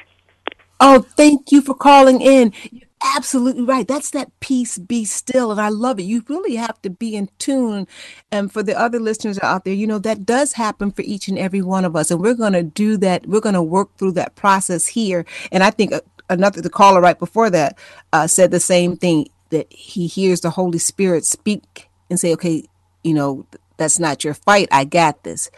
Oh, 0.79 1.01
thank 1.01 1.51
you 1.51 1.61
for 1.61 1.73
calling 1.73 2.21
in. 2.21 2.53
Absolutely 3.01 3.63
right. 3.63 3.87
That's 3.87 4.09
that 4.11 4.31
peace, 4.39 4.77
be 4.77 5.05
still. 5.05 5.51
And 5.51 5.61
I 5.61 5.69
love 5.69 5.99
it. 5.99 6.03
You 6.03 6.23
really 6.27 6.55
have 6.55 6.81
to 6.81 6.89
be 6.89 7.15
in 7.15 7.29
tune. 7.37 7.87
And 8.31 8.51
for 8.51 8.63
the 8.63 8.77
other 8.77 8.99
listeners 8.99 9.39
out 9.39 9.65
there, 9.65 9.73
you 9.73 9.85
know, 9.85 9.99
that 9.99 10.25
does 10.25 10.53
happen 10.53 10.91
for 10.91 11.03
each 11.03 11.27
and 11.27 11.37
every 11.37 11.61
one 11.61 11.85
of 11.85 11.95
us. 11.95 12.09
And 12.09 12.19
we're 12.19 12.33
going 12.33 12.53
to 12.53 12.63
do 12.63 12.97
that. 12.97 13.27
We're 13.27 13.39
going 13.41 13.55
to 13.55 13.61
work 13.61 13.95
through 13.97 14.13
that 14.13 14.35
process 14.35 14.87
here. 14.87 15.25
And 15.51 15.63
I 15.63 15.69
think 15.69 15.93
uh, 15.93 16.01
another, 16.29 16.61
the 16.61 16.71
caller 16.71 16.99
right 16.99 17.17
before 17.17 17.51
that 17.51 17.77
uh, 18.13 18.25
said 18.25 18.49
the 18.49 18.59
same 18.59 18.97
thing 18.97 19.29
that 19.51 19.71
he 19.71 20.07
hears 20.07 20.41
the 20.41 20.49
Holy 20.49 20.79
Spirit 20.79 21.23
speak 21.23 21.89
and 22.09 22.19
say, 22.19 22.33
okay, 22.33 22.63
you 23.03 23.13
know, 23.13 23.45
that's 23.77 23.99
not 23.99 24.23
your 24.23 24.33
fight. 24.33 24.69
I 24.71 24.85
got 24.85 25.23
this. 25.23 25.51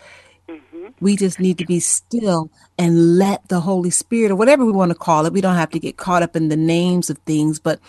Mm-hmm. 0.95 1.05
We 1.05 1.15
just 1.15 1.39
need 1.39 1.57
to 1.59 1.65
be 1.65 1.79
still 1.79 2.49
and 2.77 3.17
let 3.17 3.47
the 3.49 3.59
Holy 3.59 3.89
Spirit, 3.89 4.31
or 4.31 4.35
whatever 4.35 4.65
we 4.65 4.71
want 4.71 4.91
to 4.91 4.97
call 4.97 5.25
it, 5.25 5.33
we 5.33 5.41
don't 5.41 5.55
have 5.55 5.71
to 5.71 5.79
get 5.79 5.97
caught 5.97 6.23
up 6.23 6.35
in 6.35 6.49
the 6.49 6.57
names 6.57 7.09
of 7.09 7.17
things, 7.19 7.59
but 7.59 7.79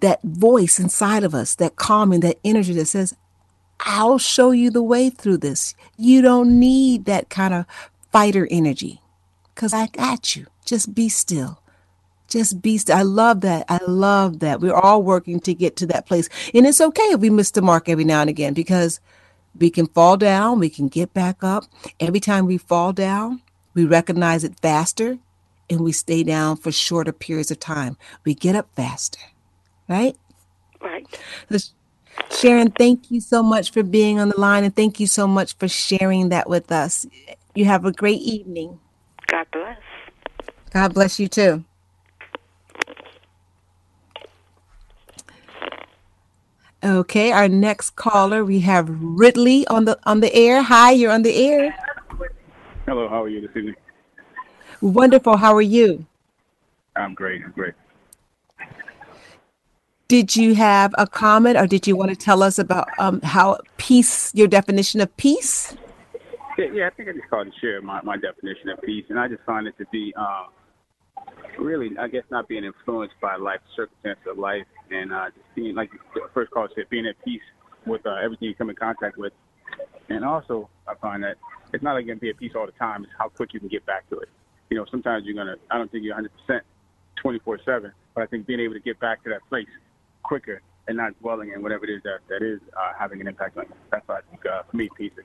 that 0.00 0.22
voice 0.22 0.78
inside 0.78 1.24
of 1.24 1.34
us, 1.34 1.54
that 1.56 1.76
calming, 1.76 2.20
that 2.20 2.38
energy 2.44 2.72
that 2.72 2.86
says, 2.86 3.14
I'll 3.80 4.18
show 4.18 4.50
you 4.50 4.70
the 4.70 4.82
way 4.82 5.10
through 5.10 5.38
this. 5.38 5.74
You 5.96 6.22
don't 6.22 6.58
need 6.58 7.04
that 7.06 7.30
kind 7.30 7.54
of 7.54 7.66
fighter 8.12 8.46
energy 8.50 9.00
because 9.54 9.72
I 9.72 9.86
got 9.88 10.36
you. 10.36 10.46
Just 10.64 10.94
be 10.94 11.08
still. 11.08 11.62
Just 12.28 12.62
be 12.62 12.78
still. 12.78 12.96
I 12.96 13.02
love 13.02 13.40
that. 13.40 13.64
I 13.68 13.80
love 13.86 14.40
that. 14.40 14.60
We're 14.60 14.74
all 14.74 15.02
working 15.02 15.40
to 15.40 15.54
get 15.54 15.76
to 15.76 15.86
that 15.86 16.06
place. 16.06 16.28
And 16.54 16.66
it's 16.66 16.80
okay 16.80 17.02
if 17.04 17.20
we 17.20 17.30
miss 17.30 17.50
the 17.50 17.62
mark 17.62 17.88
every 17.88 18.04
now 18.04 18.20
and 18.20 18.30
again 18.30 18.54
because 18.54 19.00
we 19.58 19.70
can 19.70 19.86
fall 19.86 20.16
down, 20.16 20.58
we 20.58 20.70
can 20.70 20.88
get 20.88 21.14
back 21.14 21.42
up. 21.42 21.64
Every 21.98 22.20
time 22.20 22.46
we 22.46 22.58
fall 22.58 22.92
down, 22.92 23.42
we 23.74 23.84
recognize 23.84 24.44
it 24.44 24.58
faster 24.60 25.18
and 25.68 25.80
we 25.80 25.92
stay 25.92 26.22
down 26.22 26.56
for 26.56 26.72
shorter 26.72 27.12
periods 27.12 27.50
of 27.50 27.60
time. 27.60 27.96
We 28.24 28.34
get 28.34 28.56
up 28.56 28.68
faster, 28.74 29.20
right? 29.88 30.16
Right. 30.80 31.06
Sharon, 32.32 32.70
thank 32.72 33.10
you 33.10 33.20
so 33.20 33.42
much 33.42 33.72
for 33.72 33.82
being 33.82 34.18
on 34.20 34.28
the 34.30 34.40
line 34.40 34.64
and 34.64 34.74
thank 34.74 35.00
you 35.00 35.06
so 35.06 35.26
much 35.26 35.56
for 35.56 35.68
sharing 35.68 36.30
that 36.30 36.48
with 36.48 36.72
us. 36.72 37.06
You 37.54 37.66
have 37.66 37.84
a 37.84 37.92
great 37.92 38.20
evening. 38.20 38.80
God 39.26 39.46
bless. 39.52 39.78
God 40.72 40.94
bless 40.94 41.20
you 41.20 41.28
too. 41.28 41.64
Okay, 46.82 47.30
our 47.30 47.46
next 47.46 47.96
caller, 47.96 48.42
we 48.42 48.60
have 48.60 48.88
Ridley 48.88 49.66
on 49.66 49.84
the 49.84 49.98
on 50.04 50.20
the 50.20 50.34
air. 50.34 50.62
Hi, 50.62 50.92
you're 50.92 51.12
on 51.12 51.20
the 51.20 51.34
air. 51.34 51.74
Hello, 52.86 53.06
how 53.06 53.22
are 53.22 53.28
you 53.28 53.42
this 53.42 53.54
evening? 53.54 53.76
Wonderful. 54.80 55.36
How 55.36 55.54
are 55.54 55.60
you? 55.60 56.06
I'm 56.96 57.12
great. 57.12 57.42
I'm 57.44 57.50
great. 57.50 57.74
Did 60.08 60.34
you 60.34 60.54
have 60.54 60.94
a 60.96 61.06
comment, 61.06 61.58
or 61.58 61.66
did 61.66 61.86
you 61.86 61.96
want 61.96 62.10
to 62.10 62.16
tell 62.16 62.42
us 62.42 62.58
about 62.58 62.88
um, 62.98 63.20
how 63.20 63.58
peace, 63.76 64.34
your 64.34 64.48
definition 64.48 65.02
of 65.02 65.14
peace? 65.18 65.76
Yeah, 66.56 66.64
yeah, 66.72 66.86
I 66.86 66.90
think 66.90 67.10
I 67.10 67.12
just 67.12 67.28
called 67.28 67.46
to 67.52 67.60
share 67.60 67.82
my, 67.82 68.00
my 68.02 68.16
definition 68.16 68.70
of 68.70 68.80
peace, 68.80 69.04
and 69.10 69.20
I 69.20 69.28
just 69.28 69.42
find 69.44 69.66
it 69.66 69.76
to 69.76 69.84
be 69.92 70.14
uh, 70.16 70.44
really, 71.58 71.90
I 71.98 72.08
guess, 72.08 72.24
not 72.30 72.48
being 72.48 72.64
influenced 72.64 73.14
by 73.20 73.36
life 73.36 73.60
circumstances 73.76 74.24
of 74.28 74.38
life, 74.38 74.66
and 74.90 75.12
uh, 75.12 75.26
just 75.30 75.54
being 75.54 75.74
like 75.74 75.90
the 76.14 76.28
first 76.34 76.50
call 76.50 76.68
said, 76.74 76.88
being 76.90 77.06
at 77.06 77.22
peace 77.24 77.42
with 77.86 78.04
uh, 78.06 78.14
everything 78.22 78.48
you 78.48 78.54
come 78.54 78.70
in 78.70 78.76
contact 78.76 79.16
with, 79.16 79.32
and 80.08 80.24
also 80.24 80.68
I 80.88 80.94
find 80.94 81.22
that 81.22 81.36
it's 81.72 81.82
not 81.82 81.94
like 81.94 82.06
you're 82.06 82.14
gonna 82.14 82.20
be 82.20 82.30
at 82.30 82.36
peace 82.36 82.52
all 82.54 82.66
the 82.66 82.72
time; 82.72 83.04
it's 83.04 83.12
how 83.18 83.28
quick 83.28 83.54
you 83.54 83.60
can 83.60 83.68
get 83.68 83.84
back 83.86 84.08
to 84.10 84.18
it. 84.18 84.28
You 84.70 84.76
know, 84.76 84.86
sometimes 84.90 85.24
you're 85.26 85.36
gonna. 85.36 85.56
I 85.70 85.78
don't 85.78 85.90
think 85.90 86.04
you're 86.04 86.14
100 86.14 86.30
percent 86.46 86.64
24 87.16 87.60
seven, 87.64 87.92
but 88.14 88.22
I 88.22 88.26
think 88.26 88.46
being 88.46 88.60
able 88.60 88.74
to 88.74 88.80
get 88.80 88.98
back 89.00 89.22
to 89.24 89.30
that 89.30 89.40
place 89.48 89.68
quicker 90.22 90.62
and 90.88 90.96
not 90.96 91.18
dwelling 91.20 91.52
in 91.52 91.62
whatever 91.62 91.84
it 91.84 91.90
is 91.90 92.02
that 92.02 92.18
that 92.28 92.42
is 92.42 92.60
uh, 92.76 92.92
having 92.98 93.20
an 93.20 93.28
impact 93.28 93.56
on 93.56 93.64
you. 93.64 93.74
That's 93.90 94.06
what 94.08 94.24
I 94.24 94.30
think 94.30 94.46
uh, 94.46 94.62
for 94.68 94.76
me, 94.76 94.88
peace 94.96 95.12
is. 95.16 95.24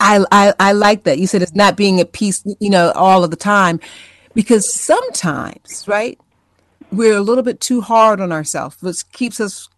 I, 0.00 0.24
I 0.30 0.54
I 0.60 0.72
like 0.72 1.04
that. 1.04 1.18
You 1.18 1.26
said 1.26 1.42
it's 1.42 1.54
not 1.54 1.76
being 1.76 2.00
at 2.00 2.12
peace, 2.12 2.44
you 2.60 2.70
know, 2.70 2.92
all 2.92 3.24
of 3.24 3.30
the 3.30 3.36
time, 3.36 3.80
because 4.38 4.72
sometimes, 4.72 5.84
right, 5.88 6.16
we're 6.92 7.16
a 7.16 7.20
little 7.20 7.42
bit 7.42 7.58
too 7.58 7.80
hard 7.80 8.20
on 8.20 8.30
ourselves, 8.30 8.76
which 8.80 9.10
keeps 9.10 9.40
us 9.40 9.68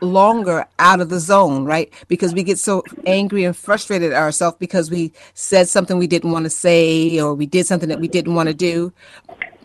longer 0.00 0.66
out 0.80 1.00
of 1.00 1.08
the 1.08 1.20
zone, 1.20 1.64
right? 1.64 1.92
Because 2.08 2.34
we 2.34 2.42
get 2.42 2.58
so 2.58 2.82
angry 3.06 3.44
and 3.44 3.56
frustrated 3.56 4.12
at 4.12 4.20
ourselves 4.20 4.56
because 4.58 4.90
we 4.90 5.12
said 5.34 5.68
something 5.68 5.98
we 5.98 6.08
didn't 6.08 6.32
want 6.32 6.46
to 6.46 6.50
say 6.50 7.20
or 7.20 7.32
we 7.32 7.46
did 7.46 7.64
something 7.64 7.88
that 7.88 8.00
we 8.00 8.08
didn't 8.08 8.34
want 8.34 8.48
to 8.48 8.54
do. 8.54 8.92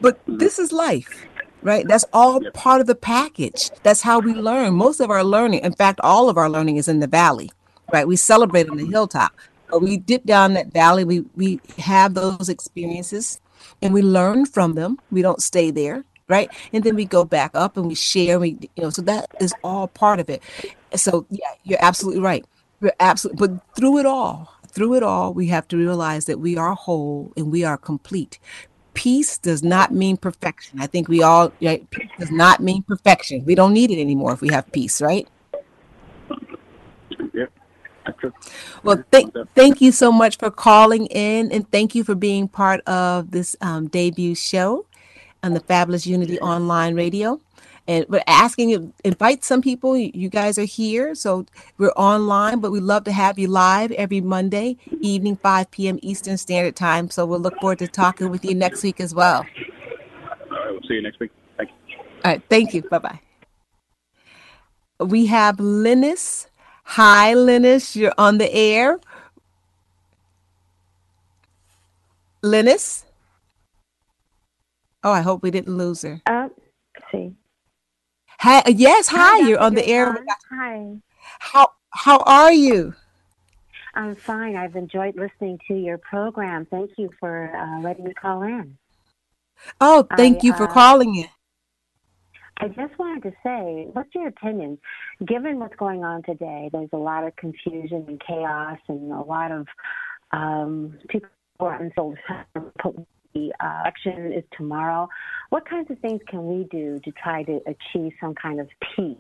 But 0.02 0.20
this 0.28 0.60
is 0.60 0.72
life, 0.72 1.26
right? 1.64 1.88
That's 1.88 2.06
all 2.14 2.42
part 2.52 2.80
of 2.80 2.86
the 2.86 2.94
package. 2.94 3.72
That's 3.82 4.04
how 4.04 4.20
we 4.20 4.36
learn. 4.36 4.76
Most 4.76 5.00
of 5.00 5.10
our 5.10 5.24
learning, 5.24 5.62
in 5.62 5.74
fact, 5.74 6.00
all 6.04 6.30
of 6.30 6.38
our 6.38 6.48
learning 6.48 6.78
is 6.78 6.88
in 6.88 7.00
the 7.00 7.08
valley, 7.08 7.50
right? 7.92 8.08
We 8.08 8.18
celebrate 8.18 8.70
on 8.70 8.78
the 8.78 8.86
hilltop. 8.86 9.32
But 9.72 9.82
we 9.82 9.98
dip 9.98 10.26
down 10.26 10.54
that 10.54 10.72
valley, 10.72 11.06
we 11.06 11.26
we 11.36 11.60
have 11.80 12.14
those 12.14 12.50
experiences 12.50 13.41
and 13.82 13.94
we 13.94 14.02
learn 14.02 14.46
from 14.46 14.74
them. 14.74 15.00
We 15.12 15.22
don't 15.22 15.42
stay 15.42 15.72
there 15.72 16.04
right? 16.32 16.50
And 16.72 16.84
then 16.84 16.96
we 16.96 17.06
go 17.06 17.26
back 17.26 17.52
up 17.54 17.76
and 17.78 17.88
we 17.88 17.94
share. 17.94 18.40
We, 18.40 18.58
you 18.76 18.84
know, 18.84 18.90
so 18.90 19.02
that 19.04 19.28
is 19.42 19.54
all 19.64 19.90
part 19.90 20.20
of 20.20 20.30
it. 20.30 20.42
So 20.96 21.28
yeah, 21.30 21.52
you're 21.64 21.84
absolutely 21.84 22.22
right. 22.22 22.46
You're 22.80 22.94
absolutely, 23.00 23.48
but 23.48 23.76
through 23.76 24.00
it 24.00 24.06
all, 24.06 24.52
through 24.70 24.96
it 24.96 25.04
all, 25.04 25.34
we 25.34 25.48
have 25.48 25.68
to 25.68 25.78
realize 25.78 26.26
that 26.26 26.40
we 26.40 26.58
are 26.58 26.74
whole 26.74 27.34
and 27.36 27.52
we 27.52 27.64
are 27.64 27.78
complete. 27.78 28.40
Peace 28.94 29.38
does 29.38 29.62
not 29.62 29.94
mean 29.94 30.18
perfection. 30.18 30.80
I 30.80 30.88
think 30.88 31.08
we 31.08 31.22
all, 31.22 31.52
right? 31.62 31.88
Peace 31.92 32.10
does 32.18 32.32
not 32.32 32.62
mean 32.62 32.84
perfection. 32.84 33.44
We 33.46 33.56
don't 33.56 33.74
need 33.74 33.92
it 33.92 34.00
anymore 34.00 34.34
if 34.34 34.42
we 34.42 34.50
have 34.50 34.72
peace, 34.72 35.02
right? 35.02 35.28
Well, 38.84 39.04
thank 39.12 39.34
thank 39.56 39.82
you 39.82 39.92
so 39.92 40.12
much 40.12 40.38
for 40.38 40.52
calling 40.52 41.06
in, 41.08 41.52
and 41.52 41.70
thank 41.72 41.96
you 41.96 42.04
for 42.04 42.16
being 42.16 42.48
part 42.48 42.82
of 42.82 43.32
this 43.32 43.56
um, 43.62 43.88
debut 43.88 44.36
show 44.36 44.86
on 45.44 45.54
the 45.54 45.60
Fabulous 45.60 46.06
Unity 46.06 46.40
Online 46.40 46.96
Radio. 46.96 47.40
And 47.88 48.06
we're 48.10 48.24
asking 48.28 48.70
you, 48.70 48.94
invite 49.04 49.44
some 49.44 49.62
people. 49.62 49.98
You 49.98 50.30
guys 50.30 50.58
are 50.60 50.64
here, 50.64 51.16
so 51.16 51.46
we're 51.78 51.90
online, 51.90 52.60
but 52.60 52.72
we 52.72 52.80
love 52.80 53.04
to 53.06 53.12
have 53.12 53.40
you 53.40 53.48
live 53.48 53.92
every 53.94 54.22
Monday 54.22 54.78
evening, 55.02 55.36
5 55.36 55.72
p.m. 55.72 56.00
Eastern 56.02 56.38
Standard 56.38 56.76
Time. 56.76 57.10
So 57.10 57.26
we'll 57.26 57.40
look 57.40 57.60
forward 57.60 57.80
to 57.80 57.88
talking 57.88 58.30
with 58.30 58.46
you 58.46 58.54
next 58.54 58.84
week 58.84 59.00
as 59.00 59.16
well. 59.16 59.46
All 60.52 60.58
right, 60.58 60.72
we'll 60.72 60.82
see 60.88 60.94
you 60.94 61.02
next 61.02 61.20
week. 61.20 61.32
Thank 61.58 61.72
you. 61.88 61.98
All 61.98 62.32
right, 62.32 62.42
thank 62.50 62.74
you. 62.74 62.84
Bye 62.84 63.00
bye. 63.00 63.20
We 65.00 65.26
have 65.26 65.60
Linus. 65.60 66.48
Hi, 66.84 67.34
Linus. 67.34 67.96
You're 67.96 68.14
on 68.18 68.38
the 68.38 68.54
air. 68.54 69.00
Linus? 72.42 73.06
Oh, 75.04 75.12
I 75.12 75.22
hope 75.22 75.42
we 75.44 75.52
didn't 75.52 75.78
lose 75.78 76.02
her. 76.04 76.22
Uh, 76.26 76.50
see. 77.12 77.34
Hi, 78.40 78.64
yes, 78.68 79.08
hi. 79.08 79.40
Dr. 79.40 79.50
You're 79.50 79.60
on 79.60 79.76
the 79.76 79.88
air. 79.88 80.26
Hi. 80.50 80.98
How 81.40 81.72
how 81.92 82.20
are 82.20 82.52
you? 82.52 82.94
I'm 83.94 84.16
fine. 84.16 84.56
I've 84.56 84.76
enjoyed 84.76 85.16
listening 85.16 85.60
to 85.68 85.74
your 85.76 85.98
program. 85.98 86.66
Thank 86.66 86.92
you 86.98 87.10
for 87.20 87.54
uh, 87.56 87.82
letting 87.82 88.06
me 88.06 88.14
call 88.14 88.44
in. 88.44 88.78
Oh, 89.80 90.08
thank 90.18 90.38
I, 90.38 90.48
you 90.48 90.54
for 90.54 90.64
uh, 90.64 90.74
calling 90.74 91.16
in. 91.16 91.28
I 92.58 92.68
just 92.68 92.98
wanted 93.00 93.24
to 93.24 93.32
say, 93.44 93.88
what's 93.94 94.14
your 94.14 94.28
opinion? 94.28 94.78
Given 95.26 95.60
what's 95.60 95.76
going 95.78 96.04
on 96.04 96.22
today, 96.24 96.70
there's 96.72 96.90
a 96.94 96.98
lot 96.98 97.24
of 97.26 97.36
confusion 97.36 98.06
and 98.08 98.22
chaos, 98.26 98.78
and 98.88 99.12
a 99.12 99.22
lot 99.22 99.52
of 99.52 99.68
um, 100.32 100.98
people 101.10 101.30
are 101.60 101.82
unsold. 101.82 102.18
The 103.34 103.54
uh, 103.62 103.84
election 103.86 104.34
is 104.34 104.44
tomorrow. 104.58 105.08
What 105.52 105.68
kinds 105.68 105.90
of 105.90 105.98
things 106.00 106.20
can 106.28 106.48
we 106.48 106.66
do 106.66 107.00
to 107.00 107.12
try 107.12 107.44
to 107.44 107.62
achieve 107.66 108.12
some 108.20 108.36
kind 108.36 108.60
of 108.60 108.68
peace, 108.94 109.18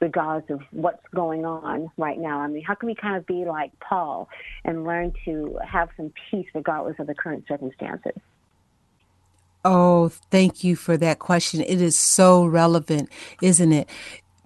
regardless 0.00 0.50
of 0.50 0.60
what's 0.72 1.04
going 1.14 1.44
on 1.44 1.88
right 1.96 2.18
now? 2.18 2.40
I 2.40 2.48
mean, 2.48 2.64
how 2.64 2.74
can 2.74 2.88
we 2.88 2.96
kind 2.96 3.16
of 3.16 3.24
be 3.26 3.44
like 3.44 3.70
Paul 3.78 4.28
and 4.64 4.82
learn 4.82 5.12
to 5.24 5.56
have 5.70 5.88
some 5.96 6.12
peace, 6.30 6.46
regardless 6.52 6.96
of 6.98 7.06
the 7.06 7.14
current 7.14 7.44
circumstances? 7.46 8.20
Oh, 9.64 10.10
thank 10.30 10.64
you 10.64 10.76
for 10.76 10.96
that 10.98 11.20
question. 11.20 11.62
It 11.62 11.80
is 11.80 11.98
so 11.98 12.46
relevant, 12.46 13.10
isn't 13.42 13.72
it? 13.72 13.88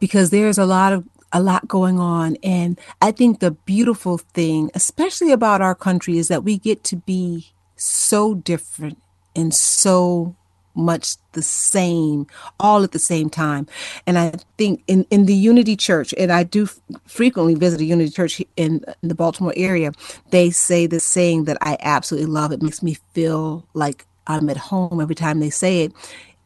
Because 0.01 0.31
there's 0.31 0.59
a 0.59 0.67
lot 0.67 0.93
of 0.93 1.05
a 1.33 1.43
lot 1.43 1.69
going 1.69 2.01
on 2.01 2.39
and 2.43 2.81
I 3.03 3.13
think 3.13 3.41
the 3.41 3.51
beautiful 3.51 4.19
thing, 4.19 4.71
especially 4.75 5.33
about 5.33 5.61
our 5.61 5.75
country 5.75 6.19
is 6.19 6.29
that 6.29 6.45
we 6.45 6.59
get 6.59 6.85
to 6.85 6.97
be 6.97 7.49
so 7.77 8.35
different 8.37 8.99
and 9.37 9.55
so 9.55 10.37
much 10.75 11.17
the 11.33 11.43
same 11.43 12.27
all 12.61 12.85
at 12.85 12.93
the 12.93 13.01
same 13.01 13.29
time 13.29 13.67
and 14.07 14.19
i 14.19 14.33
think 14.59 14.83
in 14.89 15.05
in 15.11 15.27
the 15.27 15.35
unity 15.35 15.77
church 15.77 16.15
and 16.19 16.33
i 16.33 16.45
do 16.45 16.65
f- 16.65 16.81
frequently 17.07 17.57
visit 17.57 17.81
a 17.81 17.85
unity 17.85 18.11
church 18.13 18.41
in, 18.57 18.85
in 19.03 19.09
the 19.09 19.15
baltimore 19.15 19.55
area 19.57 19.93
they 20.31 20.51
say 20.51 20.87
the 20.87 21.01
saying 21.01 21.45
that 21.45 21.59
i 21.63 21.77
absolutely 21.81 22.31
love 22.31 22.53
it 22.53 22.63
makes 22.63 22.83
me 22.83 22.95
feel 23.13 23.67
like 23.75 24.07
i'm 24.29 24.49
at 24.51 24.57
home 24.57 25.01
every 25.01 25.15
time 25.15 25.41
they 25.41 25.51
say 25.51 25.83
it 25.85 25.93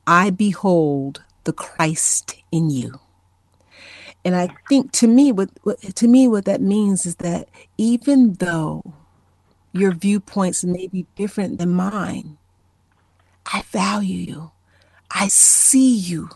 i 0.06 0.30
behold 0.30 1.22
the 1.44 1.52
christ 1.52 2.36
in 2.52 2.70
you 2.70 2.98
and 4.24 4.36
i 4.36 4.48
think 4.68 4.92
to 4.92 5.06
me 5.06 5.32
what, 5.32 5.50
what 5.62 5.80
to 5.80 6.08
me 6.08 6.28
what 6.28 6.44
that 6.44 6.60
means 6.60 7.06
is 7.06 7.16
that 7.16 7.48
even 7.78 8.34
though 8.34 8.94
your 9.72 9.92
viewpoints 9.92 10.64
may 10.64 10.86
be 10.86 11.06
different 11.16 11.58
than 11.58 11.70
mine. 11.70 12.36
I 13.52 13.62
value 13.62 14.18
you. 14.18 14.50
I 15.10 15.28
see 15.28 15.94
you. 15.94 16.28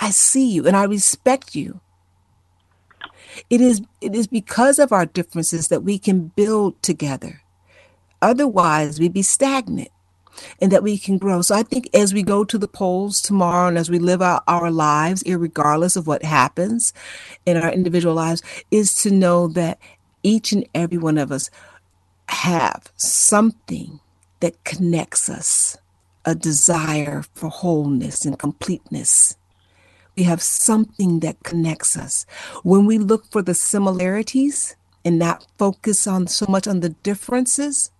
I 0.00 0.10
see 0.10 0.50
you 0.50 0.66
and 0.66 0.76
I 0.76 0.84
respect 0.84 1.54
you. 1.54 1.80
It 3.50 3.60
is 3.60 3.82
it 4.00 4.14
is 4.14 4.26
because 4.26 4.78
of 4.78 4.92
our 4.92 5.06
differences 5.06 5.68
that 5.68 5.82
we 5.82 5.98
can 5.98 6.28
build 6.28 6.82
together. 6.82 7.42
Otherwise, 8.22 8.98
we'd 8.98 9.12
be 9.12 9.22
stagnant 9.22 9.90
and 10.60 10.72
that 10.72 10.82
we 10.82 10.98
can 10.98 11.18
grow. 11.18 11.42
So 11.42 11.54
I 11.54 11.62
think 11.62 11.88
as 11.94 12.12
we 12.12 12.22
go 12.22 12.44
to 12.44 12.58
the 12.58 12.68
polls 12.68 13.20
tomorrow 13.20 13.68
and 13.68 13.78
as 13.78 13.90
we 13.90 13.98
live 13.98 14.22
out 14.22 14.42
our 14.46 14.70
lives, 14.70 15.22
regardless 15.26 15.96
of 15.96 16.06
what 16.06 16.22
happens 16.22 16.92
in 17.44 17.56
our 17.56 17.70
individual 17.70 18.14
lives, 18.14 18.42
is 18.70 18.94
to 19.02 19.10
know 19.10 19.48
that 19.48 19.78
each 20.22 20.52
and 20.52 20.68
every 20.74 20.98
one 20.98 21.18
of 21.18 21.30
us 21.30 21.50
have 22.28 22.90
something 22.96 24.00
that 24.40 24.64
connects 24.64 25.28
us 25.28 25.76
a 26.24 26.34
desire 26.34 27.24
for 27.34 27.48
wholeness 27.48 28.24
and 28.24 28.38
completeness. 28.38 29.36
We 30.16 30.24
have 30.24 30.42
something 30.42 31.20
that 31.20 31.42
connects 31.44 31.96
us. 31.96 32.26
When 32.64 32.86
we 32.86 32.98
look 32.98 33.30
for 33.30 33.42
the 33.42 33.54
similarities 33.54 34.74
and 35.04 35.18
not 35.18 35.46
focus 35.58 36.06
on 36.06 36.26
so 36.26 36.46
much 36.48 36.66
on 36.66 36.80
the 36.80 36.88
differences, 36.88 37.90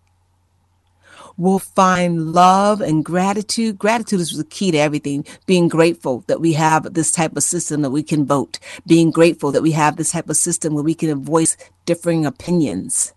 we'll 1.37 1.59
find 1.61 2.33
love 2.33 2.81
and 2.81 3.05
gratitude. 3.05 3.79
Gratitude 3.79 4.21
is 4.21 4.37
the 4.37 4.45
key 4.45 4.71
to 4.73 4.79
everything. 4.79 5.27
Being 5.47 5.69
grateful 5.69 6.25
that 6.29 6.41
we 6.41 6.55
have 6.55 6.95
this 6.95 7.13
type 7.13 7.37
of 7.37 7.43
system 7.45 7.83
that 7.83 7.91
we 7.91 8.03
can 8.03 8.27
vote. 8.27 8.59
Being 8.87 9.11
grateful 9.11 9.53
that 9.53 9.63
we 9.63 9.73
have 9.73 9.97
this 9.97 10.13
type 10.13 10.31
of 10.31 10.37
system 10.37 10.75
where 10.75 10.85
we 10.85 10.95
can 10.95 11.25
voice 11.25 11.57
differing 11.87 12.27
opinions 12.27 13.13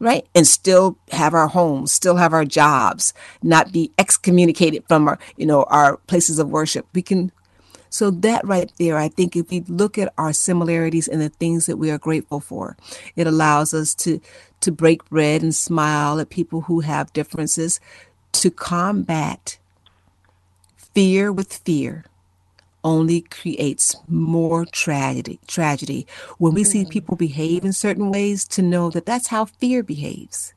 right? 0.00 0.26
And 0.34 0.46
still 0.46 0.98
have 1.12 1.34
our 1.34 1.48
homes, 1.48 1.92
still 1.92 2.16
have 2.16 2.32
our 2.32 2.44
jobs, 2.44 3.14
not 3.42 3.72
be 3.72 3.92
excommunicated 3.98 4.84
from 4.88 5.08
our, 5.08 5.18
you 5.36 5.46
know, 5.46 5.64
our 5.64 5.98
places 6.08 6.38
of 6.38 6.50
worship. 6.50 6.86
We 6.94 7.02
can. 7.02 7.32
So 7.90 8.10
that 8.10 8.46
right 8.46 8.72
there, 8.78 8.98
I 8.98 9.08
think 9.08 9.36
if 9.36 9.50
we 9.50 9.62
look 9.62 9.98
at 9.98 10.12
our 10.18 10.32
similarities 10.32 11.08
and 11.08 11.22
the 11.22 11.30
things 11.30 11.66
that 11.66 11.78
we 11.78 11.90
are 11.90 11.98
grateful 11.98 12.40
for, 12.40 12.76
it 13.16 13.26
allows 13.26 13.74
us 13.74 13.94
to 13.96 14.20
to 14.64 14.72
break 14.72 15.08
bread 15.08 15.42
and 15.42 15.54
smile 15.54 16.18
at 16.18 16.30
people 16.30 16.62
who 16.62 16.80
have 16.80 17.12
differences, 17.12 17.80
to 18.32 18.50
combat 18.50 19.58
fear 20.94 21.32
with 21.32 21.52
fear 21.52 22.04
only 22.82 23.22
creates 23.22 23.96
more 24.06 24.66
tragedy 24.66 25.40
tragedy. 25.46 26.06
When 26.38 26.54
we 26.54 26.64
see 26.64 26.84
mm. 26.84 26.90
people 26.90 27.16
behave 27.16 27.64
in 27.64 27.72
certain 27.72 28.10
ways 28.10 28.44
to 28.48 28.62
know 28.62 28.90
that 28.90 29.06
that's 29.06 29.28
how 29.28 29.46
fear 29.46 29.82
behaves. 29.82 30.52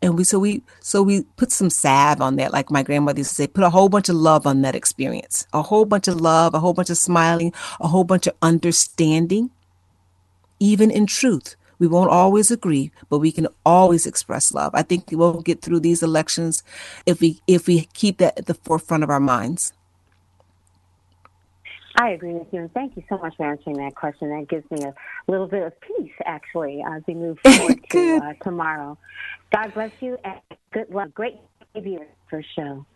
And 0.00 0.16
we 0.16 0.24
so 0.24 0.38
we 0.38 0.62
so 0.80 1.02
we 1.02 1.22
put 1.36 1.52
some 1.52 1.70
salve 1.70 2.20
on 2.20 2.36
that 2.36 2.52
like 2.52 2.70
my 2.70 2.82
grandmother 2.82 3.20
used 3.20 3.30
to 3.30 3.36
say 3.36 3.46
put 3.46 3.64
a 3.64 3.70
whole 3.70 3.88
bunch 3.88 4.08
of 4.08 4.16
love 4.16 4.46
on 4.46 4.62
that 4.62 4.74
experience. 4.74 5.46
A 5.52 5.62
whole 5.62 5.84
bunch 5.84 6.08
of 6.08 6.20
love 6.20 6.54
a 6.54 6.60
whole 6.60 6.72
bunch 6.72 6.90
of 6.90 6.98
smiling 6.98 7.52
a 7.80 7.88
whole 7.88 8.04
bunch 8.04 8.26
of 8.26 8.34
understanding 8.42 9.50
even 10.58 10.90
in 10.90 11.06
truth 11.06 11.56
we 11.82 11.88
won't 11.88 12.10
always 12.10 12.48
agree 12.52 12.92
but 13.10 13.18
we 13.18 13.32
can 13.32 13.48
always 13.66 14.06
express 14.06 14.54
love 14.54 14.72
i 14.72 14.82
think 14.82 15.10
we 15.10 15.16
won't 15.16 15.44
get 15.44 15.60
through 15.60 15.80
these 15.80 16.00
elections 16.00 16.62
if 17.06 17.20
we 17.20 17.40
if 17.48 17.66
we 17.66 17.88
keep 17.92 18.18
that 18.18 18.38
at 18.38 18.46
the 18.46 18.54
forefront 18.54 19.02
of 19.02 19.10
our 19.10 19.20
minds 19.20 19.72
I 21.94 22.12
agree 22.12 22.32
with 22.32 22.46
you, 22.52 22.60
and 22.60 22.72
thank 22.72 22.96
you 22.96 23.04
so 23.10 23.18
much 23.18 23.36
for 23.36 23.44
answering 23.44 23.76
that 23.76 23.94
question. 23.94 24.30
That 24.30 24.48
gives 24.48 24.68
me 24.70 24.82
a 24.82 24.94
little 25.30 25.46
bit 25.46 25.62
of 25.62 25.78
peace, 25.82 26.14
actually, 26.24 26.82
as 26.82 27.02
we 27.06 27.12
move 27.12 27.38
forward 27.44 27.84
to 27.90 28.16
uh, 28.16 28.32
tomorrow. 28.42 28.96
God 29.54 29.74
bless 29.74 29.92
you, 30.00 30.16
and 30.24 30.40
good 30.72 30.88
luck. 30.88 31.12
Great 31.12 31.36
to 31.74 31.98
for 32.30 32.42
show. 32.56 32.86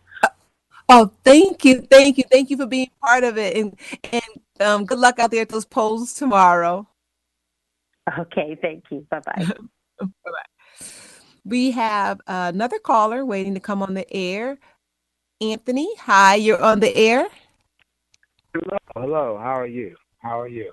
Oh, 0.89 1.11
thank 1.23 1.63
you, 1.63 1.81
thank 1.81 2.17
you, 2.17 2.23
thank 2.31 2.49
you 2.49 2.57
for 2.57 2.65
being 2.65 2.89
part 2.99 3.23
of 3.23 3.37
it, 3.37 3.55
and 3.55 3.77
and 4.11 4.23
um, 4.59 4.85
good 4.85 4.97
luck 4.99 5.19
out 5.19 5.29
there 5.29 5.43
at 5.43 5.49
those 5.49 5.65
polls 5.65 6.13
tomorrow. 6.13 6.87
Okay, 8.19 8.57
thank 8.61 8.85
you. 8.89 9.05
Bye 9.09 9.19
bye. 9.25 9.45
bye 9.99 10.07
bye. 10.23 10.85
We 11.43 11.71
have 11.71 12.19
another 12.27 12.79
caller 12.79 13.25
waiting 13.25 13.53
to 13.53 13.59
come 13.59 13.81
on 13.81 13.93
the 13.93 14.11
air. 14.13 14.57
Anthony, 15.39 15.87
hi, 15.97 16.35
you're 16.35 16.61
on 16.61 16.79
the 16.79 16.95
air. 16.95 17.27
Hello, 18.53 18.77
hello. 18.95 19.37
How 19.37 19.59
are 19.59 19.67
you? 19.67 19.95
How 20.19 20.41
are 20.41 20.47
you? 20.47 20.71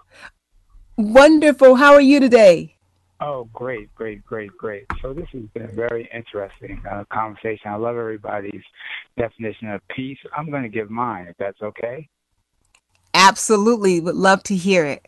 Wonderful. 0.97 1.75
How 1.75 1.93
are 1.95 2.01
you 2.01 2.19
today? 2.19 2.77
Oh, 3.21 3.49
great, 3.53 3.95
great, 3.95 4.25
great, 4.25 4.51
great. 4.57 4.87
So 5.01 5.13
this 5.13 5.27
has 5.33 5.43
been 5.55 5.63
a 5.63 5.73
very 5.73 6.09
interesting 6.13 6.83
uh, 6.91 7.05
conversation. 7.13 7.71
I 7.71 7.77
love 7.77 7.97
everybody's 7.97 8.63
definition 9.17 9.71
of 9.71 9.81
peace. 9.89 10.19
I'm 10.37 10.51
going 10.51 10.63
to 10.63 10.69
give 10.69 10.91
mine, 10.91 11.27
if 11.29 11.37
that's 11.39 11.61
okay. 11.63 12.09
Absolutely. 13.15 14.01
Would 14.01 14.17
love 14.17 14.43
to 14.45 14.57
hear 14.57 14.85
it. 14.85 15.07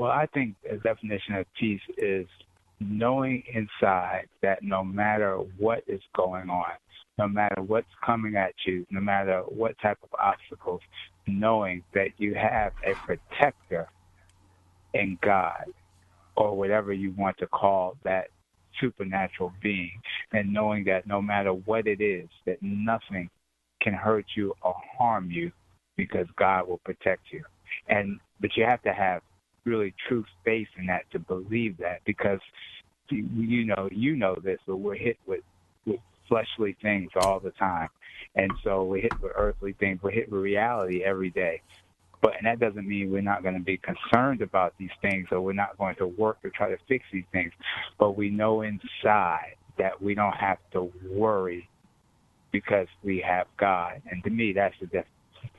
Well, 0.00 0.12
I 0.12 0.24
think 0.32 0.54
the 0.62 0.78
definition 0.78 1.34
of 1.34 1.46
peace 1.58 1.82
is 1.98 2.26
knowing 2.80 3.42
inside 3.52 4.28
that 4.40 4.62
no 4.62 4.82
matter 4.82 5.36
what 5.58 5.84
is 5.86 6.00
going 6.16 6.48
on, 6.48 6.72
no 7.18 7.28
matter 7.28 7.60
what's 7.60 7.92
coming 8.02 8.34
at 8.34 8.54
you, 8.64 8.86
no 8.90 9.02
matter 9.02 9.42
what 9.46 9.78
type 9.82 9.98
of 10.02 10.08
obstacles, 10.18 10.80
knowing 11.26 11.84
that 11.92 12.12
you 12.16 12.34
have 12.34 12.72
a 12.86 12.94
protector 12.94 13.90
in 14.94 15.18
God 15.20 15.66
or 16.34 16.56
whatever 16.56 16.94
you 16.94 17.12
want 17.18 17.36
to 17.36 17.46
call 17.46 17.94
that 18.02 18.28
supernatural 18.80 19.52
being, 19.62 20.00
and 20.32 20.50
knowing 20.50 20.84
that 20.84 21.06
no 21.06 21.20
matter 21.20 21.52
what 21.52 21.86
it 21.86 22.00
is, 22.00 22.26
that 22.46 22.56
nothing 22.62 23.28
can 23.82 23.92
hurt 23.92 24.24
you 24.34 24.54
or 24.62 24.74
harm 24.96 25.30
you 25.30 25.52
because 25.98 26.26
God 26.38 26.68
will 26.68 26.80
protect 26.86 27.24
you. 27.30 27.44
And 27.86 28.18
but 28.40 28.56
you 28.56 28.64
have 28.64 28.80
to 28.84 28.94
have 28.94 29.20
really 29.70 29.94
true 30.08 30.24
faith 30.44 30.68
in 30.76 30.86
that 30.86 31.10
to 31.12 31.18
believe 31.18 31.78
that 31.78 32.00
because 32.04 32.40
you 33.08 33.64
know 33.64 33.88
you 33.90 34.16
know 34.16 34.36
this, 34.42 34.58
but 34.66 34.76
we're 34.76 34.94
hit 34.94 35.18
with 35.26 35.42
with 35.86 36.00
fleshly 36.28 36.76
things 36.82 37.10
all 37.22 37.40
the 37.40 37.52
time. 37.52 37.88
And 38.34 38.50
so 38.62 38.84
we're 38.84 39.02
hit 39.02 39.20
with 39.20 39.32
earthly 39.34 39.72
things. 39.72 40.00
We're 40.02 40.10
hit 40.10 40.30
with 40.30 40.42
reality 40.42 41.02
every 41.02 41.30
day. 41.30 41.62
But 42.20 42.36
and 42.36 42.46
that 42.46 42.60
doesn't 42.60 42.86
mean 42.86 43.10
we're 43.10 43.22
not 43.22 43.42
going 43.42 43.54
to 43.54 43.64
be 43.64 43.78
concerned 43.78 44.42
about 44.42 44.74
these 44.78 44.90
things 45.00 45.28
or 45.30 45.40
we're 45.40 45.52
not 45.52 45.78
going 45.78 45.96
to 45.96 46.06
work 46.06 46.42
to 46.42 46.50
try 46.50 46.68
to 46.70 46.76
fix 46.86 47.04
these 47.12 47.24
things. 47.32 47.52
But 47.98 48.16
we 48.16 48.28
know 48.30 48.62
inside 48.62 49.54
that 49.78 50.02
we 50.02 50.14
don't 50.14 50.36
have 50.36 50.58
to 50.72 50.92
worry 51.08 51.68
because 52.52 52.88
we 53.02 53.20
have 53.26 53.46
God. 53.56 54.02
And 54.10 54.22
to 54.24 54.30
me, 54.30 54.52
that's 54.52 54.74
the 54.80 54.86
def- 54.86 55.06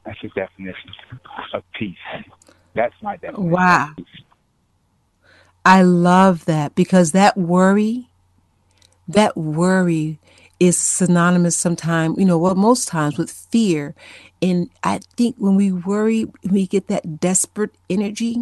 that's 0.05 0.22
the 0.22 0.30
definition 0.30 0.91
of 1.53 1.64
peace. 1.74 1.97
That's 2.76 2.95
my 3.01 3.17
definition. 3.17 3.49
Wow. 3.51 3.91
I 5.65 5.84
love 5.84 6.45
that 6.45 6.76
because 6.76 7.13
that 7.13 7.38
worry, 7.38 8.09
that 9.07 9.38
worry 9.38 10.19
is 10.59 10.78
synonymous 10.78 11.57
sometimes, 11.57 12.17
you 12.17 12.26
know, 12.26 12.38
well, 12.38 12.55
most 12.55 12.88
times 12.88 13.17
with 13.17 13.32
fear. 13.32 13.95
And 14.41 14.69
I 14.84 15.01
think 15.17 15.36
when 15.38 15.55
we 15.55 15.72
worry, 15.72 16.28
we 16.49 16.67
get 16.67 16.88
that 16.88 17.19
desperate 17.19 17.76
energy, 17.89 18.38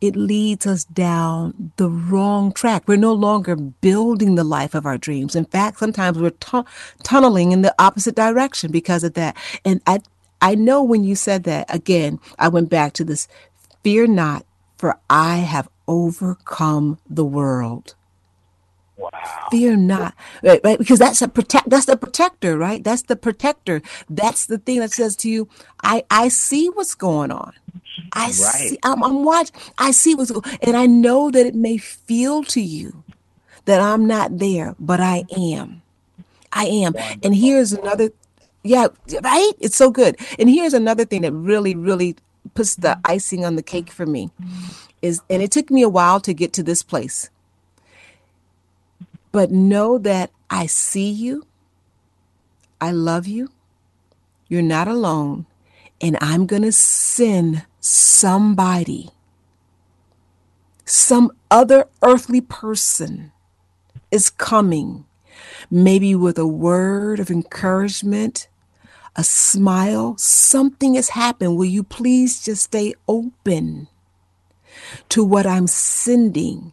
it 0.00 0.16
leads 0.16 0.66
us 0.66 0.84
down 0.84 1.72
the 1.76 1.90
wrong 1.90 2.52
track. 2.52 2.84
We're 2.88 2.96
no 2.96 3.12
longer 3.14 3.56
building 3.56 4.36
the 4.36 4.44
life 4.44 4.74
of 4.74 4.86
our 4.86 4.98
dreams. 4.98 5.36
In 5.36 5.44
fact, 5.46 5.78
sometimes 5.78 6.18
we're 6.18 6.30
tu- 6.30 6.64
tunneling 7.02 7.52
in 7.52 7.62
the 7.62 7.74
opposite 7.78 8.16
direction 8.16 8.72
because 8.72 9.04
of 9.04 9.14
that. 9.14 9.36
And 9.64 9.82
I, 9.86 10.00
I 10.42 10.54
know 10.56 10.82
when 10.82 11.04
you 11.04 11.16
said 11.16 11.44
that, 11.44 11.74
again, 11.74 12.20
I 12.38 12.48
went 12.48 12.70
back 12.70 12.94
to 12.94 13.04
this 13.04 13.28
fear 13.84 14.06
not, 14.06 14.46
for 14.78 14.98
I 15.10 15.38
have 15.38 15.68
overcome 15.88 16.98
the 17.08 17.24
world. 17.24 17.94
Wow. 18.96 19.10
Fear 19.50 19.76
not, 19.76 20.14
right, 20.42 20.60
right? 20.64 20.78
Because 20.78 20.98
that's 21.00 21.22
a 21.22 21.28
protect. 21.28 21.70
That's 21.70 21.86
the 21.86 21.96
protector, 21.96 22.58
right? 22.58 22.84
That's 22.84 23.02
the 23.02 23.16
protector. 23.16 23.82
That's 24.10 24.46
the 24.46 24.58
thing 24.58 24.80
that 24.80 24.92
says 24.92 25.16
to 25.18 25.30
you, 25.30 25.48
"I 25.84 26.04
I 26.10 26.28
see 26.28 26.68
what's 26.70 26.94
going 26.96 27.32
on. 27.32 27.52
I 28.12 28.30
Right. 28.30 28.32
see. 28.32 28.78
I'm, 28.84 29.02
I'm 29.04 29.24
watching. 29.24 29.56
I 29.78 29.92
see 29.92 30.14
what's 30.14 30.30
going, 30.32 30.58
and 30.62 30.76
I 30.76 30.86
know 30.86 31.30
that 31.30 31.46
it 31.46 31.54
may 31.56 31.78
feel 31.78 32.44
to 32.44 32.60
you 32.62 33.04
that 33.66 33.80
I'm 33.80 34.06
not 34.06 34.38
there, 34.38 34.76
but 34.80 35.00
I 35.00 35.24
am. 35.36 35.82
I 36.52 36.66
am. 36.66 36.94
And 37.22 37.34
here's 37.36 37.72
another. 37.72 38.10
Yeah, 38.62 38.88
right. 39.22 39.52
It's 39.60 39.76
so 39.76 39.90
good. 39.90 40.18
And 40.38 40.50
here's 40.50 40.74
another 40.74 41.04
thing 41.04 41.22
that 41.22 41.32
really, 41.32 41.74
really 41.74 42.16
puts 42.54 42.76
the 42.76 42.98
icing 43.04 43.44
on 43.44 43.56
the 43.56 43.62
cake 43.62 43.90
for 43.90 44.06
me 44.06 44.30
is, 45.02 45.20
and 45.30 45.42
it 45.42 45.50
took 45.50 45.70
me 45.70 45.82
a 45.82 45.88
while 45.88 46.20
to 46.20 46.34
get 46.34 46.52
to 46.54 46.62
this 46.62 46.82
place 46.82 47.30
but 49.32 49.50
know 49.50 49.98
that 49.98 50.30
I 50.48 50.66
see 50.66 51.10
you, 51.10 51.46
I 52.80 52.90
love 52.92 53.26
you, 53.26 53.50
you're 54.48 54.62
not 54.62 54.88
alone, 54.88 55.46
and 56.00 56.18
I'm 56.20 56.46
going 56.46 56.62
to 56.62 56.72
send 56.72 57.64
somebody, 57.80 59.10
some 60.84 61.32
other 61.50 61.86
earthly 62.02 62.40
person 62.40 63.32
is 64.10 64.30
coming, 64.30 65.06
maybe 65.70 66.14
with 66.14 66.38
a 66.38 66.46
word 66.46 67.20
of 67.20 67.30
encouragement, 67.30 68.48
a 69.16 69.24
smile, 69.24 70.16
something 70.16 70.94
has 70.94 71.10
happened. 71.10 71.56
Will 71.56 71.66
you 71.66 71.82
please 71.82 72.44
just 72.44 72.64
stay 72.64 72.94
open 73.08 73.88
to 75.08 75.24
what 75.24 75.46
I'm 75.46 75.66
sending? 75.66 76.72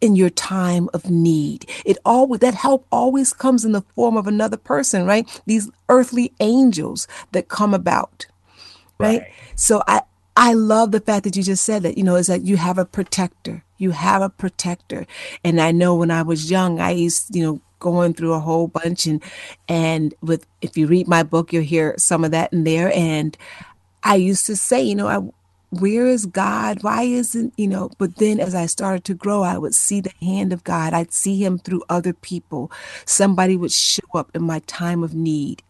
in 0.00 0.14
your 0.14 0.30
time 0.30 0.88
of 0.94 1.10
need. 1.10 1.68
It 1.84 1.98
always 2.04 2.38
that 2.40 2.54
help 2.54 2.86
always 2.92 3.32
comes 3.32 3.64
in 3.64 3.72
the 3.72 3.82
form 3.96 4.16
of 4.16 4.26
another 4.28 4.56
person, 4.56 5.04
right? 5.04 5.26
These 5.46 5.70
earthly 5.88 6.32
angels 6.40 7.08
that 7.32 7.48
come 7.48 7.74
about. 7.74 8.26
Right? 8.98 9.22
So 9.54 9.82
I 9.86 10.02
I 10.36 10.52
love 10.52 10.92
the 10.92 11.00
fact 11.00 11.24
that 11.24 11.34
you 11.34 11.42
just 11.42 11.64
said 11.64 11.82
that, 11.82 11.98
you 11.98 12.04
know, 12.04 12.14
is 12.14 12.28
that 12.28 12.42
you 12.42 12.56
have 12.56 12.78
a 12.78 12.84
protector. 12.84 13.64
You 13.76 13.90
have 13.90 14.22
a 14.22 14.28
protector. 14.28 15.04
And 15.42 15.60
I 15.60 15.72
know 15.72 15.96
when 15.96 16.12
I 16.12 16.22
was 16.22 16.48
young, 16.48 16.78
I 16.78 16.90
used, 16.90 17.34
you 17.34 17.42
know, 17.42 17.60
going 17.78 18.14
through 18.14 18.32
a 18.32 18.40
whole 18.40 18.68
bunch 18.68 19.06
and 19.06 19.22
and 19.68 20.14
with 20.20 20.46
if 20.60 20.76
you 20.76 20.86
read 20.86 21.08
my 21.08 21.22
book, 21.22 21.52
you'll 21.52 21.62
hear 21.62 21.94
some 21.98 22.24
of 22.24 22.30
that 22.32 22.52
in 22.52 22.64
there. 22.64 22.92
And 22.94 23.36
I 24.02 24.16
used 24.16 24.46
to 24.46 24.56
say, 24.56 24.82
you 24.82 24.94
know, 24.94 25.08
I 25.08 25.20
where 25.70 26.06
is 26.06 26.26
God? 26.26 26.82
Why 26.82 27.02
isn't, 27.02 27.52
you 27.56 27.68
know, 27.68 27.90
but 27.98 28.16
then 28.16 28.40
as 28.40 28.54
I 28.54 28.66
started 28.66 29.04
to 29.04 29.14
grow, 29.14 29.42
I 29.42 29.58
would 29.58 29.74
see 29.74 30.00
the 30.00 30.12
hand 30.20 30.52
of 30.52 30.64
God. 30.64 30.94
I'd 30.94 31.12
see 31.12 31.42
him 31.44 31.58
through 31.58 31.82
other 31.88 32.12
people. 32.12 32.72
Somebody 33.04 33.56
would 33.56 33.72
show 33.72 34.06
up 34.14 34.30
in 34.34 34.42
my 34.42 34.60
time 34.60 35.02
of 35.02 35.14
need, 35.14 35.62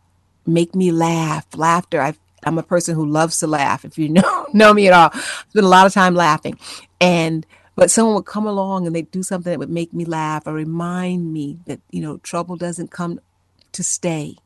make 0.47 0.75
me 0.75 0.93
laugh. 0.93 1.47
Laughter. 1.55 2.01
I, 2.01 2.15
I'm 2.45 2.59
a 2.59 2.63
person 2.63 2.95
who 2.95 3.05
loves 3.07 3.41
to 3.41 3.49
laugh. 3.49 3.85
If 3.85 3.99
you 3.99 4.09
know, 4.09 4.47
know 4.53 4.73
me 4.73 4.87
at 4.87 4.95
all, 4.95 5.21
spend 5.49 5.67
a 5.67 5.69
lot 5.69 5.87
of 5.87 5.93
time 5.93 6.15
laughing. 6.15 6.59
And, 7.01 7.45
but 7.79 7.91
someone 7.91 8.17
would 8.17 8.27
come 8.27 8.47
along 8.47 8.87
and 8.87 8.97
they'd 8.97 9.13
do 9.13 9.25
something 9.25 9.53
that 9.53 9.61
would 9.61 9.71
make 9.71 9.95
me 9.95 10.05
laugh 10.05 10.47
or 10.47 10.55
remind 10.55 11.33
me 11.33 11.61
that, 11.67 11.81
you 11.93 12.03
know, 12.03 12.19
trouble 12.19 12.57
doesn't 12.57 12.93
come 12.93 13.21
to 13.73 13.85
stay. 13.85 14.37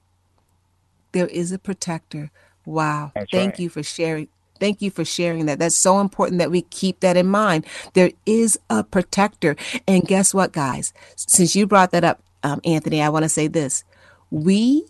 There 1.13 1.29
is 1.29 1.53
a 1.53 1.59
protector 1.59 2.31
Wow. 2.67 3.13
That's 3.15 3.31
Thank 3.31 3.53
right. 3.55 3.61
you 3.61 3.69
for 3.71 3.83
sharing. 3.83 4.29
Thank 4.61 4.83
you 4.83 4.91
for 4.91 5.05
sharing 5.05 5.47
that. 5.47 5.59
That's 5.59 5.77
so 5.77 6.01
important 6.01 6.39
that 6.39 6.51
we 6.53 6.63
keep 6.63 7.01
that 7.01 7.17
in 7.17 7.27
mind. 7.27 7.67
There 7.95 8.13
is 8.27 8.59
a 8.71 8.85
protector. 8.85 9.57
And 9.89 10.05
guess 10.07 10.33
what, 10.35 10.53
guys? 10.53 10.93
Since 11.17 11.57
you 11.57 11.67
brought 11.67 11.93
that 11.93 12.05
up, 12.05 12.23
um, 12.45 12.61
Anthony, 12.65 13.03
I 13.03 13.09
want 13.11 13.25
to 13.25 13.31
say 13.31 13.49
this. 13.49 13.85
We 14.31 14.87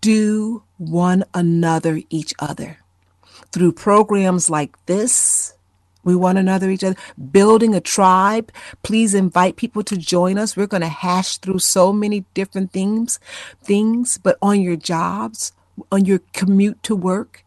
do 0.00 0.64
one 0.78 1.24
another 1.34 2.00
each 2.10 2.34
other 2.38 2.78
through 3.52 3.72
programs 3.72 4.50
like 4.50 4.74
this. 4.86 5.54
We 6.04 6.14
one 6.14 6.36
another 6.36 6.70
each 6.70 6.84
other, 6.84 6.96
building 7.32 7.74
a 7.74 7.80
tribe. 7.80 8.52
Please 8.82 9.14
invite 9.14 9.56
people 9.56 9.82
to 9.84 9.96
join 9.96 10.38
us. 10.38 10.56
We're 10.56 10.66
going 10.66 10.82
to 10.82 10.88
hash 10.88 11.38
through 11.38 11.58
so 11.60 11.92
many 11.92 12.24
different 12.34 12.72
things, 12.72 13.18
things, 13.62 14.18
but 14.18 14.38
on 14.42 14.60
your 14.60 14.76
jobs, 14.76 15.52
on 15.90 16.04
your 16.04 16.20
commute 16.32 16.82
to 16.84 16.94
work, 16.94 17.44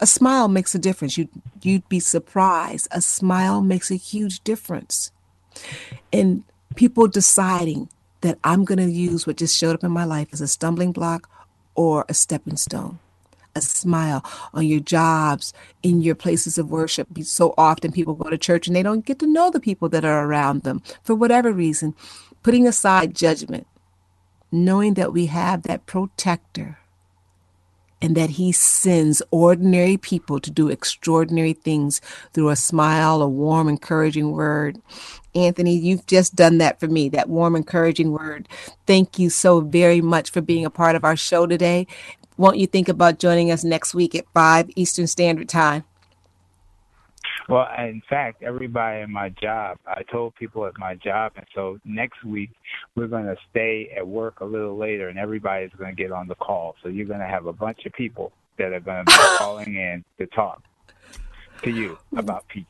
a 0.00 0.06
smile 0.06 0.48
makes 0.48 0.74
a 0.74 0.78
difference. 0.78 1.18
You 1.18 1.28
you'd 1.62 1.88
be 1.88 2.00
surprised. 2.00 2.88
A 2.90 3.00
smile 3.02 3.60
makes 3.60 3.90
a 3.90 3.96
huge 3.96 4.42
difference. 4.42 5.12
And 6.12 6.44
people 6.74 7.06
deciding 7.06 7.90
that 8.22 8.38
I'm 8.42 8.64
going 8.64 8.78
to 8.78 8.90
use 8.90 9.26
what 9.26 9.36
just 9.36 9.56
showed 9.56 9.74
up 9.74 9.84
in 9.84 9.90
my 9.90 10.04
life 10.04 10.28
as 10.32 10.40
a 10.40 10.48
stumbling 10.48 10.92
block 10.92 11.28
or 11.74 12.04
a 12.08 12.14
stepping 12.14 12.56
stone 12.56 12.98
a 13.60 13.68
smile 13.68 14.24
on 14.52 14.66
your 14.66 14.80
jobs, 14.80 15.52
in 15.82 16.00
your 16.00 16.14
places 16.14 16.58
of 16.58 16.70
worship. 16.70 17.08
So 17.22 17.54
often 17.56 17.92
people 17.92 18.14
go 18.14 18.30
to 18.30 18.38
church 18.38 18.66
and 18.66 18.74
they 18.74 18.82
don't 18.82 19.06
get 19.06 19.18
to 19.20 19.26
know 19.26 19.50
the 19.50 19.60
people 19.60 19.88
that 19.90 20.04
are 20.04 20.26
around 20.26 20.62
them 20.62 20.82
for 21.02 21.14
whatever 21.14 21.52
reason. 21.52 21.94
Putting 22.42 22.66
aside 22.66 23.14
judgment, 23.14 23.66
knowing 24.50 24.94
that 24.94 25.12
we 25.12 25.26
have 25.26 25.62
that 25.62 25.86
protector 25.86 26.78
and 28.02 28.16
that 28.16 28.30
he 28.30 28.50
sends 28.50 29.22
ordinary 29.30 29.96
people 29.96 30.40
to 30.40 30.50
do 30.50 30.68
extraordinary 30.68 31.52
things 31.52 32.00
through 32.32 32.48
a 32.48 32.56
smile, 32.56 33.20
a 33.20 33.28
warm, 33.28 33.68
encouraging 33.68 34.32
word. 34.32 34.80
Anthony, 35.34 35.76
you've 35.76 36.06
just 36.06 36.34
done 36.34 36.58
that 36.58 36.80
for 36.80 36.88
me, 36.88 37.10
that 37.10 37.28
warm, 37.28 37.54
encouraging 37.54 38.12
word. 38.12 38.48
Thank 38.86 39.18
you 39.18 39.28
so 39.28 39.60
very 39.60 40.00
much 40.00 40.30
for 40.30 40.40
being 40.40 40.64
a 40.64 40.70
part 40.70 40.96
of 40.96 41.04
our 41.04 41.16
show 41.16 41.46
today 41.46 41.86
won't 42.40 42.56
you 42.56 42.66
think 42.66 42.88
about 42.88 43.18
joining 43.18 43.50
us 43.50 43.62
next 43.62 43.94
week 43.94 44.14
at 44.14 44.24
5 44.32 44.70
Eastern 44.74 45.06
Standard 45.06 45.48
Time? 45.48 45.84
Well, 47.50 47.68
in 47.78 48.00
fact, 48.08 48.42
everybody 48.42 49.02
in 49.02 49.12
my 49.12 49.28
job, 49.28 49.76
I 49.86 50.02
told 50.04 50.34
people 50.36 50.64
at 50.64 50.78
my 50.78 50.94
job, 50.94 51.32
and 51.36 51.44
so 51.54 51.78
next 51.84 52.24
week 52.24 52.50
we're 52.94 53.08
going 53.08 53.26
to 53.26 53.36
stay 53.50 53.92
at 53.94 54.06
work 54.06 54.40
a 54.40 54.44
little 54.44 54.76
later, 54.76 55.08
and 55.08 55.18
everybody's 55.18 55.70
going 55.76 55.94
to 55.94 56.02
get 56.02 56.12
on 56.12 56.28
the 56.28 56.34
call. 56.36 56.76
So 56.82 56.88
you're 56.88 57.06
going 57.06 57.20
to 57.20 57.26
have 57.26 57.46
a 57.46 57.52
bunch 57.52 57.84
of 57.84 57.92
people 57.92 58.32
that 58.56 58.72
are 58.72 58.80
going 58.80 59.04
to 59.04 59.12
be 59.12 59.18
calling 59.38 59.74
in 59.74 60.04
to 60.18 60.26
talk 60.26 60.62
to 61.62 61.70
you 61.70 61.98
about 62.16 62.48
peace. 62.48 62.64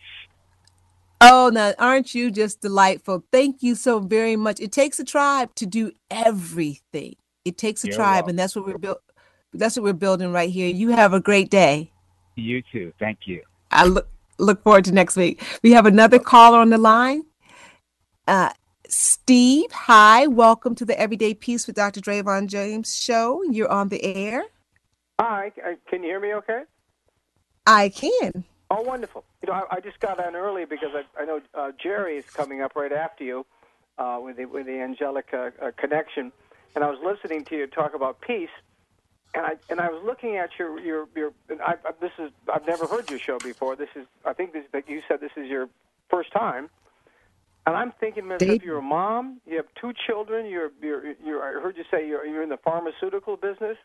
Oh, 1.20 1.50
now 1.52 1.74
aren't 1.78 2.14
you 2.14 2.30
just 2.32 2.60
delightful? 2.60 3.22
Thank 3.30 3.62
you 3.62 3.76
so 3.76 4.00
very 4.00 4.34
much. 4.34 4.58
It 4.58 4.72
takes 4.72 4.98
a 4.98 5.04
tribe 5.04 5.54
to 5.56 5.66
do 5.66 5.92
everything. 6.10 7.14
It 7.44 7.56
takes 7.56 7.84
a 7.84 7.88
You're 7.88 7.96
tribe, 7.96 8.14
welcome. 8.14 8.30
and 8.30 8.38
that's 8.38 8.56
what 8.56 8.66
we're 8.66 8.78
built. 8.78 9.02
That's 9.52 9.76
what 9.76 9.84
we're 9.84 9.92
building 9.94 10.32
right 10.32 10.50
here. 10.50 10.68
You 10.68 10.90
have 10.90 11.12
a 11.12 11.20
great 11.20 11.50
day. 11.50 11.90
You 12.36 12.62
too. 12.72 12.92
Thank 12.98 13.20
you. 13.26 13.42
I 13.70 13.84
look 13.84 14.08
look 14.38 14.62
forward 14.62 14.84
to 14.86 14.92
next 14.92 15.16
week. 15.16 15.42
We 15.62 15.72
have 15.72 15.86
another 15.86 16.18
caller 16.18 16.58
on 16.58 16.70
the 16.70 16.78
line. 16.78 17.24
Uh, 18.26 18.50
Steve, 18.88 19.70
hi. 19.72 20.26
Welcome 20.26 20.74
to 20.76 20.84
the 20.84 20.98
Everyday 20.98 21.34
Peace 21.34 21.66
with 21.66 21.76
Dr. 21.76 22.00
Drayvon 22.00 22.46
James 22.46 22.96
show. 22.96 23.42
You're 23.42 23.70
on 23.70 23.88
the 23.88 24.02
air. 24.04 24.44
Hi, 25.20 25.52
can 25.88 26.02
you 26.02 26.08
hear 26.08 26.20
me 26.20 26.34
okay? 26.34 26.62
I 27.66 27.90
can. 27.90 28.44
Oh, 28.70 28.82
wonderful. 28.82 29.24
You 29.42 29.48
know, 29.48 29.54
I, 29.54 29.76
I 29.76 29.80
just 29.80 30.00
got 30.00 30.24
on 30.24 30.34
early 30.34 30.64
because 30.64 30.90
I, 30.94 31.20
I 31.20 31.24
know 31.24 31.40
uh, 31.54 31.72
Jerry 31.82 32.16
is 32.16 32.24
coming 32.24 32.62
up 32.62 32.76
right 32.76 32.92
after 32.92 33.24
you 33.24 33.44
uh, 33.98 34.18
with 34.22 34.36
the 34.36 34.46
with 34.46 34.66
the 34.66 34.80
angelic 34.80 35.26
uh, 35.32 35.50
uh, 35.60 35.72
connection, 35.76 36.32
and 36.74 36.84
I 36.84 36.90
was 36.90 36.98
listening 37.04 37.44
to 37.46 37.56
you 37.56 37.66
talk 37.66 37.94
about 37.94 38.20
peace, 38.20 38.48
and 39.34 39.46
I 39.46 39.52
and 39.68 39.80
I 39.80 39.88
was 39.88 40.02
looking 40.04 40.36
at 40.36 40.50
your 40.58 40.78
your 40.80 41.06
your. 41.14 41.32
And 41.48 41.60
I, 41.60 41.74
I, 41.84 41.92
this 42.00 42.12
is 42.18 42.30
I've 42.52 42.66
never 42.66 42.86
heard 42.86 43.08
your 43.08 43.18
show 43.18 43.38
before. 43.38 43.76
This 43.76 43.88
is 43.96 44.06
I 44.24 44.32
think 44.32 44.52
this 44.52 44.64
that 44.72 44.88
you 44.88 45.00
said 45.08 45.20
this 45.20 45.30
is 45.36 45.46
your 45.48 45.68
first 46.10 46.32
time, 46.32 46.68
and 47.66 47.76
I'm 47.76 47.92
thinking, 48.00 48.24
to 48.24 48.28
myself, 48.30 48.62
you're 48.62 48.78
a 48.78 48.82
mom, 48.82 49.40
you 49.46 49.56
have 49.56 49.66
two 49.80 49.92
children, 50.06 50.46
you're 50.46 50.70
you're 50.82 51.14
you're. 51.24 51.42
I 51.42 51.62
heard 51.62 51.76
you 51.76 51.84
say 51.90 52.06
you're 52.08 52.24
you're 52.26 52.42
in 52.42 52.48
the 52.48 52.56
pharmaceutical 52.56 53.36
business, 53.36 53.76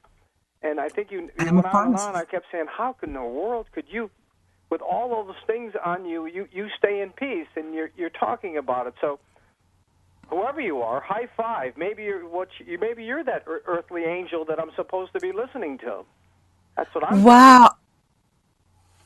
and 0.63 0.79
I 0.79 0.89
think 0.89 1.11
you, 1.11 1.21
you 1.21 1.31
I'm 1.39 1.55
went 1.55 1.67
on 1.67 1.87
and 1.87 1.95
on. 1.95 2.15
I 2.15 2.25
kept 2.25 2.45
saying, 2.51 2.65
how 2.75 2.95
in 3.03 3.13
the 3.13 3.21
world 3.21 3.67
could 3.73 3.85
you, 3.87 4.09
with 4.71 4.81
all 4.81 5.19
of 5.19 5.27
those 5.27 5.35
things 5.45 5.73
on 5.83 6.05
you, 6.05 6.25
you 6.25 6.47
you 6.51 6.67
stay 6.77 7.01
in 7.01 7.11
peace, 7.11 7.47
and 7.55 7.73
you're 7.73 7.91
you're 7.95 8.09
talking 8.09 8.57
about 8.57 8.87
it. 8.87 8.95
So, 9.01 9.19
whoever 10.29 10.61
you 10.61 10.81
are, 10.81 11.01
high 11.01 11.27
five. 11.37 11.73
Maybe 11.77 12.03
you're 12.03 12.27
what 12.27 12.49
you, 12.65 12.77
maybe 12.79 13.03
you're 13.03 13.23
that 13.23 13.43
ear- 13.47 13.63
earthly 13.67 14.03
angel 14.05 14.45
that 14.45 14.59
I'm 14.59 14.71
supposed 14.75 15.13
to 15.13 15.19
be 15.19 15.31
listening 15.33 15.77
to. 15.79 16.05
That's 16.77 16.93
what 16.95 17.05
I'm. 17.05 17.23
Wow. 17.23 17.75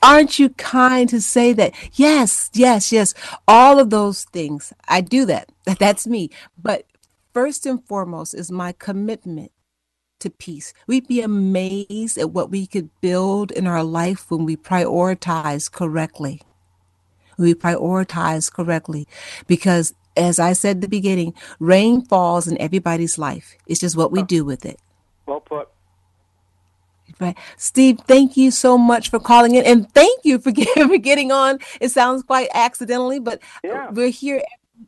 Aren't 0.01 0.39
you 0.39 0.49
kind 0.49 1.09
to 1.09 1.22
say 1.22 1.53
that? 1.53 1.74
Yes, 1.93 2.49
yes, 2.53 2.91
yes. 2.91 3.13
All 3.47 3.80
of 3.80 3.89
those 3.89 4.26
things. 4.26 4.74
I 4.88 5.01
do 5.01 5.26
that. 5.26 5.51
That- 5.65 5.80
That's 5.80 6.07
me. 6.07 6.30
But 6.61 6.86
first 7.34 7.65
and 7.65 7.84
foremost 7.86 8.34
is 8.36 8.51
my 8.51 8.74
commitment 8.74 9.51
to 10.20 10.30
peace. 10.30 10.74
We'd 10.88 11.07
be 11.07 11.22
amazed 11.22 12.17
at 12.17 12.32
what 12.32 12.51
we 12.51 12.67
could 12.67 12.89
build 13.01 13.51
in 13.51 13.67
our 13.67 13.84
life 13.84 14.32
when 14.32 14.45
we 14.45 14.57
prioritize 14.57 15.72
correctly. 15.72 16.41
We 17.38 17.53
prioritize 17.55 18.51
correctly 18.51 19.07
because 19.47 19.93
as 20.20 20.39
I 20.39 20.53
said 20.53 20.78
at 20.78 20.82
the 20.82 20.88
beginning, 20.88 21.34
rain 21.59 22.03
falls 22.05 22.47
in 22.47 22.59
everybody's 22.59 23.17
life. 23.17 23.55
It's 23.67 23.80
just 23.80 23.97
what 23.97 24.11
we 24.11 24.24
do 24.24 24.45
with 24.45 24.65
it. 24.65 24.80
Well 25.26 25.41
put. 25.41 25.70
Right. 27.20 27.38
Steve, 27.57 27.99
thank 28.07 28.38
you 28.38 28.51
so 28.51 28.78
much 28.78 29.09
for 29.09 29.20
calling 29.20 29.55
in 29.55 29.65
and 29.65 29.91
thank 29.93 30.20
you 30.24 30.39
for, 30.39 30.51
get, 30.59 30.70
for 30.78 30.97
getting 30.97 31.32
on. 31.32 31.59
It 31.82 31.89
sounds 31.89 32.24
quite 32.24 32.49
accidentally, 32.53 33.20
but 33.20 33.41
we're 33.91 34.09
here 34.09 34.41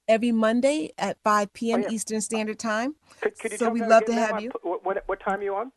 every 0.07 0.31
Monday 0.31 0.91
at 0.97 1.17
5 1.23 1.53
p.m. 1.53 1.83
Oh, 1.87 1.91
Eastern 1.91 2.21
Standard 2.21 2.59
Time. 2.59 2.95
Could, 3.21 3.37
could 3.37 3.59
so 3.59 3.69
we'd 3.69 3.85
love 3.85 4.05
to 4.05 4.13
have 4.13 4.41
you. 4.41 4.51
What, 4.61 4.85
what, 4.85 5.03
what 5.07 5.19
time 5.19 5.39
are 5.39 5.43
you 5.43 5.55
on? 5.55 5.71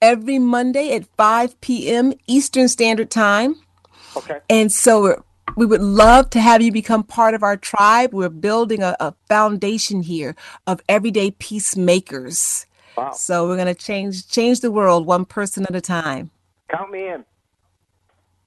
Every 0.00 0.38
Monday 0.38 0.94
at 0.94 1.06
5 1.16 1.60
p.m. 1.60 2.14
Eastern 2.26 2.68
Standard 2.68 3.10
Time. 3.10 3.56
Okay. 4.16 4.38
And 4.48 4.72
so 4.72 5.02
we're, 5.02 5.22
we 5.56 5.66
would 5.66 5.80
love 5.82 6.30
to 6.30 6.40
have 6.40 6.62
you 6.62 6.72
become 6.72 7.02
part 7.02 7.34
of 7.34 7.42
our 7.42 7.56
tribe. 7.56 8.12
We're 8.12 8.28
building 8.28 8.82
a, 8.82 8.96
a 9.00 9.14
foundation 9.28 10.02
here 10.02 10.34
of 10.66 10.80
everyday 10.88 11.30
peacemakers. 11.32 12.66
Wow. 12.96 13.12
So 13.12 13.46
we're 13.46 13.56
going 13.56 13.74
to 13.74 13.74
change 13.74 14.28
change 14.28 14.60
the 14.60 14.70
world 14.70 15.06
one 15.06 15.24
person 15.24 15.64
at 15.64 15.74
a 15.76 15.80
time. 15.80 16.30
Count 16.68 16.90
me 16.90 17.08
in. 17.08 17.24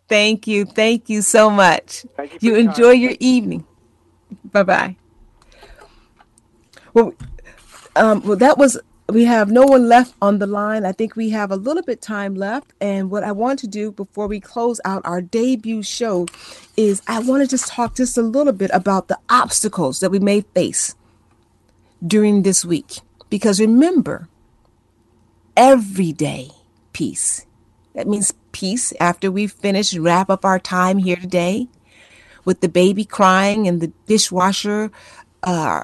Thank 0.08 0.46
you. 0.46 0.66
Thank 0.66 1.10
you 1.10 1.22
so 1.22 1.50
much. 1.50 2.06
Thank 2.18 2.34
you 2.34 2.40
You 2.42 2.56
enjoy 2.56 2.94
time. 2.94 3.02
your 3.02 3.14
evening. 3.20 3.66
Bye 4.52 4.64
bye. 4.64 4.96
Well, 6.94 7.14
um, 7.96 8.22
well, 8.24 8.38
that 8.38 8.58
was. 8.58 8.78
We 9.10 9.26
have 9.26 9.52
no 9.52 9.64
one 9.64 9.90
left 9.90 10.16
on 10.22 10.40
the 10.40 10.48
line. 10.48 10.86
I 10.86 10.94
think 10.94 11.16
we 11.16 11.32
have 11.32 11.52
a 11.52 11.58
little 11.58 11.84
bit 11.84 12.02
time 12.02 12.36
left. 12.36 12.72
And 12.80 13.12
what 13.12 13.24
I 13.24 13.34
want 13.34 13.60
to 13.60 13.68
do 13.68 13.92
before 13.92 14.28
we 14.28 14.40
close 14.40 14.80
out 14.86 15.02
our 15.06 15.22
debut 15.22 15.84
show 15.84 16.28
is 16.78 17.02
I 17.08 17.20
want 17.20 17.44
to 17.44 17.48
just 17.48 17.68
talk 17.68 17.96
just 17.96 18.18
a 18.18 18.22
little 18.22 18.54
bit 18.54 18.72
about 18.74 19.10
the 19.10 19.20
obstacles 19.30 20.00
that 20.00 20.12
we 20.12 20.20
may 20.20 20.42
face 20.42 20.96
during 22.06 22.44
this 22.44 22.64
week. 22.64 23.00
Because 23.30 23.60
remember, 23.60 24.30
everyday 25.58 26.52
peace. 26.94 27.46
That 27.94 28.08
means 28.08 28.34
peace 28.52 28.94
after 29.00 29.30
we 29.30 29.48
finish, 29.48 29.94
and 29.94 30.04
wrap 30.04 30.30
up 30.30 30.46
our 30.46 30.60
time 30.60 30.98
here 30.98 31.18
today 31.18 31.68
with 32.46 32.62
the 32.62 32.70
baby 32.70 33.06
crying 33.06 33.68
and 33.68 33.82
the 33.82 33.92
dishwasher, 34.08 34.92
uh, 35.44 35.84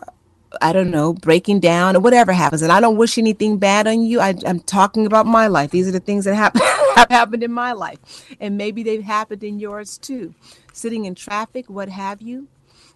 I 0.61 0.73
don't 0.73 0.91
know, 0.91 1.13
breaking 1.13 1.59
down 1.59 1.95
or 1.95 1.99
whatever 1.99 2.31
happens. 2.31 2.61
And 2.61 2.71
I 2.71 2.79
don't 2.79 2.97
wish 2.97 3.17
anything 3.17 3.57
bad 3.57 3.87
on 3.87 4.01
you. 4.01 4.19
I, 4.19 4.35
I'm 4.45 4.59
talking 4.59 5.05
about 5.05 5.25
my 5.25 5.47
life. 5.47 5.71
These 5.71 5.87
are 5.87 5.91
the 5.91 5.99
things 5.99 6.25
that 6.25 6.35
happen, 6.35 6.61
have 6.95 7.09
happened 7.09 7.43
in 7.43 7.51
my 7.51 7.73
life. 7.73 7.99
And 8.39 8.57
maybe 8.57 8.83
they've 8.83 9.03
happened 9.03 9.43
in 9.43 9.59
yours 9.59 9.97
too. 9.97 10.33
Sitting 10.73 11.05
in 11.05 11.15
traffic, 11.15 11.69
what 11.69 11.89
have 11.89 12.21
you, 12.21 12.47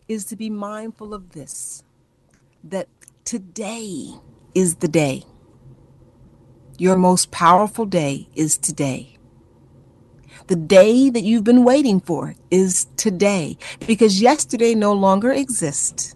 is 0.08 0.26
to 0.26 0.36
be 0.36 0.50
mindful 0.50 1.14
of 1.14 1.32
this 1.32 1.84
that 2.64 2.88
today 3.26 4.14
is 4.56 4.76
the 4.76 4.88
day. 4.88 5.24
Your 6.78 6.98
most 6.98 7.32
powerful 7.32 7.86
day 7.86 8.28
is 8.36 8.58
today. 8.58 9.18
The 10.48 10.56
day 10.56 11.10
that 11.10 11.22
you've 11.24 11.44
been 11.44 11.64
waiting 11.64 12.00
for 12.00 12.36
is 12.50 12.88
today 12.98 13.58
because 13.86 14.22
yesterday 14.22 14.74
no 14.74 14.94
longer 14.94 15.32
exists. 15.32 16.16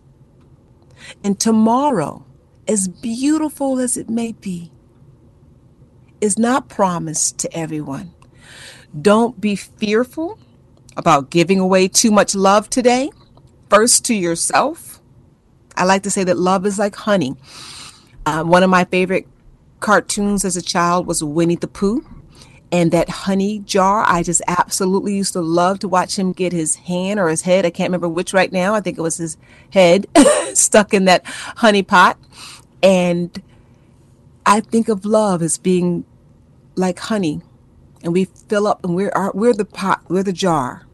And 1.24 1.40
tomorrow, 1.40 2.26
as 2.68 2.88
beautiful 2.88 3.80
as 3.80 3.98
it 3.98 4.10
may 4.10 4.34
be, 4.34 4.72
is 6.22 6.38
not 6.38 6.70
promised 6.70 7.38
to 7.40 7.58
everyone. 7.58 8.14
Don't 9.00 9.40
be 9.40 9.56
fearful 9.56 10.40
about 10.98 11.30
giving 11.30 11.60
away 11.60 11.88
too 11.88 12.12
much 12.12 12.36
love 12.36 12.70
today. 12.70 13.10
First 13.70 14.06
to 14.06 14.14
yourself. 14.16 15.02
I 15.76 15.84
like 15.84 16.04
to 16.04 16.12
say 16.12 16.24
that 16.24 16.38
love 16.38 16.66
is 16.66 16.80
like 16.80 16.96
honey. 16.96 17.36
Uh, 18.26 18.44
one 18.44 18.64
of 18.64 18.70
my 18.70 18.86
favorite 18.86 19.28
cartoons 19.82 20.46
as 20.46 20.56
a 20.56 20.62
child 20.62 21.06
was 21.06 21.24
Winnie 21.24 21.58
the 21.58 21.68
Pooh. 21.68 22.06
And 22.72 22.92
that 22.92 23.10
honey 23.10 23.60
jar, 23.60 24.04
I 24.08 24.24
just 24.24 24.42
absolutely 24.48 25.16
used 25.16 25.34
to 25.34 25.42
love 25.42 25.80
to 25.80 25.88
watch 25.88 26.18
him 26.18 26.34
get 26.34 26.52
his 26.52 26.76
hand 26.76 27.20
or 27.20 27.30
his 27.30 27.44
head, 27.44 27.66
I 27.66 27.70
can't 27.70 27.90
remember 27.90 28.10
which 28.10 28.34
right 28.34 28.52
now, 28.52 28.74
I 28.74 28.82
think 28.82 28.98
it 28.98 29.02
was 29.02 29.18
his 29.18 29.38
head, 29.72 30.08
stuck 30.54 30.94
in 30.94 31.06
that 31.06 31.26
honey 31.26 31.84
pot. 31.84 32.18
And 32.82 33.42
I 34.46 34.60
think 34.60 34.90
of 34.90 35.06
love 35.06 35.42
as 35.42 35.58
being 35.58 36.06
like 36.76 37.00
honey. 37.00 37.42
And 38.04 38.14
we 38.14 38.26
fill 38.26 38.68
up, 38.68 38.84
and 38.84 38.96
we're, 38.96 39.12
our, 39.12 39.32
we're 39.34 39.54
the 39.54 39.66
pot, 39.66 40.02
we're 40.10 40.24
the 40.24 40.34
jar 40.34 40.86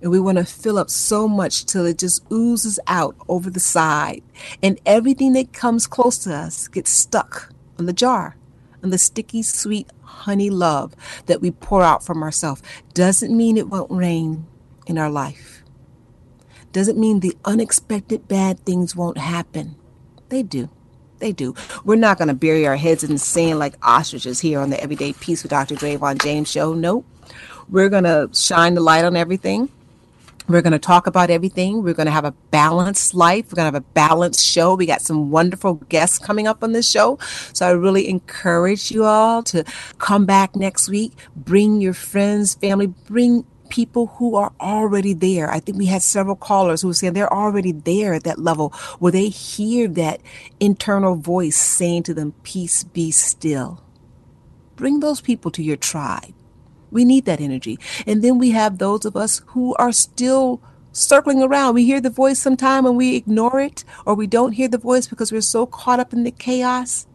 and 0.00 0.10
we 0.10 0.20
want 0.20 0.38
to 0.38 0.44
fill 0.44 0.78
up 0.78 0.90
so 0.90 1.26
much 1.26 1.64
till 1.64 1.84
it 1.84 1.98
just 1.98 2.24
oozes 2.32 2.78
out 2.86 3.16
over 3.28 3.50
the 3.50 3.60
side 3.60 4.22
and 4.62 4.80
everything 4.86 5.32
that 5.32 5.52
comes 5.52 5.86
close 5.86 6.18
to 6.18 6.32
us 6.32 6.68
gets 6.68 6.90
stuck 6.90 7.52
in 7.78 7.86
the 7.86 7.92
jar 7.92 8.36
and 8.82 8.92
the 8.92 8.98
sticky 8.98 9.42
sweet 9.42 9.88
honey 10.08 10.50
love 10.50 10.94
that 11.26 11.40
we 11.40 11.50
pour 11.50 11.82
out 11.82 12.04
from 12.04 12.22
ourselves 12.22 12.62
doesn't 12.94 13.36
mean 13.36 13.56
it 13.56 13.68
won't 13.68 13.90
rain 13.90 14.46
in 14.86 14.98
our 14.98 15.10
life 15.10 15.62
doesn't 16.72 16.98
mean 16.98 17.20
the 17.20 17.36
unexpected 17.44 18.26
bad 18.28 18.58
things 18.64 18.96
won't 18.96 19.18
happen 19.18 19.76
they 20.28 20.42
do 20.42 20.68
they 21.18 21.32
do. 21.32 21.54
We're 21.84 21.96
not 21.96 22.18
going 22.18 22.28
to 22.28 22.34
bury 22.34 22.66
our 22.66 22.76
heads 22.76 23.02
in 23.02 23.12
the 23.12 23.18
sand 23.18 23.58
like 23.58 23.74
ostriches 23.82 24.40
here 24.40 24.60
on 24.60 24.70
the 24.70 24.80
Everyday 24.80 25.12
Peace 25.14 25.42
with 25.42 25.50
Dr. 25.50 25.74
Drayvon 25.74 26.22
James 26.22 26.50
show. 26.50 26.74
Nope. 26.74 27.06
We're 27.68 27.88
going 27.88 28.04
to 28.04 28.30
shine 28.32 28.74
the 28.74 28.80
light 28.80 29.04
on 29.04 29.16
everything. 29.16 29.68
We're 30.48 30.62
going 30.62 30.72
to 30.72 30.78
talk 30.78 31.06
about 31.06 31.28
everything. 31.28 31.82
We're 31.82 31.92
going 31.92 32.06
to 32.06 32.12
have 32.12 32.24
a 32.24 32.32
balanced 32.50 33.14
life. 33.14 33.46
We're 33.46 33.56
going 33.56 33.70
to 33.70 33.76
have 33.76 33.82
a 33.82 33.92
balanced 33.92 34.44
show. 34.44 34.74
We 34.74 34.86
got 34.86 35.02
some 35.02 35.30
wonderful 35.30 35.74
guests 35.74 36.18
coming 36.18 36.46
up 36.46 36.64
on 36.64 36.72
this 36.72 36.90
show. 36.90 37.18
So 37.52 37.66
I 37.66 37.72
really 37.72 38.08
encourage 38.08 38.90
you 38.90 39.04
all 39.04 39.42
to 39.44 39.64
come 39.98 40.24
back 40.24 40.56
next 40.56 40.88
week. 40.88 41.12
Bring 41.36 41.82
your 41.82 41.92
friends, 41.92 42.54
family, 42.54 42.86
bring 42.86 43.44
people 43.68 44.06
who 44.06 44.36
are 44.36 44.52
already 44.58 45.12
there. 45.12 45.50
I 45.50 45.60
think 45.60 45.76
we 45.76 45.86
had 45.86 46.00
several 46.00 46.36
callers 46.36 46.80
who 46.80 46.88
were 46.88 46.94
saying 46.94 47.12
they're 47.12 47.32
already 47.32 47.72
there 47.72 48.14
at 48.14 48.24
that 48.24 48.38
level 48.38 48.70
where 48.98 49.12
they 49.12 49.28
hear 49.28 49.86
that 49.88 50.22
internal 50.60 51.14
voice 51.16 51.56
saying 51.56 52.04
to 52.04 52.14
them, 52.14 52.32
Peace 52.42 52.84
be 52.84 53.10
still. 53.10 53.82
Bring 54.76 55.00
those 55.00 55.20
people 55.20 55.50
to 55.50 55.62
your 55.62 55.76
tribe. 55.76 56.32
We 56.90 57.04
need 57.04 57.24
that 57.26 57.40
energy. 57.40 57.78
And 58.06 58.22
then 58.22 58.38
we 58.38 58.50
have 58.50 58.78
those 58.78 59.04
of 59.04 59.16
us 59.16 59.42
who 59.48 59.74
are 59.76 59.92
still 59.92 60.60
circling 60.92 61.42
around. 61.42 61.74
We 61.74 61.84
hear 61.84 62.00
the 62.00 62.10
voice 62.10 62.38
sometime 62.38 62.86
and 62.86 62.96
we 62.96 63.16
ignore 63.16 63.60
it, 63.60 63.84
or 64.06 64.14
we 64.14 64.26
don't 64.26 64.52
hear 64.52 64.68
the 64.68 64.78
voice 64.78 65.06
because 65.06 65.32
we're 65.32 65.40
so 65.40 65.66
caught 65.66 66.00
up 66.00 66.12
in 66.12 66.24
the 66.24 66.30
chaos. 66.30 67.06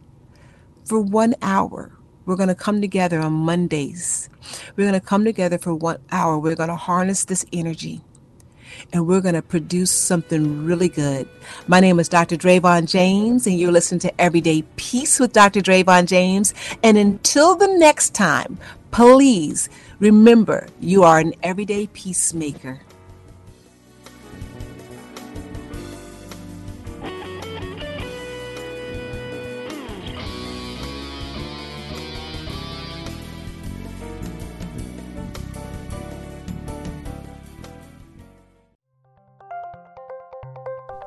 For 0.84 1.00
one 1.00 1.34
hour, 1.40 1.96
we're 2.26 2.36
going 2.36 2.48
to 2.48 2.54
come 2.54 2.80
together 2.80 3.20
on 3.20 3.32
Mondays. 3.32 4.28
We're 4.76 4.84
going 4.84 5.00
to 5.00 5.06
come 5.06 5.24
together 5.24 5.58
for 5.58 5.74
one 5.74 5.98
hour. 6.10 6.38
We're 6.38 6.56
going 6.56 6.68
to 6.68 6.76
harness 6.76 7.24
this 7.24 7.44
energy 7.52 8.02
and 8.92 9.06
we're 9.06 9.20
going 9.20 9.34
to 9.34 9.42
produce 9.42 9.90
something 9.90 10.64
really 10.64 10.88
good. 10.88 11.28
My 11.66 11.80
name 11.80 11.98
is 11.98 12.08
Dr. 12.08 12.36
Drayvon 12.36 12.88
James, 12.88 13.46
and 13.46 13.58
you're 13.58 13.72
listening 13.72 14.00
to 14.00 14.20
Everyday 14.20 14.62
Peace 14.76 15.20
with 15.20 15.32
Dr. 15.32 15.60
Drayvon 15.60 16.06
James. 16.06 16.54
And 16.82 16.96
until 16.98 17.56
the 17.56 17.68
next 17.78 18.14
time, 18.14 18.58
Please 18.94 19.68
remember 19.98 20.68
you 20.78 21.02
are 21.02 21.18
an 21.18 21.34
everyday 21.42 21.88
peacemaker. 21.88 22.80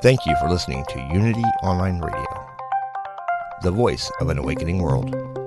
Thank 0.02 0.26
you 0.26 0.36
for 0.42 0.50
listening 0.50 0.84
to 0.90 1.00
Unity 1.14 1.42
Online 1.64 2.02
Radio, 2.02 2.48
the 3.64 3.72
voice 3.72 4.12
of 4.20 4.28
an 4.28 4.38
awakening 4.38 4.80
world. 4.82 5.47